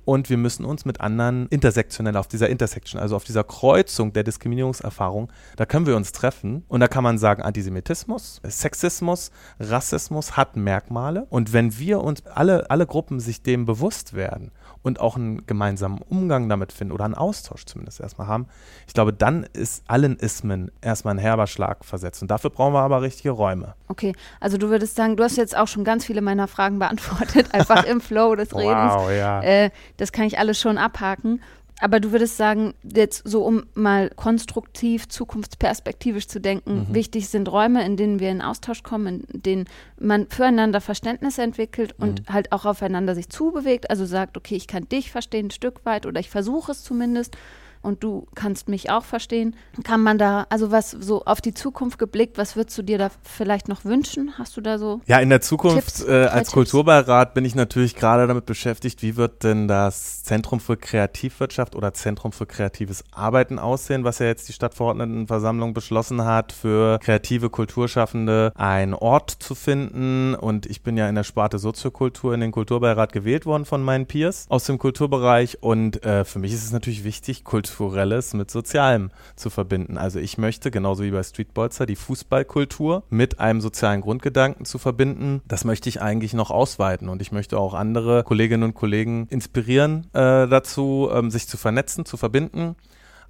Und 0.06 0.30
wir 0.30 0.38
müssen 0.38 0.66
uns 0.66 0.86
mit 0.86 1.02
anderen 1.02 1.46
intersektionell 1.50 2.18
auf 2.18 2.28
dieser 2.28 2.50
Intersection, 2.50 3.00
also 3.00 3.16
auf 3.16 3.26
dieser 3.26 3.44
Kreuzung 3.44 4.12
der 4.12 4.24
Diskriminierungserfahrung, 4.24 5.32
da 5.56 5.68
können 5.68 5.86
wir 5.86 5.96
uns 5.96 6.12
treffen. 6.12 6.64
Und 6.68 6.80
da 6.80 6.88
kann 6.88 7.04
man 7.04 7.20
sagen, 7.20 7.44
Antisemitismus, 7.44 8.42
Sexismus, 8.44 9.30
Rassismus 9.60 10.36
hat 10.36 10.56
Merkmale. 10.56 11.28
Und 11.30 11.54
wenn 11.54 11.78
wir 11.78 12.02
uns 12.02 12.26
alle, 12.26 12.72
alle 12.72 12.88
Gruppen 12.88 13.20
sich 13.20 13.44
dem 13.44 13.66
bewusst 13.66 14.14
werden 14.14 14.52
und 14.82 15.00
auch 15.00 15.16
einen 15.16 15.46
gemeinsamen 15.46 16.00
Umgang 16.02 16.48
damit 16.50 16.72
finden 16.72 16.94
oder 16.94 17.06
einen 17.06 17.16
Austausch 17.16 17.66
zumindest 17.66 18.00
erstmal 18.00 18.28
haben, 18.28 18.48
ich 18.88 18.94
glaube, 18.94 19.14
dann 19.14 19.44
ist 19.44 19.84
allen 19.88 20.18
Ismen 20.18 20.72
erstmal 20.82 21.16
ein 21.16 21.20
herber 21.20 21.48
Schlag 21.48 21.84
versetzt. 21.86 22.22
Und 22.22 22.32
dafür 22.32 22.50
brauchen 22.50 22.74
wir 22.74 22.82
aber 22.82 23.02
richtige 23.02 23.32
Räume. 23.32 23.76
Okay, 23.88 24.14
also 24.40 24.58
du 24.58 24.70
würdest 24.70 24.96
sagen, 24.96 25.18
du 25.18 25.24
hast 25.24 25.38
jetzt 25.38 25.56
auch 25.56 25.68
schon 25.68 25.84
ganz 25.84 26.06
viele 26.06 26.22
meiner 26.22 26.48
Fragen 26.48 26.80
beantwortet, 26.80 27.48
einfach 27.54 27.84
im 27.84 28.02
Flow 28.02 28.36
des 28.36 28.56
Redens. 28.56 28.94
ja. 29.18 29.42
Äh, 29.42 29.70
das 29.98 30.12
kann 30.12 30.26
ich 30.26 30.40
alles 30.40 30.60
schon 30.60 30.78
abhaken. 30.78 31.42
Aber 31.82 32.02
du 32.02 32.12
würdest 32.12 32.36
sagen, 32.36 32.74
jetzt 32.84 33.26
so 33.26 33.44
um 33.46 33.64
mal 33.74 34.10
konstruktiv, 34.16 35.08
zukunftsperspektivisch 35.08 36.28
zu 36.28 36.42
denken, 36.42 36.88
Mhm. 36.90 36.94
wichtig 36.94 37.30
sind 37.30 37.50
Räume, 37.50 37.86
in 37.86 37.96
denen 37.96 38.20
wir 38.20 38.30
in 38.32 38.42
Austausch 38.42 38.84
kommen, 38.84 39.24
in 39.32 39.42
denen 39.42 39.66
man 39.98 40.28
füreinander 40.28 40.82
Verständnis 40.82 41.38
entwickelt 41.38 41.96
und 41.98 42.28
Mhm. 42.28 42.34
halt 42.34 42.52
auch 42.52 42.66
aufeinander 42.66 43.16
sich 43.16 43.30
zubewegt. 43.30 43.90
Also 43.90 44.06
sagt, 44.06 44.36
okay, 44.36 44.56
ich 44.56 44.68
kann 44.68 44.90
dich 44.90 45.10
verstehen 45.10 45.48
ein 45.48 45.52
Stück 45.52 45.86
weit 45.86 46.06
oder 46.06 46.20
ich 46.20 46.30
versuche 46.30 46.74
es 46.74 46.84
zumindest 46.84 47.38
und 47.82 48.04
du 48.04 48.28
kannst 48.36 48.68
mich 48.68 48.90
auch 48.90 49.04
verstehen. 49.04 49.56
Kann 49.84 50.02
man 50.02 50.18
da, 50.18 50.46
also 50.50 50.72
was 50.72 50.92
so 50.92 51.24
auf 51.26 51.42
die 51.42 51.54
Zukunft 51.54 52.00
geblickt, 52.00 52.38
was 52.38 52.56
würdest 52.56 52.78
du 52.78 52.82
dir 52.82 52.98
da 52.98 53.10
vielleicht 53.24 53.68
noch 53.68 53.86
wünschen? 53.86 54.34
Hast 54.38 54.58
du 54.58 54.62
da 54.62 54.78
so? 54.78 55.02
Ja, 55.06 55.20
in 55.20 55.30
der 55.30 55.42
Zukunft 55.42 56.06
äh, 56.08 56.26
als. 56.26 56.50
Kulturbeirat 56.50 57.36
bin 57.36 57.46
ich 57.46 57.54
natürlich 57.54 57.96
gerade 57.96 58.28
damit 58.28 58.46
beschäftigt, 58.46 59.02
wie 59.02 59.16
wird 59.16 59.44
denn 59.44 59.68
das 59.68 60.24
Zentrum 60.24 60.60
für 60.60 60.78
Kreativwirtschaft 60.78 61.76
oder 61.76 61.94
Zentrum 61.94 62.32
für 62.32 62.48
kreatives 62.48 63.04
Arbeiten 63.12 63.60
aussehen, 63.60 64.04
was 64.04 64.20
ja 64.20 64.26
jetzt 64.26 64.50
die 64.50 64.54
Stadtverordnetenversammlung 64.54 65.74
beschlossen 65.74 66.26
hat, 66.26 66.52
für 66.52 66.98
kreative 67.00 67.50
Kulturschaffende 67.50 68.52
einen 68.56 68.94
Ort 68.94 69.32
zu 69.32 69.54
finden. 69.54 70.36
Und 70.36 70.66
ich 70.66 70.82
bin 70.82 70.98
ja 70.98 71.08
in 71.08 71.16
der 71.16 71.24
Sparte 71.24 71.60
Soziokultur 71.60 72.34
in 72.34 72.42
den 72.42 72.52
Kulturbeirat 72.52 73.14
gewählt 73.14 73.46
worden 73.46 73.66
von 73.66 73.84
meinen 73.84 74.08
Peers 74.08 74.46
aus 74.50 74.66
dem 74.66 74.80
Kulturbereich. 74.80 75.62
Und 75.62 76.04
äh, 76.04 76.26
für 76.26 76.40
mich 76.40 76.54
ist 76.54 76.64
es 76.64 76.72
natürlich 76.72 77.04
wichtig, 77.04 77.44
Kulturelles 77.76 78.34
mit 78.34 78.52
Sozialem 78.52 79.12
zu 79.36 79.50
verbinden. 79.50 79.98
Also 79.98 80.20
ich 80.20 80.38
möchte, 80.38 80.72
genauso 80.72 81.04
wie 81.04 81.12
bei 81.12 81.24
Streetbolzer, 81.24 81.86
die 81.86 81.96
Fußballkultur 81.96 83.04
mit 83.10 83.40
einem 83.40 83.62
sozialen 83.62 84.02
Grundgedanken 84.02 84.66
zu 84.66 84.78
verbinden. 84.78 85.42
Das 85.48 85.66
möchte 85.66 85.90
ich 85.90 86.02
eigentlich 86.02 86.34
noch 86.34 86.52
ausweiten. 86.52 87.10
Und 87.10 87.22
ich 87.22 87.32
möchte 87.32 87.58
auch 87.58 87.74
andere 87.74 88.24
Kolleginnen 88.24 88.64
und 88.64 88.74
Kollegen 88.74 89.28
inspirieren 89.30 90.08
äh, 90.14 90.48
dazu, 90.48 91.10
ähm, 91.14 91.32
sich 91.32 91.48
zu 91.48 91.58
vernetzen, 91.58 92.06
zu 92.06 92.18
verbinden. 92.18 92.76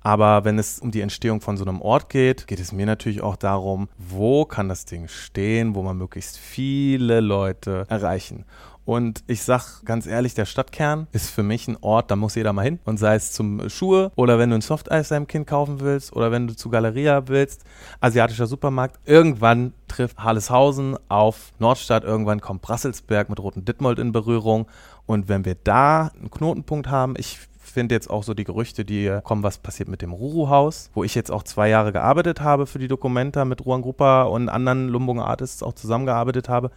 Aber 0.01 0.45
wenn 0.45 0.57
es 0.57 0.79
um 0.79 0.91
die 0.91 1.01
Entstehung 1.01 1.41
von 1.41 1.57
so 1.57 1.65
einem 1.65 1.81
Ort 1.81 2.09
geht, 2.09 2.47
geht 2.47 2.59
es 2.59 2.71
mir 2.71 2.85
natürlich 2.85 3.21
auch 3.21 3.35
darum, 3.35 3.89
wo 3.97 4.45
kann 4.45 4.69
das 4.69 4.85
Ding 4.85 5.07
stehen, 5.09 5.75
wo 5.75 5.83
man 5.83 5.97
möglichst 5.97 6.37
viele 6.37 7.19
Leute 7.19 7.85
erreichen. 7.89 8.45
Und 8.89 9.23
ich 9.27 9.43
sag 9.43 9.85
ganz 9.85 10.07
ehrlich, 10.07 10.33
der 10.33 10.45
Stadtkern 10.45 11.05
ist 11.11 11.29
für 11.29 11.43
mich 11.43 11.67
ein 11.67 11.77
Ort, 11.81 12.09
da 12.09 12.15
muss 12.15 12.33
jeder 12.33 12.53
mal 12.53 12.63
hin. 12.63 12.79
Und 12.85 12.97
sei 12.97 13.13
es 13.13 13.31
zum 13.31 13.69
Schuhe 13.69 14.11
oder 14.15 14.39
wenn 14.39 14.49
du 14.49 14.55
ein 14.55 14.61
Softeis 14.61 15.09
deinem 15.09 15.27
Kind 15.27 15.45
kaufen 15.45 15.79
willst 15.79 16.11
oder 16.11 16.31
wenn 16.31 16.47
du 16.47 16.55
zu 16.55 16.71
Galeria 16.71 17.27
willst, 17.27 17.65
asiatischer 17.99 18.47
Supermarkt. 18.47 18.99
Irgendwann 19.05 19.73
trifft 19.87 20.17
Harleshausen 20.17 20.97
auf 21.07 21.53
Nordstadt, 21.59 22.03
irgendwann 22.03 22.41
kommt 22.41 22.63
Brasselsberg 22.63 23.29
mit 23.29 23.39
Roten 23.39 23.63
Dittmold 23.63 23.99
in 23.99 24.11
Berührung. 24.11 24.65
Und 25.05 25.29
wenn 25.29 25.45
wir 25.45 25.53
da 25.53 26.09
einen 26.19 26.31
Knotenpunkt 26.31 26.87
haben, 26.87 27.13
ich 27.15 27.37
finde 27.61 27.93
jetzt 27.93 28.09
auch 28.09 28.23
so 28.23 28.33
die 28.33 28.43
Gerüchte, 28.43 28.85
die 28.85 29.19
kommen, 29.23 29.43
was 29.43 29.59
passiert 29.59 29.87
mit 29.87 30.01
dem 30.01 30.13
Ruru-Haus, 30.13 30.89
wo 30.95 31.03
ich 31.03 31.13
jetzt 31.13 31.29
auch 31.29 31.43
zwei 31.43 31.69
Jahre 31.69 31.91
gearbeitet 31.91 32.41
habe 32.41 32.65
für 32.65 32.79
die 32.79 32.87
Dokumenta 32.87 33.45
mit 33.45 33.63
Ruan 33.67 33.83
Gruppa 33.83 34.23
und 34.23 34.49
anderen 34.49 34.87
Lumbunger 34.89 35.27
Artists 35.27 35.61
auch 35.61 35.73
zusammengearbeitet 35.73 36.49
habe. 36.49 36.71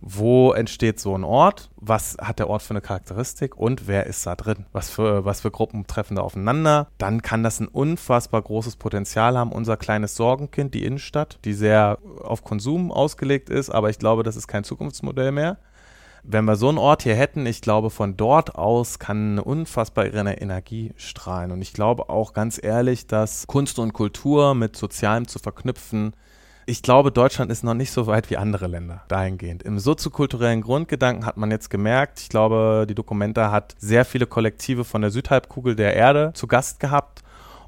Wo 0.00 0.52
entsteht 0.52 1.00
so 1.00 1.16
ein 1.16 1.24
Ort? 1.24 1.70
Was 1.76 2.16
hat 2.20 2.38
der 2.38 2.48
Ort 2.48 2.62
für 2.62 2.70
eine 2.70 2.80
Charakteristik 2.80 3.56
und 3.56 3.86
wer 3.86 4.06
ist 4.06 4.26
da 4.26 4.34
drin? 4.36 4.66
Was 4.72 4.90
für, 4.90 5.24
was 5.24 5.40
für 5.40 5.50
Gruppen 5.50 5.86
treffen 5.86 6.16
da 6.16 6.22
aufeinander? 6.22 6.88
Dann 6.98 7.22
kann 7.22 7.42
das 7.42 7.60
ein 7.60 7.68
unfassbar 7.68 8.42
großes 8.42 8.76
Potenzial 8.76 9.38
haben. 9.38 9.52
Unser 9.52 9.76
kleines 9.76 10.14
Sorgenkind, 10.14 10.74
die 10.74 10.84
Innenstadt, 10.84 11.38
die 11.44 11.54
sehr 11.54 11.98
auf 12.22 12.44
Konsum 12.44 12.92
ausgelegt 12.92 13.50
ist, 13.50 13.70
aber 13.70 13.90
ich 13.90 13.98
glaube, 13.98 14.22
das 14.22 14.36
ist 14.36 14.48
kein 14.48 14.64
Zukunftsmodell 14.64 15.32
mehr. 15.32 15.58
Wenn 16.26 16.46
wir 16.46 16.56
so 16.56 16.70
einen 16.70 16.78
Ort 16.78 17.02
hier 17.02 17.16
hätten, 17.16 17.44
ich 17.44 17.60
glaube, 17.60 17.90
von 17.90 18.16
dort 18.16 18.54
aus 18.54 18.98
kann 18.98 19.32
eine 19.32 19.44
unfassbare 19.44 20.08
Energie 20.08 20.94
strahlen. 20.96 21.52
Und 21.52 21.60
ich 21.60 21.74
glaube 21.74 22.08
auch 22.08 22.32
ganz 22.32 22.58
ehrlich, 22.62 23.06
dass 23.06 23.46
Kunst 23.46 23.78
und 23.78 23.92
Kultur 23.92 24.54
mit 24.54 24.74
Sozialem 24.74 25.28
zu 25.28 25.38
verknüpfen, 25.38 26.14
ich 26.66 26.82
glaube, 26.82 27.12
Deutschland 27.12 27.50
ist 27.50 27.64
noch 27.64 27.74
nicht 27.74 27.90
so 27.90 28.06
weit 28.06 28.30
wie 28.30 28.36
andere 28.36 28.66
Länder 28.66 29.02
dahingehend. 29.08 29.62
Im 29.62 29.78
soziokulturellen 29.78 30.62
Grundgedanken 30.62 31.26
hat 31.26 31.36
man 31.36 31.50
jetzt 31.50 31.70
gemerkt, 31.70 32.20
ich 32.20 32.28
glaube, 32.28 32.86
die 32.88 32.94
Dokumenta 32.94 33.50
hat 33.50 33.74
sehr 33.78 34.04
viele 34.04 34.26
Kollektive 34.26 34.84
von 34.84 35.02
der 35.02 35.10
Südhalbkugel 35.10 35.76
der 35.76 35.94
Erde 35.94 36.32
zu 36.34 36.46
Gast 36.46 36.80
gehabt. 36.80 37.22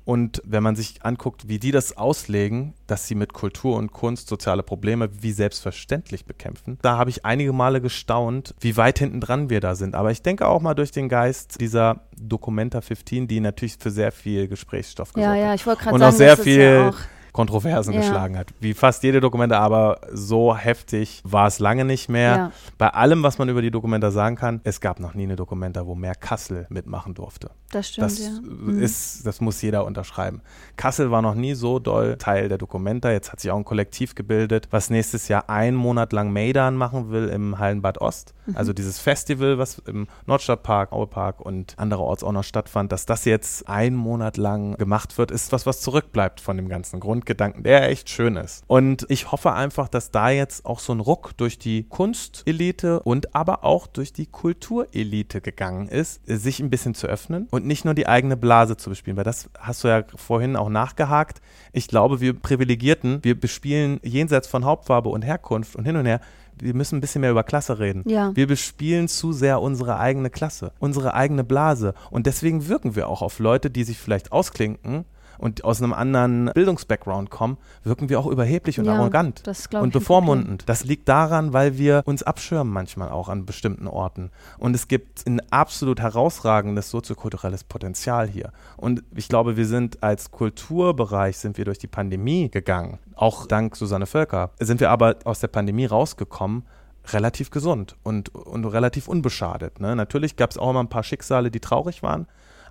Und 0.04 0.40
wenn 0.44 0.62
man 0.62 0.76
sich 0.76 1.02
anguckt, 1.02 1.48
wie 1.48 1.58
die 1.58 1.72
das 1.72 1.96
auslegen, 1.96 2.74
dass 2.86 3.08
sie 3.08 3.16
mit 3.16 3.32
Kultur 3.32 3.76
und 3.76 3.90
Kunst 3.90 4.28
soziale 4.28 4.62
Probleme 4.62 5.08
wie 5.20 5.32
selbstverständlich 5.32 6.26
bekämpfen, 6.26 6.78
da 6.80 6.96
habe 6.96 7.10
ich 7.10 7.24
einige 7.24 7.52
Male 7.52 7.80
gestaunt, 7.80 8.54
wie 8.60 8.76
weit 8.76 9.00
hinten 9.00 9.20
dran 9.20 9.50
wir 9.50 9.58
da 9.58 9.74
sind. 9.74 9.96
Aber 9.96 10.12
ich 10.12 10.22
denke 10.22 10.46
auch 10.46 10.60
mal 10.60 10.74
durch 10.74 10.92
den 10.92 11.08
Geist 11.08 11.60
dieser 11.60 12.02
Documenta 12.16 12.82
15, 12.82 13.26
die 13.26 13.40
natürlich 13.40 13.78
für 13.80 13.90
sehr 13.90 14.12
viel 14.12 14.46
Gesprächsstoff 14.46 15.08
Ja, 15.16 15.32
gesorgt 15.32 15.38
ja, 15.40 15.48
hat. 15.48 15.54
ich 15.56 15.66
wollte 15.66 15.82
gerade 15.82 15.94
Und 15.94 16.00
sagen, 16.00 16.12
auch 16.14 16.16
sehr 16.16 16.36
viel 16.36 16.60
ja 16.60 16.88
auch 16.90 16.96
Kontroversen 17.36 17.92
Ja. 17.92 18.00
geschlagen 18.00 18.36
hat. 18.36 18.48
Wie 18.60 18.74
fast 18.74 19.02
jede 19.04 19.20
Dokumente, 19.20 19.58
aber 19.58 20.00
so 20.12 20.56
heftig 20.56 21.20
war 21.24 21.46
es 21.46 21.58
lange 21.60 21.84
nicht 21.84 22.08
mehr. 22.08 22.36
Ja. 22.36 22.52
Bei 22.78 22.88
allem, 22.88 23.22
was 23.22 23.38
man 23.38 23.48
über 23.48 23.62
die 23.62 23.70
Dokumenta 23.70 24.10
sagen 24.10 24.34
kann, 24.36 24.60
es 24.64 24.80
gab 24.80 24.98
noch 24.98 25.14
nie 25.14 25.24
eine 25.24 25.36
Dokumenta, 25.36 25.86
wo 25.86 25.94
mehr 25.94 26.14
Kassel 26.14 26.66
mitmachen 26.70 27.14
durfte. 27.14 27.50
Das 27.70 27.88
stimmt, 27.88 28.06
Das 28.06 28.18
ja. 28.18 28.30
Mhm. 28.40 28.80
ist, 28.82 29.26
das 29.26 29.40
muss 29.40 29.60
jeder 29.60 29.84
unterschreiben. 29.84 30.40
Kassel 30.76 31.10
war 31.10 31.20
noch 31.20 31.34
nie 31.34 31.54
so 31.54 31.78
doll 31.78 32.16
Teil 32.16 32.48
der 32.48 32.58
Dokumenta. 32.58 33.10
Jetzt 33.10 33.30
hat 33.32 33.40
sich 33.40 33.50
auch 33.50 33.56
ein 33.56 33.64
Kollektiv 33.64 34.14
gebildet, 34.14 34.68
was 34.70 34.88
nächstes 34.88 35.28
Jahr 35.28 35.50
einen 35.50 35.76
Monat 35.76 36.12
lang 36.12 36.32
Maidan 36.32 36.76
machen 36.76 37.10
will 37.10 37.28
im 37.28 37.58
Hallenbad 37.58 38.00
Ost. 38.00 38.34
Mhm. 38.46 38.56
Also 38.56 38.72
dieses 38.72 38.98
Festival, 38.98 39.58
was 39.58 39.78
im 39.86 40.06
Nordstadtpark, 40.26 40.92
Auepark 40.92 41.40
und 41.40 41.74
andererorts 41.76 42.24
auch 42.24 42.32
noch 42.32 42.44
stattfand, 42.44 42.92
dass 42.92 43.04
das 43.04 43.24
jetzt 43.26 43.68
einen 43.68 43.96
Monat 43.96 44.36
lang 44.38 44.76
gemacht 44.76 45.18
wird, 45.18 45.30
ist 45.30 45.52
was, 45.52 45.66
was 45.66 45.80
zurückbleibt 45.80 46.40
von 46.40 46.56
dem 46.56 46.68
ganzen 46.68 47.00
Grundgedanken, 47.26 47.64
der 47.64 47.90
echt 47.90 48.08
schön 48.08 48.36
ist. 48.36 48.64
Und 48.66 49.04
ich 49.08 49.32
hoffe 49.32 49.52
einfach, 49.52 49.88
dass 49.88 50.10
da 50.10 50.30
jetzt 50.30 50.64
auch 50.64 50.78
so 50.78 50.92
ein 50.92 51.00
Ruck 51.00 51.36
durch 51.36 51.58
die 51.58 51.84
Kunstelite 51.84 53.00
und 53.00 53.34
aber 53.34 53.64
auch 53.64 53.86
durch 53.86 54.12
die 54.12 54.26
Kulturelite 54.26 55.40
gegangen 55.40 55.88
ist, 55.88 56.20
sich 56.26 56.60
ein 56.60 56.70
bisschen 56.70 56.94
zu 56.94 57.06
öffnen 57.08 57.48
und 57.50 57.66
nicht 57.66 57.84
nur 57.84 57.94
die 57.94 58.06
eigene 58.06 58.36
Blase 58.36 58.76
zu 58.76 58.90
bespielen, 58.90 59.16
weil 59.16 59.24
das 59.24 59.50
hast 59.58 59.84
du 59.84 59.88
ja 59.88 60.04
vorhin 60.14 60.56
auch 60.56 60.68
nachgehakt. 60.68 61.40
Ich 61.72 61.88
glaube, 61.88 62.20
wir 62.20 62.32
Privilegierten, 62.32 63.18
wir 63.22 63.38
bespielen 63.38 64.00
jenseits 64.02 64.46
von 64.46 64.64
Hauptfarbe 64.64 65.08
und 65.08 65.22
Herkunft 65.22 65.76
und 65.76 65.84
hin 65.84 65.96
und 65.96 66.06
her, 66.06 66.20
wir 66.58 66.72
müssen 66.72 66.96
ein 66.96 67.00
bisschen 67.02 67.20
mehr 67.20 67.32
über 67.32 67.42
Klasse 67.42 67.78
reden. 67.78 68.02
Ja. 68.06 68.34
Wir 68.34 68.46
bespielen 68.46 69.08
zu 69.08 69.32
sehr 69.32 69.60
unsere 69.60 69.98
eigene 69.98 70.30
Klasse, 70.30 70.72
unsere 70.78 71.12
eigene 71.12 71.44
Blase. 71.44 71.92
Und 72.10 72.24
deswegen 72.24 72.66
wirken 72.66 72.96
wir 72.96 73.08
auch 73.08 73.20
auf 73.20 73.40
Leute, 73.40 73.70
die 73.70 73.84
sich 73.84 73.98
vielleicht 73.98 74.32
ausklinken 74.32 75.04
und 75.38 75.64
aus 75.64 75.82
einem 75.82 75.92
anderen 75.92 76.50
Bildungsbackground 76.54 77.30
kommen, 77.30 77.58
wirken 77.84 78.08
wir 78.08 78.20
auch 78.20 78.26
überheblich 78.26 78.78
und 78.78 78.86
Ja, 78.86 78.94
arrogant 78.94 79.42
und 79.72 79.92
bevormundend. 79.92 80.64
Das 80.66 80.84
liegt 80.84 81.08
daran, 81.08 81.52
weil 81.52 81.78
wir 81.78 82.02
uns 82.04 82.22
abschirmen 82.22 82.72
manchmal 82.72 83.10
auch 83.10 83.28
an 83.28 83.46
bestimmten 83.46 83.86
Orten. 83.86 84.30
Und 84.58 84.74
es 84.74 84.88
gibt 84.88 85.26
ein 85.26 85.40
absolut 85.50 86.00
herausragendes 86.00 86.90
soziokulturelles 86.90 87.64
Potenzial 87.64 88.28
hier. 88.28 88.52
Und 88.76 89.02
ich 89.14 89.28
glaube, 89.28 89.56
wir 89.56 89.66
sind 89.66 90.02
als 90.02 90.30
Kulturbereich 90.30 91.38
sind 91.38 91.58
wir 91.58 91.64
durch 91.64 91.78
die 91.78 91.86
Pandemie 91.86 92.50
gegangen. 92.50 92.98
Auch 93.14 93.46
dank 93.46 93.76
Susanne 93.76 94.06
Völker 94.06 94.50
sind 94.60 94.80
wir 94.80 94.90
aber 94.90 95.16
aus 95.24 95.40
der 95.40 95.48
Pandemie 95.48 95.86
rausgekommen 95.86 96.64
relativ 97.12 97.50
gesund 97.50 97.96
und, 98.02 98.34
und 98.34 98.64
relativ 98.64 99.08
unbeschadet. 99.08 99.80
Ne? 99.80 99.96
Natürlich 99.96 100.36
gab 100.36 100.50
es 100.50 100.58
auch 100.58 100.70
immer 100.70 100.82
ein 100.82 100.88
paar 100.88 101.04
Schicksale, 101.04 101.50
die 101.50 101.60
traurig 101.60 102.02
waren, 102.02 102.26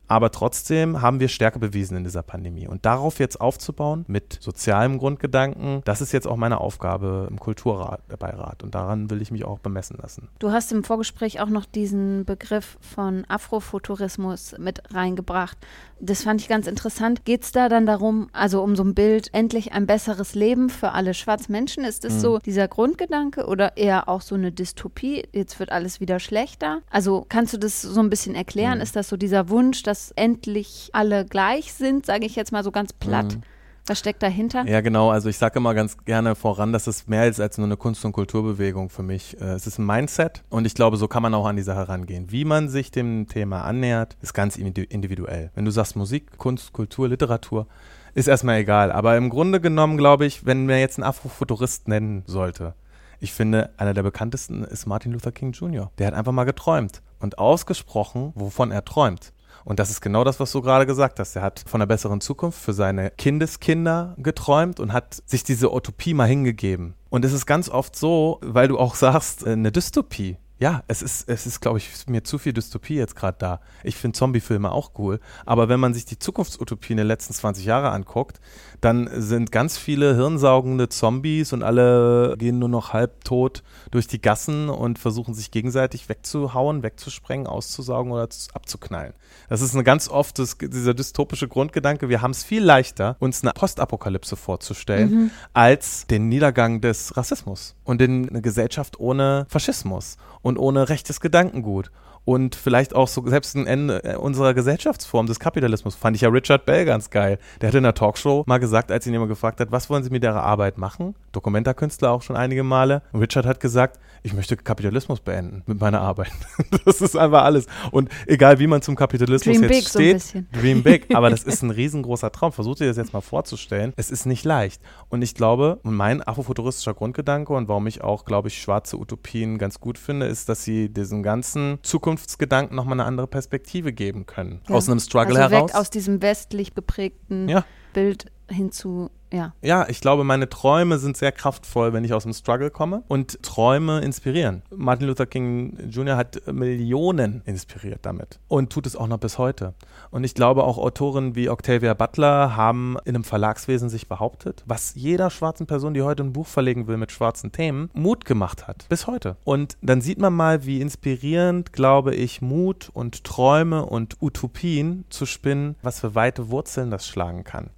aber 0.08 0.32
trotzdem 0.32 1.02
haben 1.02 1.20
wir 1.20 1.28
Stärke 1.28 1.60
bewiesen 1.60 1.98
in 1.98 2.04
dieser 2.04 2.24
Pandemie. 2.24 2.68
Und 2.68 2.86
darauf 2.86 3.20
jetzt 3.20 3.42
aufzubauen 3.42 4.06
mit 4.08 4.38
sozialem 4.40 4.98
Grundgedanken, 4.98 5.82
das 5.86 6.02
ist 6.02 6.12
jetzt 6.12 6.28
auch 6.28 6.36
meine 6.36 6.60
Aufgabe 6.60 7.28
im 7.30 7.40
Kulturbeirat. 7.40 8.64
Und 8.64 8.76
daran 8.76 9.10
will 9.10 9.22
ich 9.22 9.32
mich 9.32 9.46
auch 9.46 9.60
bemessen 9.60 9.98
lassen. 10.02 10.30
Du 10.40 10.52
hast 10.52 10.72
im 10.72 10.84
Vorgespräch 10.84 11.40
auch 11.40 11.50
noch 11.50 11.66
diesen 11.66 12.26
Begriff 12.26 12.78
von 12.82 13.26
Afrofuturismus 13.28 14.56
mit 14.60 14.82
reingebracht. 14.94 15.58
Das 16.00 16.24
fand 16.24 16.42
ich 16.42 16.50
ganz 16.50 16.68
interessant. 16.68 17.26
Geht 17.26 17.44
es 17.44 17.52
da 17.52 17.70
dann 17.70 17.86
darum, 17.86 18.28
also 18.34 18.62
um 18.62 18.76
so 18.76 18.84
ein 18.84 18.94
Bild, 18.94 19.34
endlich 19.34 19.72
ein 19.72 19.88
besseres 19.88 20.36
Leben 20.36 20.70
für 20.70 20.92
alle 20.92 21.14
schwarzen 21.14 21.54
Menschen? 21.54 21.84
Ist 21.86 22.04
das 22.04 22.16
mhm. 22.16 22.20
so 22.20 22.40
dieser 22.40 22.68
Grundgedanke 22.68 23.46
oder 23.46 23.78
eher 23.78 24.10
auch 24.10 24.22
so 24.22 24.36
eine 24.36 24.52
Dystopie? 24.52 25.24
Jetzt 25.32 25.60
wird 25.60 25.72
alles 25.72 26.02
wieder 26.02 26.20
schlechter. 26.20 26.82
Also 26.90 27.26
kannst 27.28 27.54
du 27.54 27.58
das 27.58 27.82
so 27.82 28.02
ein 28.02 28.10
bisschen 28.10 28.36
erklären? 28.36 28.80
Mhm. 28.80 28.84
Ist 28.84 28.96
das 28.96 29.08
so 29.08 29.16
dieser 29.18 29.50
Wunsch, 29.50 29.84
dass 29.84 29.95
dass 29.96 30.12
endlich 30.12 30.90
alle 30.92 31.24
gleich 31.24 31.72
sind, 31.72 32.06
sage 32.06 32.26
ich 32.26 32.36
jetzt 32.36 32.52
mal 32.52 32.66
so 32.66 32.72
ganz 32.72 32.92
platt. 32.92 33.36
Mhm. 33.36 33.44
Was 33.88 34.00
steckt 34.00 34.22
dahinter? 34.24 34.66
Ja, 34.68 34.82
genau. 34.82 35.10
Also 35.10 35.30
ich 35.30 35.38
sage 35.38 35.60
immer 35.60 35.74
ganz 35.74 35.96
gerne 36.04 36.36
voran, 36.36 36.74
dass 36.74 36.88
es 36.88 37.08
mehr 37.08 37.28
ist 37.28 37.40
als 37.40 37.58
nur 37.58 37.68
eine 37.68 37.78
Kunst- 37.78 38.04
und 38.04 38.12
Kulturbewegung 38.12 38.90
für 38.90 39.04
mich. 39.04 39.40
Äh, 39.40 39.54
es 39.54 39.68
ist 39.68 39.78
ein 39.78 39.86
Mindset 39.86 40.44
und 40.50 40.66
ich 40.66 40.74
glaube, 40.74 40.98
so 40.98 41.08
kann 41.08 41.24
man 41.24 41.34
auch 41.34 41.46
an 41.46 41.56
die 41.56 41.62
Sache 41.62 41.88
rangehen. 41.88 42.30
Wie 42.30 42.44
man 42.44 42.68
sich 42.68 42.92
dem 42.92 43.28
Thema 43.30 43.62
annähert, 43.62 44.18
ist 44.22 44.34
ganz 44.34 44.58
individuell. 44.58 45.52
Wenn 45.56 45.64
du 45.64 45.72
sagst 45.72 45.96
Musik, 45.96 46.38
Kunst, 46.38 46.74
Kultur, 46.74 47.08
Literatur, 47.08 47.68
ist 48.16 48.28
erstmal 48.28 48.58
egal. 48.58 48.92
Aber 48.92 49.16
im 49.16 49.30
Grunde 49.30 49.62
genommen 49.62 49.98
glaube 49.98 50.26
ich, 50.26 50.46
wenn 50.46 50.66
man 50.66 50.80
jetzt 50.80 50.98
einen 50.98 51.08
Afrofuturist 51.08 51.88
nennen 51.88 52.24
sollte, 52.26 52.74
ich 53.22 53.32
finde, 53.32 53.70
einer 53.78 53.94
der 53.94 54.04
bekanntesten 54.04 54.66
ist 54.66 54.88
Martin 54.88 55.14
Luther 55.14 55.32
King 55.32 55.54
Jr. 55.54 55.90
Der 56.00 56.08
hat 56.08 56.16
einfach 56.16 56.34
mal 56.34 56.44
geträumt 56.44 57.02
und 57.20 57.38
ausgesprochen, 57.40 58.34
wovon 58.36 58.72
er 58.72 58.84
träumt. 58.84 59.32
Und 59.66 59.80
das 59.80 59.90
ist 59.90 60.00
genau 60.00 60.24
das, 60.24 60.40
was 60.40 60.52
du 60.52 60.62
gerade 60.62 60.86
gesagt 60.86 61.20
hast. 61.20 61.36
Er 61.36 61.42
hat 61.42 61.64
von 61.68 61.82
einer 61.82 61.88
besseren 61.88 62.22
Zukunft 62.22 62.62
für 62.62 62.72
seine 62.72 63.10
Kindeskinder 63.10 64.16
geträumt 64.18 64.80
und 64.80 64.94
hat 64.94 65.22
sich 65.26 65.44
diese 65.44 65.74
Utopie 65.74 66.14
mal 66.14 66.28
hingegeben. 66.28 66.94
Und 67.10 67.26
es 67.26 67.34
ist 67.34 67.48
ganz 67.48 67.68
oft 67.68 67.96
so, 67.96 68.40
weil 68.42 68.68
du 68.68 68.78
auch 68.78 68.94
sagst, 68.94 69.46
äh, 69.46 69.52
eine 69.52 69.72
Dystopie. 69.72 70.38
Ja, 70.58 70.84
es 70.88 71.02
ist, 71.02 71.28
es 71.28 71.46
ist, 71.46 71.60
glaube 71.60 71.80
ich, 71.80 72.08
mir 72.08 72.24
zu 72.24 72.38
viel 72.38 72.54
Dystopie 72.54 72.96
jetzt 72.96 73.16
gerade 73.16 73.38
da. 73.38 73.60
Ich 73.84 73.98
finde 73.98 74.18
Zombie-Filme 74.18 74.72
auch 74.72 74.92
cool. 74.98 75.20
Aber 75.46 75.68
wenn 75.68 75.82
man 75.82 75.94
sich 75.94 76.06
die 76.06 76.18
Zukunftsutopien 76.18 76.96
der 76.96 77.06
letzten 77.06 77.34
20 77.34 77.66
Jahre 77.66 77.90
anguckt, 77.90 78.40
dann 78.80 79.10
sind 79.12 79.52
ganz 79.52 79.78
viele 79.78 80.16
hirnsaugende 80.16 80.88
Zombies 80.88 81.52
und 81.52 81.62
alle 81.62 82.36
gehen 82.38 82.60
nur 82.60 82.70
noch 82.70 82.94
halbtot 82.94 83.64
durch 83.92 84.08
die 84.08 84.22
Gassen 84.22 84.70
und 84.70 84.98
versuchen 84.98 85.34
sich 85.34 85.52
gegenseitig 85.52 86.08
wegzuhauen, 86.08 86.84
wegzusprengen, 86.84 87.48
auszusaugen 87.48 88.14
oder 88.14 88.30
abzuknallen. 88.54 89.14
Das 89.50 89.62
ist 89.62 89.74
eine 89.74 89.84
ganz 89.84 90.08
oft 90.08 90.40
das, 90.40 90.58
dieser 90.58 90.94
dystopische 90.94 91.50
Grundgedanke. 91.50 92.08
Wir 92.08 92.22
haben 92.22 92.32
es 92.32 92.44
viel 92.44 92.64
leichter, 92.64 93.18
uns 93.20 93.44
eine 93.44 93.52
Postapokalypse 93.52 94.38
vorzustellen, 94.38 95.10
mhm. 95.10 95.32
als 95.54 96.08
den 96.08 96.30
Niedergang 96.30 96.80
des 96.80 97.18
Rassismus 97.18 97.76
und 97.84 98.02
in 98.02 98.30
eine 98.30 98.42
Gesellschaft 98.42 99.00
ohne 99.00 99.46
Faschismus 99.50 100.18
und 100.46 100.60
ohne 100.60 100.90
rechtes 100.90 101.20
Gedankengut 101.22 101.90
und 102.26 102.56
vielleicht 102.56 102.96
auch 102.96 103.08
so 103.08 103.26
selbst 103.28 103.56
ein 103.56 103.68
Ende 103.68 104.04
äh, 104.04 104.16
unserer 104.16 104.54
Gesellschaftsform 104.54 105.28
des 105.28 105.40
Kapitalismus. 105.40 105.96
Fand 105.96 106.16
ich 106.16 106.24
ja 106.24 106.30
Richard 106.30 106.66
Bell 106.66 106.86
ganz 106.86 107.10
geil. 107.10 107.38
Der 107.62 107.70
hat 107.70 107.76
in 107.76 107.84
der 107.84 107.94
Talkshow 107.94 108.44
mal 108.48 108.58
gesagt, 108.58 108.92
als 108.92 109.06
ihn 109.08 109.14
jemand 109.14 109.30
gefragt 109.30 109.60
hat, 109.60 109.72
was 109.72 109.90
wollen 109.90 110.04
Sie 110.04 110.10
mit 110.10 110.24
Ihrer 110.24 110.44
Arbeit 110.44 110.78
machen? 110.78 111.16
Dokumentarkünstler 111.32 112.12
auch 112.12 112.24
schon 112.24 112.36
einige 112.36 112.64
Male. 112.64 113.02
Und 113.12 113.22
Richard 113.22 113.46
hat 113.46 113.60
gesagt, 113.60 114.00
ich 114.24 114.34
möchte 114.34 114.58
Kapitalismus 114.58 115.20
beenden 115.20 115.62
mit 115.68 115.80
meiner 115.80 116.02
Arbeit. 116.02 116.32
das 116.86 117.00
ist 117.02 117.16
einfach 117.16 117.44
alles. 117.44 117.68
Und 117.92 118.10
egal 118.26 118.58
wie 118.58 118.66
man 118.66 118.82
zum 118.82 118.96
Kapitalismus 118.96 119.60
Dream 119.60 119.70
jetzt 119.70 119.90
steht, 119.90 120.22
so 120.22 120.40
Dream 120.52 120.82
Big, 120.82 121.08
aber 121.16 121.30
das 121.30 121.44
ist 121.44 121.62
ein 121.62 121.70
riesengroßer 121.70 122.32
Traum. 122.32 122.52
Versucht 122.52 122.82
ihr 122.82 122.88
das 122.88 122.98
jetzt 122.98 123.14
mal 123.14 123.22
vorzustellen. 123.22 123.94
Es 123.98 124.10
ist 124.10 124.26
nicht 124.26 124.44
leicht. 124.44 124.82
Und 125.10 125.22
ich 125.22 125.36
glaube, 125.36 125.80
mein 125.84 126.24
afrofuturistischer 126.24 126.96
Grundgedanke 126.96 127.54
und 127.54 127.68
warum 127.68 127.86
ich 127.86 128.04
auch, 128.04 128.26
glaube 128.26 128.48
ich, 128.48 128.60
schwarze 128.60 128.98
Utopien 128.98 129.60
ganz 129.60 129.80
gut 129.80 130.00
finde, 130.00 130.26
ist, 130.26 130.50
dass 130.50 130.64
sie 130.64 130.90
diesen 130.90 131.22
ganzen 131.22 131.78
Zukunftsgedanken 132.16 132.76
nochmal 132.76 133.00
eine 133.00 133.06
andere 133.06 133.28
Perspektive 133.28 133.94
geben 133.94 134.26
können. 134.26 134.62
Ja. 134.68 134.76
Aus 134.76 134.90
einem 134.90 135.00
Struggle 135.00 135.42
also 135.42 135.56
heraus. 135.56 135.72
Weg 135.72 135.80
aus 135.80 135.90
diesem 135.90 136.22
westlich 136.22 136.74
geprägten 136.74 137.50
ja. 137.50 137.66
Bild 137.94 138.26
hin 138.50 138.72
zu 138.72 139.10
ja. 139.36 139.54
Ja, 139.62 139.88
ich 139.88 140.02
glaube, 140.02 140.24
meine 140.24 140.50
Träume 140.50 140.98
sind 140.98 141.18
sehr 141.18 141.32
kraftvoll, 141.32 141.94
wenn 141.94 142.04
ich 142.04 142.14
aus 142.14 142.24
dem 142.24 142.34
Struggle 142.34 142.72
komme. 142.72 143.04
Und 143.08 143.42
Träume 143.44 144.00
inspirieren. 144.02 144.64
Martin 144.76 145.08
Luther 145.08 145.26
King 145.26 145.78
Jr. 145.90 146.18
hat 146.18 146.42
Millionen 146.52 147.42
inspiriert 147.46 148.00
damit 148.04 148.40
und 148.48 148.72
tut 148.72 148.88
es 148.88 148.96
auch 148.96 149.08
noch 149.08 149.20
bis 149.20 149.38
heute. 149.38 149.74
Und 150.12 150.24
ich 150.24 150.34
glaube, 150.34 150.64
auch 150.64 150.78
Autoren 150.78 151.36
wie 151.36 151.50
Octavia 151.50 151.94
Butler 151.94 152.56
haben 152.56 152.98
in 153.06 153.16
einem 153.16 153.24
Verlagswesen 153.24 153.90
sich 153.90 154.08
behauptet, 154.08 154.64
was 154.66 154.96
jeder 154.96 155.30
schwarzen 155.30 155.68
Person, 155.68 155.94
die 155.94 156.02
heute 156.02 156.24
ein 156.24 156.34
Buch 156.34 156.48
verlegen 156.48 156.88
will 156.88 156.98
mit 156.98 157.12
schwarzen 157.12 157.52
Themen, 157.52 157.90
Mut 157.94 158.26
gemacht 158.26 158.68
hat. 158.68 158.88
Bis 158.90 159.08
heute. 159.08 159.38
Und 159.44 159.78
dann 159.82 160.02
sieht 160.02 160.20
man 160.20 160.34
mal, 160.34 160.66
wie 160.66 160.82
inspirierend, 160.82 161.74
glaube 161.74 162.16
ich, 162.16 162.42
Mut 162.42 162.90
und 162.94 163.24
Träume 163.24 163.86
und 163.86 164.22
Utopien 164.22 165.06
zu 165.10 165.26
spinnen, 165.26 165.76
was 165.82 166.00
für 166.00 166.16
weite 166.16 166.50
Wurzeln 166.50 166.92
das 166.92 167.08
schlagen 167.08 167.44
kann. 167.44 167.70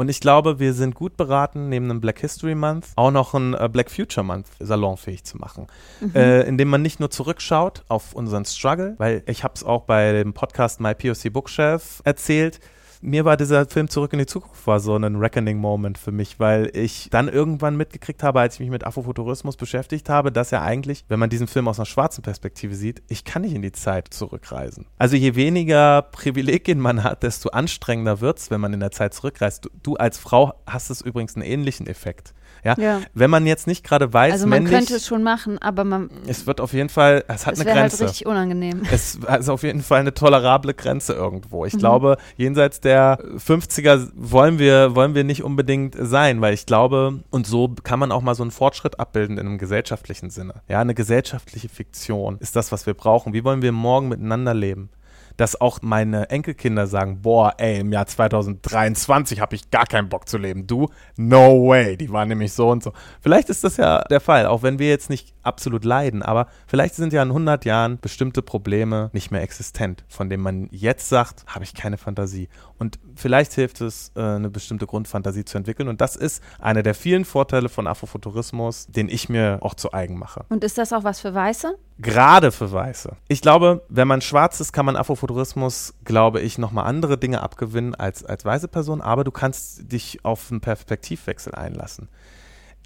Und 0.00 0.08
ich 0.08 0.20
glaube, 0.20 0.58
wir 0.58 0.72
sind 0.72 0.94
gut 0.94 1.18
beraten, 1.18 1.68
neben 1.68 1.90
einem 1.90 2.00
Black 2.00 2.20
History 2.20 2.54
Month 2.54 2.86
auch 2.96 3.10
noch 3.10 3.34
einen 3.34 3.52
äh, 3.52 3.68
Black 3.70 3.90
Future 3.90 4.24
Month 4.24 4.46
salonfähig 4.58 5.24
zu 5.24 5.36
machen. 5.36 5.66
Mhm. 6.00 6.12
Äh, 6.14 6.40
indem 6.44 6.68
man 6.68 6.80
nicht 6.80 7.00
nur 7.00 7.10
zurückschaut 7.10 7.84
auf 7.88 8.14
unseren 8.14 8.46
Struggle, 8.46 8.94
weil 8.96 9.22
ich 9.26 9.44
habe 9.44 9.52
es 9.56 9.62
auch 9.62 9.82
bei 9.82 10.12
dem 10.12 10.32
Podcast 10.32 10.80
My 10.80 10.94
POC 10.94 11.30
Bookshelf 11.30 12.00
erzählt, 12.04 12.60
mir 13.00 13.24
war 13.24 13.36
dieser 13.36 13.66
Film 13.66 13.88
Zurück 13.88 14.12
in 14.12 14.18
die 14.18 14.26
Zukunft 14.26 14.66
war 14.66 14.80
so 14.80 14.94
ein 14.96 15.16
Reckoning-Moment 15.16 15.98
für 15.98 16.12
mich, 16.12 16.38
weil 16.38 16.70
ich 16.74 17.08
dann 17.10 17.28
irgendwann 17.28 17.76
mitgekriegt 17.76 18.22
habe, 18.22 18.40
als 18.40 18.54
ich 18.54 18.60
mich 18.60 18.70
mit 18.70 18.84
Afrofuturismus 18.84 19.56
beschäftigt 19.56 20.08
habe, 20.08 20.30
dass 20.30 20.50
ja 20.50 20.62
eigentlich, 20.62 21.04
wenn 21.08 21.18
man 21.18 21.30
diesen 21.30 21.46
Film 21.46 21.68
aus 21.68 21.78
einer 21.78 21.86
schwarzen 21.86 22.22
Perspektive 22.22 22.74
sieht, 22.74 23.02
ich 23.08 23.24
kann 23.24 23.42
nicht 23.42 23.54
in 23.54 23.62
die 23.62 23.72
Zeit 23.72 24.12
zurückreisen. 24.12 24.86
Also 24.98 25.16
je 25.16 25.34
weniger 25.34 26.02
Privilegien 26.02 26.78
man 26.78 27.02
hat, 27.02 27.22
desto 27.22 27.50
anstrengender 27.50 28.20
wird 28.20 28.38
es, 28.38 28.50
wenn 28.50 28.60
man 28.60 28.72
in 28.72 28.80
der 28.80 28.90
Zeit 28.90 29.14
zurückreist. 29.14 29.64
Du, 29.64 29.70
du 29.82 29.96
als 29.96 30.18
Frau 30.18 30.54
hast 30.66 30.90
es 30.90 31.00
übrigens 31.00 31.36
einen 31.36 31.44
ähnlichen 31.44 31.86
Effekt. 31.86 32.34
Ja? 32.64 32.74
ja? 32.78 33.00
Wenn 33.14 33.30
man 33.30 33.46
jetzt 33.46 33.66
nicht 33.66 33.84
gerade 33.84 34.12
weiß, 34.12 34.32
also 34.32 34.46
man 34.46 34.62
männlich, 34.62 34.78
könnte 34.78 34.96
es 34.96 35.06
schon 35.06 35.22
machen, 35.22 35.58
aber 35.58 35.84
man. 35.84 36.10
Es 36.26 36.46
wird 36.46 36.60
auf 36.60 36.72
jeden 36.72 36.88
Fall, 36.88 37.24
es 37.28 37.46
hat 37.46 37.54
es 37.54 37.60
eine 37.60 37.70
halt 37.70 37.80
Grenze. 37.80 37.98
Halt 38.00 38.10
richtig 38.10 38.26
unangenehm. 38.26 38.82
Es 38.90 39.16
ist 39.16 39.48
auf 39.48 39.62
jeden 39.62 39.82
Fall 39.82 40.00
eine 40.00 40.14
tolerable 40.14 40.74
Grenze 40.74 41.12
irgendwo. 41.14 41.64
Ich 41.64 41.74
mhm. 41.74 41.78
glaube, 41.78 42.16
jenseits 42.36 42.80
der 42.80 43.18
50er 43.36 44.10
wollen 44.14 44.58
wir, 44.58 44.94
wollen 44.94 45.14
wir 45.14 45.24
nicht 45.24 45.42
unbedingt 45.42 45.96
sein, 45.98 46.40
weil 46.40 46.54
ich 46.54 46.66
glaube, 46.66 47.20
und 47.30 47.46
so 47.46 47.74
kann 47.82 47.98
man 47.98 48.12
auch 48.12 48.22
mal 48.22 48.34
so 48.34 48.42
einen 48.42 48.50
Fortschritt 48.50 48.98
abbilden 49.00 49.38
in 49.38 49.46
einem 49.46 49.58
gesellschaftlichen 49.58 50.30
Sinne. 50.30 50.54
Ja, 50.68 50.80
eine 50.80 50.94
gesellschaftliche 50.94 51.68
Fiktion 51.68 52.38
ist 52.40 52.56
das, 52.56 52.72
was 52.72 52.86
wir 52.86 52.94
brauchen. 52.94 53.32
Wie 53.32 53.44
wollen 53.44 53.62
wir 53.62 53.72
morgen 53.72 54.08
miteinander 54.08 54.54
leben? 54.54 54.90
Dass 55.36 55.60
auch 55.60 55.80
meine 55.82 56.30
Enkelkinder 56.30 56.86
sagen, 56.86 57.22
boah, 57.22 57.54
ey, 57.58 57.80
im 57.80 57.92
Jahr 57.92 58.06
2023 58.06 59.40
habe 59.40 59.56
ich 59.56 59.70
gar 59.70 59.86
keinen 59.86 60.08
Bock 60.08 60.28
zu 60.28 60.38
leben. 60.38 60.66
Du, 60.66 60.88
no 61.16 61.68
way. 61.68 61.96
Die 61.96 62.10
waren 62.10 62.28
nämlich 62.28 62.52
so 62.52 62.70
und 62.70 62.82
so. 62.82 62.92
Vielleicht 63.20 63.48
ist 63.48 63.64
das 63.64 63.76
ja 63.76 64.02
der 64.04 64.20
Fall, 64.20 64.46
auch 64.46 64.62
wenn 64.62 64.78
wir 64.78 64.88
jetzt 64.88 65.10
nicht 65.10 65.34
absolut 65.42 65.84
leiden, 65.84 66.22
aber 66.22 66.46
vielleicht 66.66 66.94
sind 66.94 67.12
ja 67.12 67.22
in 67.22 67.28
100 67.28 67.64
Jahren 67.64 67.98
bestimmte 68.00 68.42
Probleme 68.42 69.10
nicht 69.12 69.30
mehr 69.30 69.42
existent, 69.42 70.04
von 70.08 70.28
denen 70.28 70.42
man 70.42 70.68
jetzt 70.70 71.08
sagt, 71.08 71.44
habe 71.46 71.64
ich 71.64 71.74
keine 71.74 71.96
Fantasie. 71.96 72.48
Und 72.80 72.98
vielleicht 73.14 73.52
hilft 73.52 73.82
es, 73.82 74.10
äh, 74.16 74.20
eine 74.22 74.48
bestimmte 74.48 74.86
Grundfantasie 74.86 75.44
zu 75.44 75.58
entwickeln. 75.58 75.88
Und 75.88 76.00
das 76.00 76.16
ist 76.16 76.42
einer 76.58 76.82
der 76.82 76.94
vielen 76.94 77.26
Vorteile 77.26 77.68
von 77.68 77.86
Afrofuturismus, 77.86 78.86
den 78.86 79.10
ich 79.10 79.28
mir 79.28 79.58
auch 79.60 79.74
zu 79.74 79.92
eigen 79.92 80.18
mache. 80.18 80.46
Und 80.48 80.64
ist 80.64 80.78
das 80.78 80.94
auch 80.94 81.04
was 81.04 81.20
für 81.20 81.34
Weiße? 81.34 81.76
Gerade 81.98 82.50
für 82.50 82.72
Weiße. 82.72 83.12
Ich 83.28 83.42
glaube, 83.42 83.82
wenn 83.90 84.08
man 84.08 84.22
schwarz 84.22 84.60
ist, 84.60 84.72
kann 84.72 84.86
man 84.86 84.96
Afrofuturismus, 84.96 85.92
glaube 86.04 86.40
ich, 86.40 86.56
nochmal 86.56 86.86
andere 86.86 87.18
Dinge 87.18 87.42
abgewinnen 87.42 87.94
als, 87.94 88.24
als 88.24 88.46
weiße 88.46 88.68
Person. 88.68 89.02
Aber 89.02 89.24
du 89.24 89.30
kannst 89.30 89.92
dich 89.92 90.24
auf 90.24 90.50
einen 90.50 90.62
Perspektivwechsel 90.62 91.54
einlassen. 91.54 92.08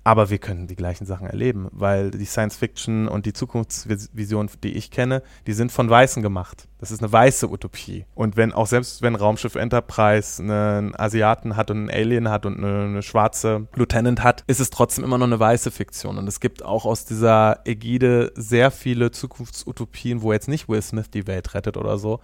Aber 0.07 0.29
wir 0.29 0.37
können 0.37 0.67
die 0.67 0.77
gleichen 0.77 1.07
Sachen 1.07 1.27
erleben, 1.27 1.69
weil 1.73 2.11
die 2.11 2.27
Science 2.27 2.57
Fiction 2.57 3.09
und 3.09 3.25
die 3.25 3.33
Zukunftsvision, 3.33 4.51
die 4.63 4.75
ich 4.75 4.91
kenne, 4.91 5.23
die 5.47 5.55
sind 5.55 5.73
von 5.73 5.89
Weißen 5.89 6.23
gemacht. 6.23 6.69
Das 6.79 6.91
ist 6.91 7.03
eine 7.03 7.11
weiße 7.11 7.49
Utopie. 7.49 8.05
Und 8.15 8.37
wenn 8.37 8.53
auch 8.53 8.67
selbst 8.67 9.01
wenn 9.01 9.15
Raumschiff 9.15 9.55
Enterprise 9.55 10.43
einen 10.43 10.95
Asiaten 10.95 11.57
hat 11.57 11.71
und 11.71 11.79
einen 11.79 11.91
Alien 11.91 12.29
hat 12.29 12.45
und 12.45 12.59
eine, 12.59 12.85
eine 12.85 13.03
schwarze 13.03 13.67
Lieutenant 13.75 14.23
hat, 14.23 14.45
ist 14.47 14.61
es 14.61 14.69
trotzdem 14.69 15.05
immer 15.05 15.17
noch 15.17 15.27
eine 15.27 15.41
weiße 15.41 15.71
Fiktion. 15.71 16.19
Und 16.19 16.29
es 16.29 16.39
gibt 16.39 16.63
auch 16.63 16.85
aus 16.85 17.07
dieser 17.07 17.61
Ägide 17.65 18.31
sehr 18.35 18.71
viele 18.71 19.11
Zukunftsutopien, 19.11 20.21
wo 20.21 20.35
jetzt 20.35 20.49
nicht 20.49 20.69
Will 20.69 20.83
Smith 20.83 21.09
die 21.11 21.27
Welt 21.27 21.55
rettet 21.55 21.79
oder 21.79 21.97
so, 21.97 22.21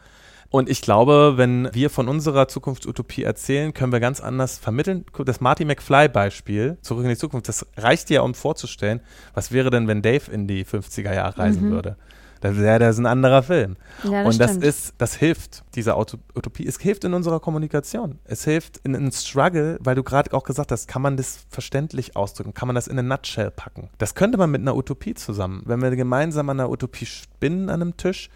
Und 0.51 0.69
ich 0.69 0.83
glaube, 0.83 1.35
wenn 1.37 1.73
wir 1.73 1.91
von 1.91 2.09
unserer 2.09 2.49
Zukunftsutopie 2.49 3.23
erzählen, 3.23 3.73
können 3.73 3.93
wir 3.93 4.01
ganz 4.01 4.21
anders 4.21 4.59
vermitteln. 4.59 5.05
Das 5.25 5.41
Marty 5.41 5.65
McFly-Beispiel, 5.65 6.79
zurück 6.83 7.05
in 7.05 7.11
die 7.11 7.17
Zukunft, 7.17 7.49
das 7.49 7.67
reicht 7.77 8.11
ja, 8.11 8.23
um 8.23 8.35
vorzustellen, 8.35 9.01
was 9.33 9.53
wäre 9.53 9.71
denn, 9.71 9.87
wenn 9.87 10.03
Dave 10.03 10.31
in 10.31 10.49
die 10.49 10.65
50er 10.65 11.15
Jahre 11.15 11.39
reisen 11.39 11.69
mhm. 11.69 11.71
würde. 11.71 11.97
Das 12.41 12.57
wäre 12.57 12.79
das 12.79 12.99
ein 12.99 13.07
anderer 13.07 13.43
Film. 13.43 13.77
Ja, 14.03 14.25
das 14.25 14.35
und 14.35 14.41
das 14.41 14.51
stimmt. 14.53 14.65
ist, 14.65 14.95
das 14.99 15.15
hilft, 15.15 15.63
diese 15.75 15.97
Utopie. 15.97 16.67
Es 16.67 16.81
hilft 16.81 17.05
in 17.05 17.15
unserer 17.15 17.39
Kommunikation. 17.39 18.19
Es 18.25 18.45
hilft 18.45 18.79
in 18.79 18.97
einem 18.97 19.13
Struggle, 19.13 19.79
weil 19.81 19.95
du 19.95 20.03
gerade 20.03 20.33
auch 20.33 20.43
gesagt 20.43 20.73
hast, 20.73 20.89
kann 20.89 21.03
man 21.03 21.17
das 21.17 21.45
verständlich 21.51 22.17
ausdrücken? 22.17 22.55
Kann 22.55 22.67
man 22.67 22.75
das 22.75 22.89
in 22.89 22.99
eine 22.99 23.07
Nutshell 23.07 23.51
packen? 23.51 23.91
Das 23.99 24.15
könnte 24.15 24.39
man 24.39 24.51
mit 24.51 24.63
einer 24.63 24.75
Utopie 24.75 25.15
zusammen. 25.15 25.63
Wenn 25.67 25.83
wir 25.83 25.95
gemeinsam 25.95 26.49
an 26.49 26.59
einer 26.59 26.71
Utopie 26.71 27.07
spinnen 27.07 27.69
an 27.69 27.83
einem 27.83 27.97
Tisch, 27.99 28.31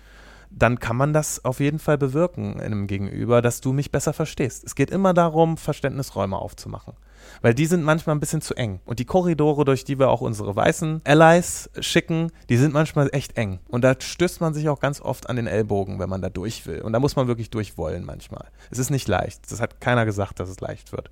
dann 0.57 0.79
kann 0.79 0.97
man 0.97 1.13
das 1.13 1.45
auf 1.45 1.61
jeden 1.61 1.79
Fall 1.79 1.99
bewirken 1.99 2.55
in 2.55 2.61
einem 2.61 2.87
Gegenüber, 2.87 3.43
dass 3.43 3.61
du 3.61 3.73
mich 3.73 3.91
besser 3.91 4.13
verstehst. 4.13 4.65
Es 4.65 4.75
geht 4.75 4.91
immer 4.91 5.13
darum, 5.13 5.57
Verständnisräume 5.57 6.37
aufzumachen. 6.37 6.95
Weil 7.43 7.55
die 7.55 7.67
sind 7.67 7.83
manchmal 7.83 8.15
ein 8.15 8.21
bisschen 8.21 8.41
zu 8.41 8.55
eng. 8.55 8.81
Und 8.85 8.99
die 8.99 9.05
Korridore, 9.05 9.65
durch 9.65 9.85
die 9.85 9.99
wir 9.99 10.11
auch 10.11 10.21
unsere 10.21 10.55
weißen 10.55 11.01
Allies 11.05 11.71
schicken, 11.81 12.31
die 12.49 12.57
sind 12.57 12.73
manchmal 12.73 13.09
echt 13.13 13.37
eng. 13.37 13.61
Und 13.69 13.83
da 13.83 13.95
stößt 13.99 14.41
man 14.41 14.55
sich 14.55 14.69
auch 14.69 14.79
ganz 14.79 15.01
oft 15.01 15.29
an 15.29 15.37
den 15.37 15.47
Ellbogen, 15.47 15.99
wenn 15.99 16.09
man 16.09 16.23
da 16.23 16.29
durch 16.29 16.67
will. 16.67 16.83
Und 16.83 16.93
da 16.93 17.01
muss 17.01 17.17
man 17.17 17.27
wirklich 17.27 17.51
durchwollen 17.51 18.05
manchmal. 18.05 18.47
Es 18.71 18.79
ist 18.79 18.91
nicht 18.91 19.09
leicht. 19.09 19.51
Das 19.51 19.61
hat 19.61 19.81
keiner 19.81 20.05
gesagt, 20.05 20.39
dass 20.39 20.49
es 20.49 20.61
leicht 20.61 20.93
wird. 20.93 21.11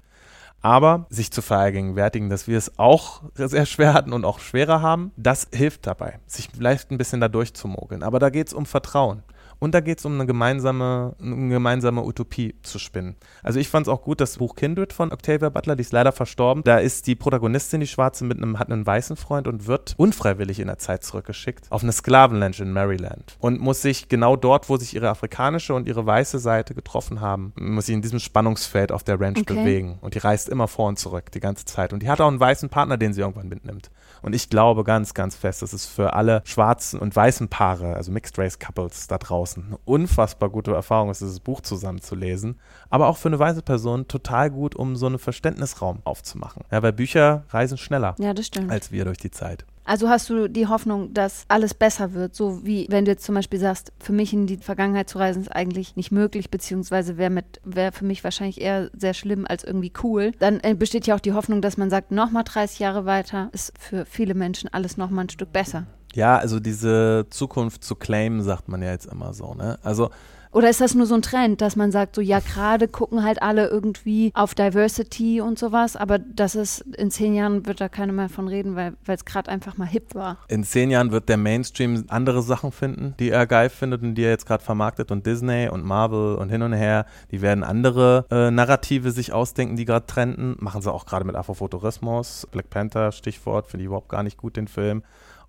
Aber 0.60 1.06
sich 1.10 1.32
zu 1.32 1.42
vergegenwärtigen, 1.42 2.30
dass 2.30 2.46
wir 2.46 2.56
es 2.56 2.78
auch 2.78 3.22
sehr 3.34 3.66
schwer 3.66 3.94
hatten 3.94 4.12
und 4.12 4.24
auch 4.24 4.38
schwerer 4.38 4.80
haben, 4.80 5.10
das 5.16 5.48
hilft 5.52 5.88
dabei, 5.88 6.20
sich 6.26 6.50
vielleicht 6.56 6.92
ein 6.92 6.98
bisschen 6.98 7.20
da 7.20 7.26
durchzumogeln. 7.28 8.04
Aber 8.04 8.20
da 8.20 8.30
geht 8.30 8.46
es 8.46 8.54
um 8.54 8.64
Vertrauen. 8.64 9.24
Und 9.62 9.76
da 9.76 9.80
geht 9.80 10.00
es 10.00 10.04
um 10.04 10.14
eine 10.14 10.26
gemeinsame, 10.26 11.14
eine 11.22 11.48
gemeinsame 11.50 12.02
Utopie 12.02 12.56
zu 12.64 12.80
spinnen. 12.80 13.14
Also 13.44 13.60
ich 13.60 13.68
fand 13.68 13.86
es 13.86 13.92
auch 13.92 14.02
gut, 14.02 14.20
das 14.20 14.38
Buch 14.38 14.56
Kindred 14.56 14.92
von 14.92 15.12
Octavia 15.12 15.50
Butler, 15.50 15.76
die 15.76 15.82
ist 15.82 15.92
leider 15.92 16.10
verstorben. 16.10 16.64
Da 16.64 16.78
ist 16.78 17.06
die 17.06 17.14
Protagonistin, 17.14 17.78
die 17.78 17.86
Schwarze, 17.86 18.24
mit 18.24 18.38
einem, 18.38 18.58
hat 18.58 18.72
einen 18.72 18.84
weißen 18.84 19.14
Freund 19.14 19.46
und 19.46 19.68
wird 19.68 19.94
unfreiwillig 19.98 20.58
in 20.58 20.66
der 20.66 20.78
Zeit 20.78 21.04
zurückgeschickt 21.04 21.70
auf 21.70 21.84
eine 21.84 21.92
Sklavenranch 21.92 22.58
in 22.58 22.72
Maryland. 22.72 23.36
Und 23.38 23.60
muss 23.60 23.82
sich 23.82 24.08
genau 24.08 24.34
dort, 24.34 24.68
wo 24.68 24.76
sich 24.78 24.96
ihre 24.96 25.10
afrikanische 25.10 25.74
und 25.74 25.86
ihre 25.86 26.04
weiße 26.04 26.40
Seite 26.40 26.74
getroffen 26.74 27.20
haben, 27.20 27.52
muss 27.56 27.86
sich 27.86 27.94
in 27.94 28.02
diesem 28.02 28.18
Spannungsfeld 28.18 28.90
auf 28.90 29.04
der 29.04 29.20
Ranch 29.20 29.42
okay. 29.42 29.54
bewegen. 29.54 29.98
Und 30.00 30.16
die 30.16 30.18
reist 30.18 30.48
immer 30.48 30.66
vor 30.66 30.88
und 30.88 30.98
zurück, 30.98 31.30
die 31.30 31.38
ganze 31.38 31.66
Zeit. 31.66 31.92
Und 31.92 32.02
die 32.02 32.10
hat 32.10 32.20
auch 32.20 32.26
einen 32.26 32.40
weißen 32.40 32.68
Partner, 32.68 32.96
den 32.96 33.12
sie 33.12 33.20
irgendwann 33.20 33.48
mitnimmt. 33.48 33.92
Und 34.22 34.34
ich 34.34 34.48
glaube 34.48 34.84
ganz, 34.84 35.14
ganz 35.14 35.36
fest, 35.36 35.62
dass 35.62 35.72
es 35.72 35.84
für 35.86 36.14
alle 36.14 36.42
schwarzen 36.44 37.00
und 37.00 37.14
weißen 37.14 37.48
Paare, 37.48 37.94
also 37.94 38.12
Mixed 38.12 38.38
Race 38.38 38.58
Couples 38.58 39.08
da 39.08 39.18
draußen, 39.18 39.64
eine 39.66 39.78
unfassbar 39.84 40.48
gute 40.48 40.72
Erfahrung 40.72 41.10
ist, 41.10 41.20
dieses 41.20 41.40
Buch 41.40 41.60
zusammen 41.60 42.00
zu 42.00 42.14
lesen. 42.14 42.58
Aber 42.88 43.08
auch 43.08 43.16
für 43.16 43.28
eine 43.28 43.38
weiße 43.38 43.62
Person 43.62 44.08
total 44.08 44.50
gut, 44.50 44.74
um 44.74 44.96
so 44.96 45.06
einen 45.06 45.18
Verständnisraum 45.18 46.00
aufzumachen. 46.04 46.64
Ja, 46.70 46.82
weil 46.82 46.92
Bücher 46.92 47.44
reisen 47.50 47.78
schneller 47.78 48.14
ja, 48.18 48.32
als 48.68 48.92
wir 48.92 49.04
durch 49.04 49.18
die 49.18 49.30
Zeit. 49.30 49.64
Also 49.84 50.08
hast 50.08 50.30
du 50.30 50.48
die 50.48 50.68
Hoffnung, 50.68 51.12
dass 51.12 51.44
alles 51.48 51.74
besser 51.74 52.14
wird, 52.14 52.34
so 52.34 52.64
wie 52.64 52.86
wenn 52.88 53.04
du 53.04 53.10
jetzt 53.10 53.24
zum 53.24 53.34
Beispiel 53.34 53.58
sagst, 53.58 53.92
für 53.98 54.12
mich 54.12 54.32
in 54.32 54.46
die 54.46 54.56
Vergangenheit 54.58 55.08
zu 55.08 55.18
reisen 55.18 55.42
ist 55.42 55.48
eigentlich 55.48 55.96
nicht 55.96 56.12
möglich, 56.12 56.50
beziehungsweise 56.50 57.16
wäre 57.16 57.42
wär 57.64 57.92
für 57.92 58.04
mich 58.04 58.22
wahrscheinlich 58.22 58.60
eher 58.60 58.90
sehr 58.96 59.14
schlimm 59.14 59.46
als 59.46 59.64
irgendwie 59.64 59.92
cool. 60.02 60.32
Dann 60.38 60.60
äh, 60.60 60.74
besteht 60.74 61.06
ja 61.06 61.16
auch 61.16 61.20
die 61.20 61.32
Hoffnung, 61.32 61.62
dass 61.62 61.76
man 61.76 61.90
sagt, 61.90 62.12
nochmal 62.12 62.44
30 62.44 62.78
Jahre 62.78 63.06
weiter 63.06 63.48
ist 63.52 63.72
für 63.78 64.04
viele 64.04 64.34
Menschen 64.34 64.72
alles 64.72 64.96
nochmal 64.96 65.24
ein 65.24 65.30
Stück 65.30 65.52
besser. 65.52 65.86
Ja, 66.14 66.36
also 66.36 66.60
diese 66.60 67.26
Zukunft 67.30 67.82
zu 67.84 67.94
claimen, 67.94 68.42
sagt 68.42 68.68
man 68.68 68.82
ja 68.82 68.90
jetzt 68.90 69.06
immer 69.06 69.32
so, 69.32 69.54
ne? 69.54 69.78
Also 69.82 70.10
oder 70.52 70.68
ist 70.70 70.80
das 70.80 70.94
nur 70.94 71.06
so 71.06 71.14
ein 71.14 71.22
Trend, 71.22 71.60
dass 71.60 71.76
man 71.76 71.90
sagt, 71.90 72.14
so 72.14 72.20
ja, 72.20 72.40
gerade 72.40 72.88
gucken 72.88 73.24
halt 73.24 73.42
alle 73.42 73.68
irgendwie 73.68 74.30
auf 74.34 74.54
Diversity 74.54 75.40
und 75.40 75.58
sowas, 75.58 75.96
aber 75.96 76.18
das 76.18 76.54
ist 76.54 76.80
in 76.96 77.10
zehn 77.10 77.34
Jahren 77.34 77.66
wird 77.66 77.80
da 77.80 77.88
keiner 77.88 78.12
mehr 78.12 78.28
von 78.28 78.48
reden, 78.48 78.76
weil 78.76 78.94
es 79.06 79.24
gerade 79.24 79.50
einfach 79.50 79.76
mal 79.78 79.86
hip 79.86 80.14
war. 80.14 80.38
In 80.48 80.64
zehn 80.64 80.90
Jahren 80.90 81.10
wird 81.10 81.28
der 81.28 81.38
Mainstream 81.38 82.04
andere 82.08 82.42
Sachen 82.42 82.70
finden, 82.70 83.14
die 83.18 83.30
er 83.30 83.46
geil 83.46 83.70
findet 83.70 84.02
und 84.02 84.14
die 84.14 84.22
er 84.22 84.30
jetzt 84.30 84.46
gerade 84.46 84.62
vermarktet 84.62 85.10
und 85.10 85.26
Disney 85.26 85.68
und 85.68 85.84
Marvel 85.84 86.36
und 86.36 86.50
hin 86.50 86.62
und 86.62 86.72
her, 86.72 87.06
die 87.30 87.40
werden 87.40 87.64
andere 87.64 88.26
äh, 88.30 88.50
Narrative 88.50 89.10
sich 89.10 89.32
ausdenken, 89.32 89.76
die 89.76 89.84
gerade 89.84 90.06
trenden. 90.06 90.56
Machen 90.58 90.82
sie 90.82 90.92
auch 90.92 91.06
gerade 91.06 91.24
mit 91.24 91.34
Afrofuturismus. 91.34 92.46
Black 92.50 92.70
Panther, 92.70 93.12
Stichwort, 93.12 93.66
finde 93.66 93.82
ich 93.82 93.86
überhaupt 93.86 94.08
gar 94.08 94.22
nicht 94.22 94.36
gut 94.36 94.56
den 94.56 94.68
Film. 94.68 95.02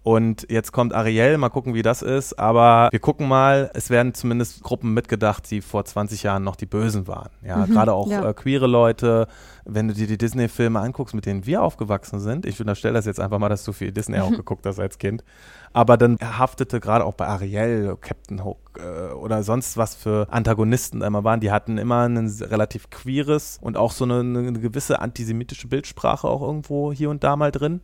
Und 0.04 0.46
jetzt 0.50 0.74
kommt 0.74 0.94
Ariel, 0.94 1.38
mal 1.38 1.48
gucken, 1.48 1.74
wie 1.74 1.82
das 1.82 2.02
ist. 2.02 2.38
Aber 2.38 2.90
wir 2.92 3.00
gucken 3.00 3.26
mal, 3.30 3.72
es 3.74 3.90
werden 3.90 4.14
zumindest 4.14 4.62
Gruppen 4.62 4.94
mitgedacht, 4.94 5.50
die 5.50 5.62
vor 5.62 5.86
20 5.86 6.24
Jahren 6.24 6.44
noch 6.44 6.58
die 6.58 6.66
Bösen 6.66 7.08
waren. 7.08 7.30
Ja, 7.42 7.66
mhm, 7.66 7.72
gerade 7.72 7.94
auch 7.94 8.10
ja. 8.10 8.30
äh, 8.30 8.34
queere 8.34 8.68
Leute. 8.68 9.28
Wenn 9.64 9.88
du 9.88 9.94
dir 9.94 10.06
die 10.06 10.18
Disney-Filme 10.18 10.82
anguckst, 10.82 11.16
mit 11.16 11.26
denen 11.26 11.46
wir 11.46 11.62
aufgewachsen 11.62 12.20
sind, 12.20 12.46
ich 12.46 12.60
unterstelle 12.60 12.96
das 12.96 13.06
jetzt 13.06 13.22
einfach 13.22 13.40
mal, 13.40 13.48
dass 13.48 13.64
du 13.64 13.72
viel 13.72 13.94
Disney 13.94 14.20
auch 14.20 14.32
geguckt 14.32 14.66
hast 14.66 14.78
als 14.78 14.98
Kind. 14.98 15.24
Aber 15.72 15.96
dann 15.96 16.18
haftete 16.22 16.82
gerade 16.82 17.06
auch 17.06 17.14
bei 17.14 17.26
Ariel, 17.26 17.96
Captain 18.02 18.44
Hook 18.44 18.58
äh, 18.78 19.14
oder 19.14 19.42
sonst 19.44 19.78
was 19.78 19.96
für 19.96 20.28
Antagonisten 20.30 21.00
da 21.00 21.08
immer 21.08 21.24
waren, 21.24 21.40
die 21.40 21.52
hatten 21.52 21.78
immer 21.78 22.10
ein 22.10 22.28
relativ 22.42 22.90
queeres 22.90 23.58
und 23.62 23.78
auch 23.78 23.94
so 23.94 24.04
eine, 24.04 24.20
eine 24.20 24.60
gewisse 24.60 25.00
antisemitische 25.00 25.70
Bildsprache 25.70 26.28
auch 26.28 26.42
irgendwo 26.42 26.92
hier 26.92 27.10
und 27.10 27.24
da 27.24 27.38
mal 27.38 27.52
drin. 27.52 27.80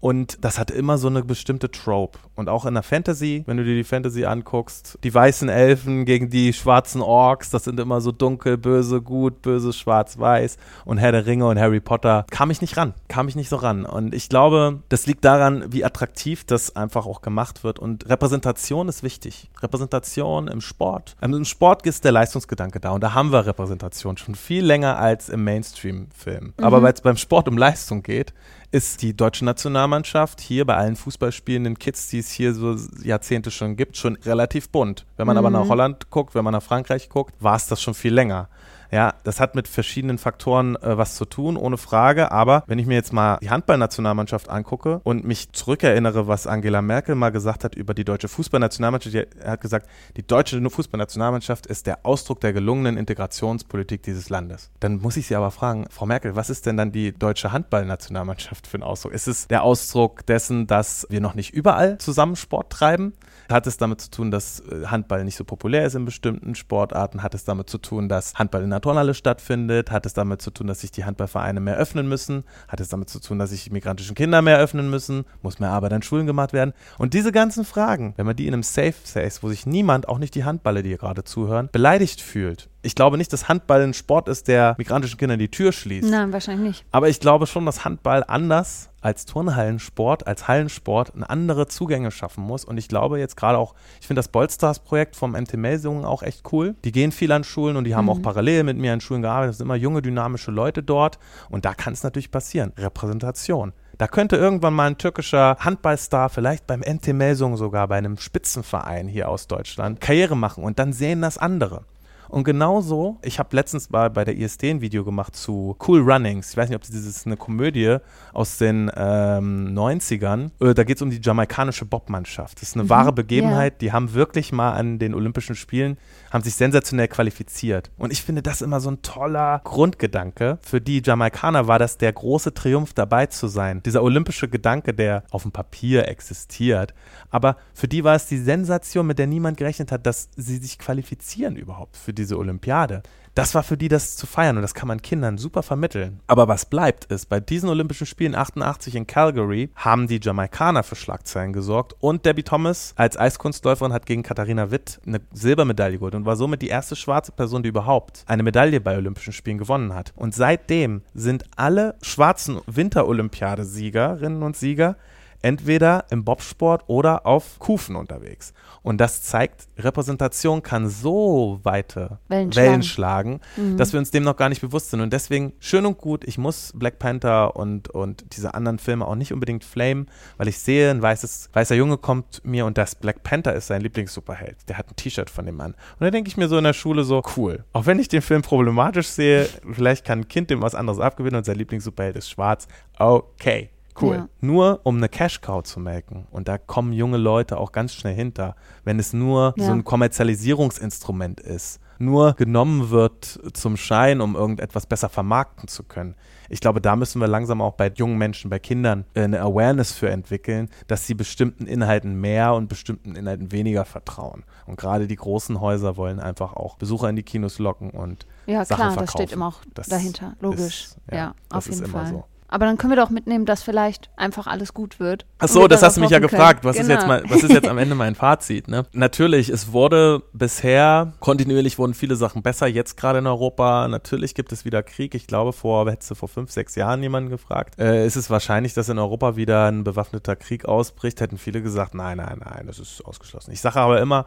Und 0.00 0.44
das 0.44 0.58
hat 0.58 0.70
immer 0.70 0.96
so 0.96 1.08
eine 1.08 1.24
bestimmte 1.24 1.70
Trope. 1.70 2.18
Und 2.36 2.48
auch 2.48 2.66
in 2.66 2.74
der 2.74 2.84
Fantasy, 2.84 3.42
wenn 3.46 3.56
du 3.56 3.64
dir 3.64 3.74
die 3.74 3.84
Fantasy 3.84 4.24
anguckst, 4.24 4.98
die 5.02 5.12
weißen 5.12 5.48
Elfen 5.48 6.04
gegen 6.04 6.30
die 6.30 6.52
schwarzen 6.52 7.02
Orks, 7.02 7.50
das 7.50 7.64
sind 7.64 7.80
immer 7.80 8.00
so 8.00 8.12
dunkel, 8.12 8.56
böse, 8.58 9.02
gut, 9.02 9.42
böse, 9.42 9.72
schwarz, 9.72 10.18
weiß. 10.18 10.56
Und 10.84 10.98
Herr 10.98 11.10
der 11.10 11.26
Ringe 11.26 11.46
und 11.46 11.58
Harry 11.58 11.80
Potter 11.80 12.26
kam 12.30 12.50
ich 12.50 12.60
nicht 12.60 12.76
ran, 12.76 12.94
kam 13.08 13.26
ich 13.26 13.34
nicht 13.34 13.48
so 13.48 13.56
ran. 13.56 13.84
Und 13.84 14.14
ich 14.14 14.28
glaube, 14.28 14.80
das 14.88 15.06
liegt 15.06 15.24
daran, 15.24 15.64
wie 15.72 15.84
attraktiv 15.84 16.44
das 16.44 16.76
einfach 16.76 17.06
auch 17.06 17.20
gemacht 17.20 17.64
wird. 17.64 17.80
Und 17.80 18.08
Repräsentation 18.08 18.88
ist 18.88 19.02
wichtig. 19.02 19.50
Repräsentation 19.60 20.46
im 20.46 20.60
Sport. 20.60 21.16
Also 21.20 21.36
Im 21.36 21.44
Sport 21.44 21.86
ist 21.86 22.04
der 22.04 22.12
Leistungsgedanke 22.12 22.78
da. 22.78 22.90
Und 22.90 23.02
da 23.02 23.14
haben 23.14 23.32
wir 23.32 23.46
Repräsentation 23.46 24.16
schon 24.16 24.36
viel 24.36 24.64
länger 24.64 24.98
als 24.98 25.28
im 25.28 25.42
Mainstream-Film. 25.42 26.54
Mhm. 26.56 26.64
Aber 26.64 26.82
weil 26.82 26.92
es 26.92 27.00
beim 27.00 27.16
Sport 27.16 27.48
um 27.48 27.58
Leistung 27.58 28.04
geht, 28.04 28.32
ist 28.70 29.02
die 29.02 29.16
deutsche 29.16 29.44
Nationalmannschaft 29.44 30.40
hier 30.40 30.66
bei 30.66 30.76
allen 30.76 30.96
Fußballspielenden 30.96 31.78
Kids, 31.78 32.08
die 32.08 32.18
es 32.18 32.30
hier 32.30 32.52
so 32.54 32.76
Jahrzehnte 33.02 33.50
schon 33.50 33.76
gibt, 33.76 33.96
schon 33.96 34.16
relativ 34.16 34.68
bunt. 34.68 35.06
Wenn 35.16 35.26
man 35.26 35.36
mhm. 35.36 35.38
aber 35.38 35.50
nach 35.50 35.68
Holland 35.68 36.10
guckt, 36.10 36.34
wenn 36.34 36.44
man 36.44 36.52
nach 36.52 36.62
Frankreich 36.62 37.08
guckt, 37.08 37.34
war 37.40 37.56
es 37.56 37.66
das 37.66 37.80
schon 37.80 37.94
viel 37.94 38.12
länger. 38.12 38.48
Ja, 38.90 39.14
das 39.24 39.40
hat 39.40 39.54
mit 39.54 39.68
verschiedenen 39.68 40.18
Faktoren 40.18 40.76
äh, 40.76 40.96
was 40.96 41.16
zu 41.16 41.24
tun, 41.24 41.56
ohne 41.56 41.76
Frage. 41.76 42.32
Aber 42.32 42.64
wenn 42.66 42.78
ich 42.78 42.86
mir 42.86 42.94
jetzt 42.94 43.12
mal 43.12 43.38
die 43.42 43.50
Handballnationalmannschaft 43.50 44.48
angucke 44.48 45.00
und 45.04 45.24
mich 45.24 45.52
zurückerinnere, 45.52 46.26
was 46.26 46.46
Angela 46.46 46.82
Merkel 46.82 47.14
mal 47.14 47.30
gesagt 47.30 47.64
hat 47.64 47.74
über 47.74 47.94
die 47.94 48.04
deutsche 48.04 48.28
Fußballnationalmannschaft, 48.28 49.14
die 49.14 49.44
hat 49.44 49.60
gesagt, 49.60 49.88
die 50.16 50.26
deutsche 50.26 50.58
Fußballnationalmannschaft 50.68 51.66
ist 51.66 51.86
der 51.86 52.04
Ausdruck 52.04 52.40
der 52.40 52.52
gelungenen 52.52 52.96
Integrationspolitik 52.96 54.02
dieses 54.02 54.30
Landes. 54.30 54.70
Dann 54.80 55.00
muss 55.00 55.16
ich 55.16 55.26
Sie 55.26 55.36
aber 55.36 55.50
fragen, 55.50 55.86
Frau 55.90 56.06
Merkel, 56.06 56.36
was 56.36 56.50
ist 56.50 56.66
denn 56.66 56.76
dann 56.76 56.92
die 56.92 57.12
deutsche 57.12 57.52
Handballnationalmannschaft 57.52 58.66
für 58.66 58.78
ein 58.78 58.82
Ausdruck? 58.82 59.12
Ist 59.12 59.28
es 59.28 59.48
der 59.48 59.62
Ausdruck 59.62 60.24
dessen, 60.26 60.66
dass 60.66 61.06
wir 61.10 61.20
noch 61.20 61.34
nicht 61.34 61.52
überall 61.52 61.98
zusammen 61.98 62.36
Sport 62.36 62.70
treiben? 62.70 63.12
Hat 63.48 63.66
es 63.66 63.78
damit 63.78 64.00
zu 64.00 64.10
tun, 64.10 64.30
dass 64.30 64.60
äh, 64.60 64.86
Handball 64.86 65.24
nicht 65.24 65.36
so 65.36 65.44
populär 65.44 65.86
ist 65.86 65.94
in 65.94 66.04
bestimmten 66.04 66.54
Sportarten? 66.54 67.22
Hat 67.22 67.34
es 67.34 67.44
damit 67.44 67.70
zu 67.70 67.78
tun, 67.78 68.08
dass 68.08 68.34
Handball 68.34 68.62
in 68.62 68.70
der 68.70 68.82
Turnhalle 68.82 69.14
stattfindet? 69.14 69.90
Hat 69.90 70.04
es 70.04 70.12
damit 70.12 70.42
zu 70.42 70.50
tun, 70.50 70.66
dass 70.66 70.82
sich 70.82 70.90
die 70.90 71.04
Handballvereine 71.04 71.60
mehr 71.60 71.76
öffnen 71.76 72.08
müssen? 72.08 72.44
Hat 72.68 72.80
es 72.80 72.88
damit 72.88 73.08
zu 73.08 73.20
tun, 73.20 73.38
dass 73.38 73.50
sich 73.50 73.70
migrantischen 73.70 74.14
Kinder 74.14 74.42
mehr 74.42 74.58
öffnen 74.58 74.90
müssen? 74.90 75.24
Muss 75.40 75.60
mehr 75.60 75.70
Arbeit 75.70 75.94
an 75.94 76.02
Schulen 76.02 76.26
gemacht 76.26 76.52
werden? 76.52 76.74
Und 76.98 77.14
diese 77.14 77.32
ganzen 77.32 77.64
Fragen, 77.64 78.12
wenn 78.16 78.26
man 78.26 78.36
die 78.36 78.46
in 78.46 78.52
einem 78.52 78.62
Safe 78.62 78.94
Space, 79.06 79.42
wo 79.42 79.48
sich 79.48 79.64
niemand, 79.64 80.08
auch 80.08 80.18
nicht 80.18 80.34
die 80.34 80.44
Handballer, 80.44 80.82
die 80.82 80.90
hier 80.90 80.98
gerade 80.98 81.24
zuhören, 81.24 81.70
beleidigt 81.72 82.20
fühlt, 82.20 82.68
ich 82.88 82.94
glaube 82.94 83.18
nicht, 83.18 83.30
dass 83.34 83.50
Handball 83.50 83.82
ein 83.82 83.92
Sport 83.92 84.28
ist, 84.28 84.48
der 84.48 84.74
migrantischen 84.78 85.18
Kindern 85.18 85.38
die 85.38 85.50
Tür 85.50 85.72
schließt. 85.72 86.08
Nein, 86.08 86.32
wahrscheinlich 86.32 86.66
nicht. 86.68 86.84
Aber 86.90 87.10
ich 87.10 87.20
glaube 87.20 87.46
schon, 87.46 87.66
dass 87.66 87.84
Handball 87.84 88.24
anders 88.26 88.88
als 89.02 89.26
Turnhallensport, 89.26 90.26
als 90.26 90.48
Hallensport 90.48 91.14
eine 91.14 91.28
andere 91.28 91.68
Zugänge 91.68 92.10
schaffen 92.10 92.42
muss. 92.42 92.64
Und 92.64 92.78
ich 92.78 92.88
glaube 92.88 93.18
jetzt 93.18 93.36
gerade 93.36 93.58
auch, 93.58 93.74
ich 94.00 94.06
finde 94.06 94.20
das 94.20 94.28
Bolstars-Projekt 94.28 95.16
vom 95.16 95.32
MT 95.32 95.58
Melsungen 95.58 96.06
auch 96.06 96.22
echt 96.22 96.50
cool. 96.50 96.76
Die 96.82 96.90
gehen 96.90 97.12
viel 97.12 97.30
an 97.30 97.44
Schulen 97.44 97.76
und 97.76 97.84
die 97.84 97.94
haben 97.94 98.06
mhm. 98.06 98.10
auch 98.10 98.22
parallel 98.22 98.64
mit 98.64 98.78
mir 98.78 98.94
an 98.94 99.02
Schulen 99.02 99.20
gearbeitet. 99.20 99.50
Es 99.50 99.58
sind 99.58 99.66
immer 99.66 99.76
junge, 99.76 100.00
dynamische 100.00 100.50
Leute 100.50 100.82
dort. 100.82 101.18
Und 101.50 101.66
da 101.66 101.74
kann 101.74 101.92
es 101.92 102.02
natürlich 102.02 102.30
passieren. 102.30 102.72
Repräsentation. 102.78 103.74
Da 103.98 104.08
könnte 104.08 104.36
irgendwann 104.36 104.72
mal 104.72 104.86
ein 104.86 104.96
türkischer 104.96 105.58
Handballstar, 105.60 106.30
vielleicht 106.30 106.66
beim 106.66 106.80
NT 106.80 107.08
Melsungen 107.08 107.58
sogar, 107.58 107.86
bei 107.86 107.98
einem 107.98 108.16
Spitzenverein 108.16 109.08
hier 109.08 109.28
aus 109.28 109.46
Deutschland, 109.46 110.00
Karriere 110.00 110.38
machen 110.38 110.64
und 110.64 110.78
dann 110.78 110.94
sehen 110.94 111.20
das 111.20 111.36
andere. 111.36 111.84
Und 112.28 112.44
genauso, 112.44 113.18
ich 113.22 113.38
habe 113.38 113.54
letztens 113.56 113.88
bei, 113.88 114.08
bei 114.08 114.24
der 114.24 114.36
ISD 114.36 114.70
ein 114.70 114.80
Video 114.80 115.04
gemacht 115.04 115.34
zu 115.34 115.76
Cool 115.86 116.00
Runnings. 116.00 116.50
Ich 116.50 116.56
weiß 116.56 116.68
nicht, 116.68 116.76
ob 116.76 116.82
das 116.82 116.90
ist 116.90 117.26
eine 117.26 117.36
Komödie 117.36 117.96
aus 118.32 118.58
den 118.58 118.90
ähm, 118.96 119.74
90ern. 119.74 120.50
Äh, 120.60 120.74
da 120.74 120.84
geht 120.84 120.96
es 120.96 121.02
um 121.02 121.10
die 121.10 121.20
jamaikanische 121.22 121.84
Bobmannschaft. 121.84 122.60
Das 122.60 122.70
ist 122.70 122.74
eine 122.74 122.84
mhm, 122.84 122.90
wahre 122.90 123.12
Begebenheit. 123.12 123.74
Yeah. 123.74 123.78
Die 123.80 123.92
haben 123.92 124.14
wirklich 124.14 124.52
mal 124.52 124.72
an 124.72 124.98
den 124.98 125.14
Olympischen 125.14 125.54
Spielen, 125.54 125.96
haben 126.30 126.44
sich 126.44 126.54
sensationell 126.54 127.08
qualifiziert. 127.08 127.90
Und 127.96 128.12
ich 128.12 128.22
finde 128.22 128.42
das 128.42 128.60
immer 128.62 128.80
so 128.80 128.90
ein 128.90 129.02
toller 129.02 129.60
Grundgedanke. 129.64 130.58
Für 130.62 130.80
die 130.80 131.02
Jamaikaner 131.04 131.66
war 131.66 131.78
das 131.78 131.98
der 131.98 132.12
große 132.12 132.52
Triumph, 132.52 132.92
dabei 132.92 133.26
zu 133.26 133.48
sein. 133.48 133.82
Dieser 133.84 134.02
olympische 134.02 134.48
Gedanke, 134.48 134.92
der 134.92 135.24
auf 135.30 135.42
dem 135.42 135.52
Papier 135.52 136.08
existiert. 136.08 136.94
Aber 137.30 137.56
für 137.74 137.88
die 137.88 138.04
war 138.04 138.14
es 138.14 138.26
die 138.26 138.38
Sensation, 138.38 139.06
mit 139.06 139.18
der 139.18 139.26
niemand 139.26 139.56
gerechnet 139.56 139.92
hat, 139.92 140.06
dass 140.06 140.28
sie 140.36 140.58
sich 140.58 140.78
qualifizieren 140.78 141.56
überhaupt 141.56 141.96
für 141.96 142.12
diese 142.18 142.38
Olympiade. 142.38 143.02
Das 143.38 143.54
war 143.54 143.62
für 143.62 143.76
die 143.76 143.86
das 143.86 144.16
zu 144.16 144.26
feiern 144.26 144.56
und 144.56 144.62
das 144.62 144.74
kann 144.74 144.88
man 144.88 145.00
Kindern 145.00 145.38
super 145.38 145.62
vermitteln. 145.62 146.18
Aber 146.26 146.48
was 146.48 146.66
bleibt 146.66 147.04
ist, 147.04 147.28
bei 147.28 147.38
diesen 147.38 147.68
Olympischen 147.68 148.06
Spielen 148.06 148.34
88 148.34 148.96
in 148.96 149.06
Calgary 149.06 149.70
haben 149.76 150.08
die 150.08 150.18
Jamaikaner 150.20 150.82
für 150.82 150.96
Schlagzeilen 150.96 151.52
gesorgt 151.52 151.94
und 152.00 152.26
Debbie 152.26 152.42
Thomas 152.42 152.94
als 152.96 153.16
Eiskunstläuferin 153.16 153.92
hat 153.92 154.06
gegen 154.06 154.24
Katharina 154.24 154.72
Witt 154.72 155.00
eine 155.06 155.20
Silbermedaille 155.32 155.98
geholt 155.98 156.16
und 156.16 156.26
war 156.26 156.34
somit 156.34 156.62
die 156.62 156.68
erste 156.68 156.96
schwarze 156.96 157.30
Person, 157.30 157.62
die 157.62 157.68
überhaupt 157.68 158.24
eine 158.26 158.42
Medaille 158.42 158.80
bei 158.80 158.96
Olympischen 158.96 159.32
Spielen 159.32 159.58
gewonnen 159.58 159.94
hat. 159.94 160.12
Und 160.16 160.34
seitdem 160.34 161.02
sind 161.14 161.44
alle 161.54 161.94
schwarzen 162.02 162.58
Winterolympiadesiegerinnen 162.66 164.42
und 164.42 164.56
Sieger 164.56 164.96
entweder 165.42 166.06
im 166.10 166.24
Bobsport 166.24 166.84
oder 166.86 167.26
auf 167.26 167.58
Kufen 167.58 167.96
unterwegs. 167.96 168.52
Und 168.82 169.00
das 169.00 169.22
zeigt, 169.22 169.68
Repräsentation 169.78 170.62
kann 170.62 170.88
so 170.88 171.60
weite 171.62 172.18
Wellen, 172.28 172.54
Wellen 172.54 172.82
schlagen, 172.82 173.40
mhm. 173.56 173.76
dass 173.76 173.92
wir 173.92 174.00
uns 174.00 174.10
dem 174.10 174.24
noch 174.24 174.36
gar 174.36 174.48
nicht 174.48 174.60
bewusst 174.60 174.90
sind. 174.90 175.00
Und 175.00 175.12
deswegen 175.12 175.52
schön 175.58 175.86
und 175.86 175.98
gut, 175.98 176.24
ich 176.24 176.38
muss 176.38 176.72
Black 176.74 176.98
Panther 176.98 177.56
und, 177.56 177.90
und 177.90 178.24
diese 178.36 178.54
anderen 178.54 178.78
Filme 178.78 179.06
auch 179.06 179.14
nicht 179.14 179.32
unbedingt 179.32 179.64
flamen, 179.64 180.06
weil 180.36 180.48
ich 180.48 180.58
sehe, 180.58 180.90
ein 180.90 181.02
weißes, 181.02 181.50
weißer 181.52 181.74
Junge 181.74 181.98
kommt 181.98 182.44
mir 182.44 182.66
und 182.66 182.78
das 182.78 182.94
Black 182.94 183.22
Panther 183.22 183.54
ist 183.54 183.66
sein 183.66 183.82
Lieblingssuperheld. 183.82 184.56
Der 184.68 184.78
hat 184.78 184.88
ein 184.88 184.96
T-Shirt 184.96 185.30
von 185.30 185.46
dem 185.46 185.56
Mann. 185.56 185.72
Und 185.72 186.00
da 186.00 186.10
denke 186.10 186.28
ich 186.28 186.36
mir 186.36 186.48
so 186.48 186.58
in 186.58 186.64
der 186.64 186.72
Schule 186.72 187.04
so, 187.04 187.22
cool. 187.36 187.64
Auch 187.72 187.86
wenn 187.86 187.98
ich 187.98 188.08
den 188.08 188.22
Film 188.22 188.42
problematisch 188.42 189.08
sehe, 189.08 189.48
vielleicht 189.72 190.04
kann 190.04 190.20
ein 190.20 190.28
Kind 190.28 190.50
dem 190.50 190.62
was 190.62 190.74
anderes 190.74 190.98
abgewinnen 190.98 191.36
und 191.36 191.44
sein 191.44 191.56
Lieblingssuperheld 191.56 192.16
ist 192.16 192.30
schwarz. 192.30 192.68
Okay. 192.98 193.70
Cool. 194.00 194.16
Ja. 194.16 194.28
Nur 194.40 194.80
um 194.84 194.96
eine 194.96 195.08
Cash-Cow 195.08 195.62
zu 195.62 195.80
melken. 195.80 196.26
Und 196.30 196.48
da 196.48 196.58
kommen 196.58 196.92
junge 196.92 197.16
Leute 197.16 197.58
auch 197.58 197.72
ganz 197.72 197.92
schnell 197.92 198.14
hinter. 198.14 198.54
Wenn 198.84 198.98
es 198.98 199.12
nur 199.12 199.54
ja. 199.56 199.66
so 199.66 199.72
ein 199.72 199.84
Kommerzialisierungsinstrument 199.84 201.40
ist, 201.40 201.80
nur 201.98 202.34
genommen 202.34 202.90
wird 202.90 203.40
zum 203.52 203.76
Schein, 203.76 204.20
um 204.20 204.36
irgendetwas 204.36 204.86
besser 204.86 205.08
vermarkten 205.08 205.68
zu 205.68 205.82
können. 205.82 206.14
Ich 206.48 206.60
glaube, 206.60 206.80
da 206.80 206.96
müssen 206.96 207.20
wir 207.20 207.28
langsam 207.28 207.60
auch 207.60 207.74
bei 207.74 207.92
jungen 207.94 208.16
Menschen, 208.16 208.50
bei 208.50 208.58
Kindern 208.58 209.04
eine 209.14 209.40
Awareness 209.40 209.92
für 209.92 210.08
entwickeln, 210.08 210.70
dass 210.86 211.06
sie 211.06 211.14
bestimmten 211.14 211.66
Inhalten 211.66 212.14
mehr 212.20 212.54
und 212.54 212.68
bestimmten 212.68 213.16
Inhalten 213.16 213.52
weniger 213.52 213.84
vertrauen. 213.84 214.44
Und 214.66 214.76
gerade 214.76 215.06
die 215.06 215.16
großen 215.16 215.60
Häuser 215.60 215.96
wollen 215.96 216.20
einfach 216.20 216.54
auch 216.54 216.76
Besucher 216.76 217.08
in 217.08 217.16
die 217.16 217.22
Kinos 217.22 217.58
locken 217.58 217.90
und 217.90 218.26
ja, 218.46 218.64
Sachen 218.64 218.76
klar, 218.76 218.92
verkaufen. 218.92 219.04
das 219.04 219.10
steht 219.10 219.32
immer 219.32 219.48
auch 219.48 219.60
das 219.74 219.88
dahinter, 219.88 220.36
logisch. 220.40 220.84
Ist, 220.84 220.98
ja, 221.10 221.16
ja 221.16 221.34
auf 221.50 221.68
jeden 221.68 221.86
Fall. 221.86 222.06
So. 222.06 222.24
Aber 222.48 222.64
dann 222.64 222.78
können 222.78 222.92
wir 222.92 222.96
doch 222.96 223.10
mitnehmen, 223.10 223.44
dass 223.44 223.62
vielleicht 223.62 224.10
einfach 224.16 224.46
alles 224.46 224.72
gut 224.72 224.98
wird. 224.98 225.26
Ach 225.38 225.48
so, 225.48 225.68
das 225.68 225.82
hast 225.82 225.98
du 225.98 226.00
mich 226.00 226.10
ja 226.10 226.18
gefragt. 226.18 226.64
Was, 226.64 226.76
genau. 226.76 226.84
ist 226.84 226.90
jetzt 226.90 227.02
genau. 227.02 227.20
mal, 227.20 227.22
was 227.28 227.42
ist 227.42 227.52
jetzt 227.52 227.68
am 227.68 227.76
Ende 227.76 227.94
mein 227.94 228.14
Fazit? 228.14 228.68
Ne? 228.68 228.86
Natürlich, 228.92 229.50
es 229.50 229.72
wurde 229.72 230.22
bisher, 230.32 231.12
kontinuierlich 231.20 231.78
wurden 231.78 231.92
viele 231.92 232.16
Sachen 232.16 232.42
besser, 232.42 232.66
jetzt 232.66 232.96
gerade 232.96 233.18
in 233.18 233.26
Europa. 233.26 233.86
Natürlich 233.88 234.34
gibt 234.34 234.52
es 234.52 234.64
wieder 234.64 234.82
Krieg. 234.82 235.14
Ich 235.14 235.26
glaube, 235.26 235.52
vor, 235.52 235.90
hättest 235.90 236.10
du 236.10 236.14
vor 236.14 236.28
fünf, 236.28 236.50
sechs 236.50 236.74
Jahren 236.74 237.02
jemanden 237.02 237.28
gefragt, 237.28 237.78
äh, 237.78 238.06
ist 238.06 238.16
es 238.16 238.30
wahrscheinlich, 238.30 238.72
dass 238.72 238.88
in 238.88 238.98
Europa 238.98 239.36
wieder 239.36 239.66
ein 239.66 239.84
bewaffneter 239.84 240.34
Krieg 240.34 240.64
ausbricht, 240.64 241.20
hätten 241.20 241.36
viele 241.36 241.60
gesagt, 241.60 241.94
nein, 241.94 242.16
nein, 242.16 242.40
nein, 242.42 242.66
das 242.66 242.78
ist 242.78 243.04
ausgeschlossen. 243.04 243.52
Ich 243.52 243.60
sage 243.60 243.78
aber 243.78 244.00
immer, 244.00 244.24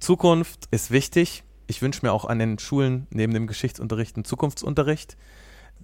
Zukunft 0.00 0.68
ist 0.70 0.90
wichtig. 0.90 1.44
Ich 1.66 1.82
wünsche 1.82 2.04
mir 2.04 2.12
auch 2.12 2.24
an 2.24 2.38
den 2.38 2.58
Schulen 2.58 3.06
neben 3.10 3.34
dem 3.34 3.46
Geschichtsunterricht 3.46 4.16
einen 4.16 4.24
Zukunftsunterricht 4.24 5.18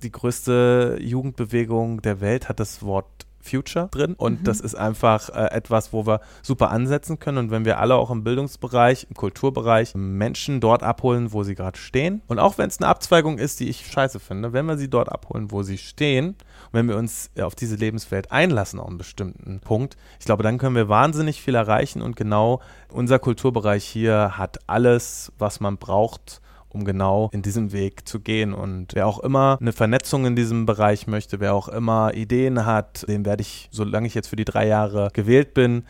die 0.05 0.13
größte 0.13 0.99
Jugendbewegung 1.01 2.03
der 2.03 2.21
Welt 2.21 2.49
hat 2.49 2.61
das 2.61 2.83
Wort 2.83 3.27
Future 3.45 3.89
drin. 3.91 4.15
Und 4.15 4.41
mhm. 4.41 4.45
das 4.45 4.61
ist 4.61 4.75
einfach 4.75 5.29
äh, 5.29 5.51
etwas, 5.55 5.93
wo 5.93 6.07
wir 6.07 6.21
super 6.43 6.71
ansetzen 6.71 7.19
können. 7.19 7.39
Und 7.39 7.51
wenn 7.51 7.65
wir 7.65 7.79
alle 7.79 7.95
auch 7.95 8.11
im 8.11 8.25
Bildungsbereich, 8.25 9.07
im 9.09 9.15
Kulturbereich 9.15 9.95
Menschen 9.95 10.61
dort 10.61 10.83
abholen, 10.83 11.33
wo 11.33 11.43
sie 11.43 11.55
gerade 11.55 11.79
stehen. 11.79 12.23
Und 12.27 12.39
auch 12.39 12.59
wenn 12.59 12.69
es 12.69 12.81
eine 12.81 12.89
Abzweigung 12.89 13.39
ist, 13.39 13.61
die 13.61 13.69
ich 13.69 13.87
scheiße 13.87 14.19
finde, 14.19 14.53
wenn 14.53 14.67
wir 14.67 14.79
sie 14.79 14.89
dort 14.89 15.11
abholen, 15.11 15.51
wo 15.51 15.63
sie 15.63 15.79
stehen 15.79 16.29
und 16.29 16.73
wenn 16.73 16.89
wir 16.89 16.97
uns 16.97 17.31
auf 17.39 17.55
diese 17.55 17.77
Lebenswelt 17.77 18.33
einlassen 18.33 18.81
auf 18.81 18.89
einen 18.89 18.99
bestimmten 18.99 19.61
Punkt, 19.61 19.97
ich 20.19 20.27
glaube, 20.27 20.43
dann 20.43 20.59
können 20.59 20.77
wir 20.77 20.89
wahnsinnig 20.89 21.43
viel 21.43 21.55
erreichen. 21.55 22.03
Und 22.03 22.17
genau 22.17 22.61
unser 22.91 23.19
Kulturbereich 23.19 23.85
hier 23.85 24.39
hat 24.39 24.59
alles, 24.67 25.33
was 25.39 25.61
man 25.61 25.77
braucht, 25.77 26.41
um 26.75 26.85
genau 26.85 27.31
in 27.33 27.43
diesem 27.43 27.73
Weg 27.73 28.07
zu 28.09 28.21
gehen. 28.21 28.53
Und 28.53 28.95
wer 28.95 29.07
auch 29.07 29.21
immer 29.21 29.59
eine 29.61 29.73
Vernetzung 29.73 30.27
in 30.27 30.37
diesem 30.37 30.67
Bereich 30.67 31.07
möchte, 31.07 31.41
wer 31.41 31.55
auch 31.55 31.69
immer 31.69 32.15
Ideen 32.15 32.67
hat, 32.67 33.07
dem 33.09 33.25
werde 33.25 33.43
ich, 33.43 33.69
solange 33.71 34.07
ich 34.07 34.15
jetzt 34.15 34.29
für 34.29 34.37
die 34.37 34.45
drei 34.45 34.67
Jahre 34.67 35.11
gewählt 35.13 35.55
bin, 35.55 35.85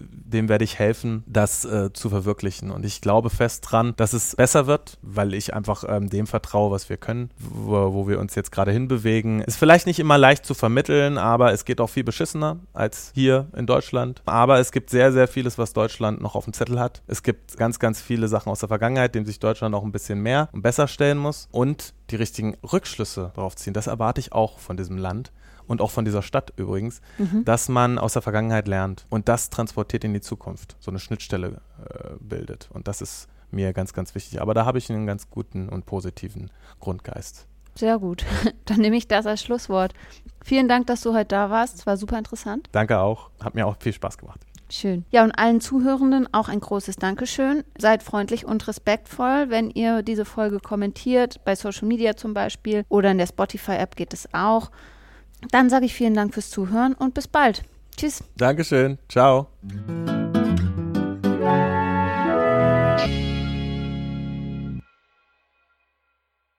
dem 0.00 0.48
werde 0.48 0.64
ich 0.64 0.78
helfen, 0.78 1.24
das 1.26 1.64
äh, 1.64 1.92
zu 1.92 2.08
verwirklichen. 2.08 2.70
Und 2.70 2.84
ich 2.84 3.00
glaube 3.00 3.30
fest 3.30 3.64
dran, 3.68 3.94
dass 3.96 4.12
es 4.12 4.36
besser 4.36 4.66
wird, 4.66 4.98
weil 5.02 5.34
ich 5.34 5.54
einfach 5.54 5.84
ähm, 5.86 6.08
dem 6.08 6.26
vertraue, 6.26 6.70
was 6.70 6.88
wir 6.88 6.96
können, 6.96 7.30
wo, 7.38 7.92
wo 7.92 8.08
wir 8.08 8.18
uns 8.18 8.34
jetzt 8.34 8.52
gerade 8.52 8.72
hinbewegen. 8.72 9.40
Ist 9.42 9.58
vielleicht 9.58 9.86
nicht 9.86 9.98
immer 9.98 10.18
leicht 10.18 10.46
zu 10.46 10.54
vermitteln, 10.54 11.18
aber 11.18 11.52
es 11.52 11.64
geht 11.64 11.80
auch 11.80 11.90
viel 11.90 12.04
beschissener 12.04 12.60
als 12.72 13.12
hier 13.14 13.48
in 13.56 13.66
Deutschland. 13.66 14.22
Aber 14.26 14.58
es 14.58 14.72
gibt 14.72 14.90
sehr, 14.90 15.12
sehr 15.12 15.28
vieles, 15.28 15.58
was 15.58 15.72
Deutschland 15.72 16.20
noch 16.20 16.34
auf 16.34 16.44
dem 16.44 16.52
Zettel 16.52 16.78
hat. 16.78 17.02
Es 17.06 17.22
gibt 17.22 17.56
ganz, 17.56 17.78
ganz 17.78 18.00
viele 18.00 18.28
Sachen 18.28 18.50
aus 18.50 18.60
der 18.60 18.68
Vergangenheit, 18.68 19.14
dem 19.14 19.26
sich 19.26 19.38
Deutschland 19.38 19.74
auch 19.74 19.84
ein 19.84 19.92
bisschen 19.92 20.20
mehr 20.20 20.48
und 20.52 20.62
besser 20.62 20.88
stellen 20.88 21.18
muss 21.18 21.48
und 21.50 21.94
die 22.10 22.16
richtigen 22.16 22.56
Rückschlüsse 22.72 23.32
darauf 23.34 23.56
ziehen. 23.56 23.74
Das 23.74 23.86
erwarte 23.86 24.20
ich 24.20 24.32
auch 24.32 24.58
von 24.58 24.76
diesem 24.76 24.98
Land 24.98 25.32
und 25.70 25.80
auch 25.80 25.92
von 25.92 26.04
dieser 26.04 26.22
Stadt 26.22 26.52
übrigens, 26.56 27.00
mhm. 27.16 27.44
dass 27.44 27.68
man 27.68 27.98
aus 27.98 28.14
der 28.14 28.22
Vergangenheit 28.22 28.66
lernt 28.66 29.06
und 29.08 29.28
das 29.28 29.50
transportiert 29.50 30.02
in 30.02 30.12
die 30.12 30.20
Zukunft, 30.20 30.76
so 30.80 30.90
eine 30.90 30.98
Schnittstelle 30.98 31.60
äh, 31.78 32.10
bildet. 32.18 32.68
Und 32.72 32.88
das 32.88 33.00
ist 33.00 33.28
mir 33.52 33.72
ganz, 33.72 33.92
ganz 33.92 34.16
wichtig. 34.16 34.42
Aber 34.42 34.52
da 34.52 34.66
habe 34.66 34.78
ich 34.78 34.90
einen 34.90 35.06
ganz 35.06 35.30
guten 35.30 35.68
und 35.68 35.86
positiven 35.86 36.50
Grundgeist. 36.80 37.46
Sehr 37.76 38.00
gut. 38.00 38.26
Dann 38.64 38.80
nehme 38.80 38.96
ich 38.96 39.06
das 39.06 39.26
als 39.26 39.44
Schlusswort. 39.44 39.94
Vielen 40.44 40.66
Dank, 40.66 40.88
dass 40.88 41.02
du 41.02 41.14
heute 41.14 41.28
da 41.28 41.50
warst. 41.50 41.76
Es 41.76 41.86
war 41.86 41.96
super 41.96 42.18
interessant. 42.18 42.68
Danke 42.72 42.98
auch. 42.98 43.30
Hat 43.40 43.54
mir 43.54 43.64
auch 43.64 43.76
viel 43.78 43.92
Spaß 43.92 44.18
gemacht. 44.18 44.40
Schön. 44.70 45.04
Ja, 45.10 45.22
und 45.22 45.32
allen 45.32 45.60
Zuhörenden 45.60 46.32
auch 46.34 46.48
ein 46.48 46.58
großes 46.58 46.96
Dankeschön. 46.96 47.62
Seid 47.78 48.02
freundlich 48.02 48.44
und 48.44 48.66
respektvoll, 48.66 49.50
wenn 49.50 49.70
ihr 49.70 50.02
diese 50.02 50.24
Folge 50.24 50.58
kommentiert, 50.58 51.44
bei 51.44 51.54
Social 51.54 51.86
Media 51.86 52.16
zum 52.16 52.34
Beispiel 52.34 52.84
oder 52.88 53.12
in 53.12 53.18
der 53.18 53.26
Spotify-App 53.26 53.94
geht 53.94 54.12
es 54.12 54.28
auch. 54.32 54.72
Dann 55.50 55.70
sage 55.70 55.86
ich 55.86 55.94
vielen 55.94 56.14
Dank 56.14 56.34
fürs 56.34 56.50
Zuhören 56.50 56.94
und 56.94 57.14
bis 57.14 57.28
bald. 57.28 57.62
Tschüss. 57.96 58.22
Dankeschön. 58.36 58.98
Ciao. 59.08 59.48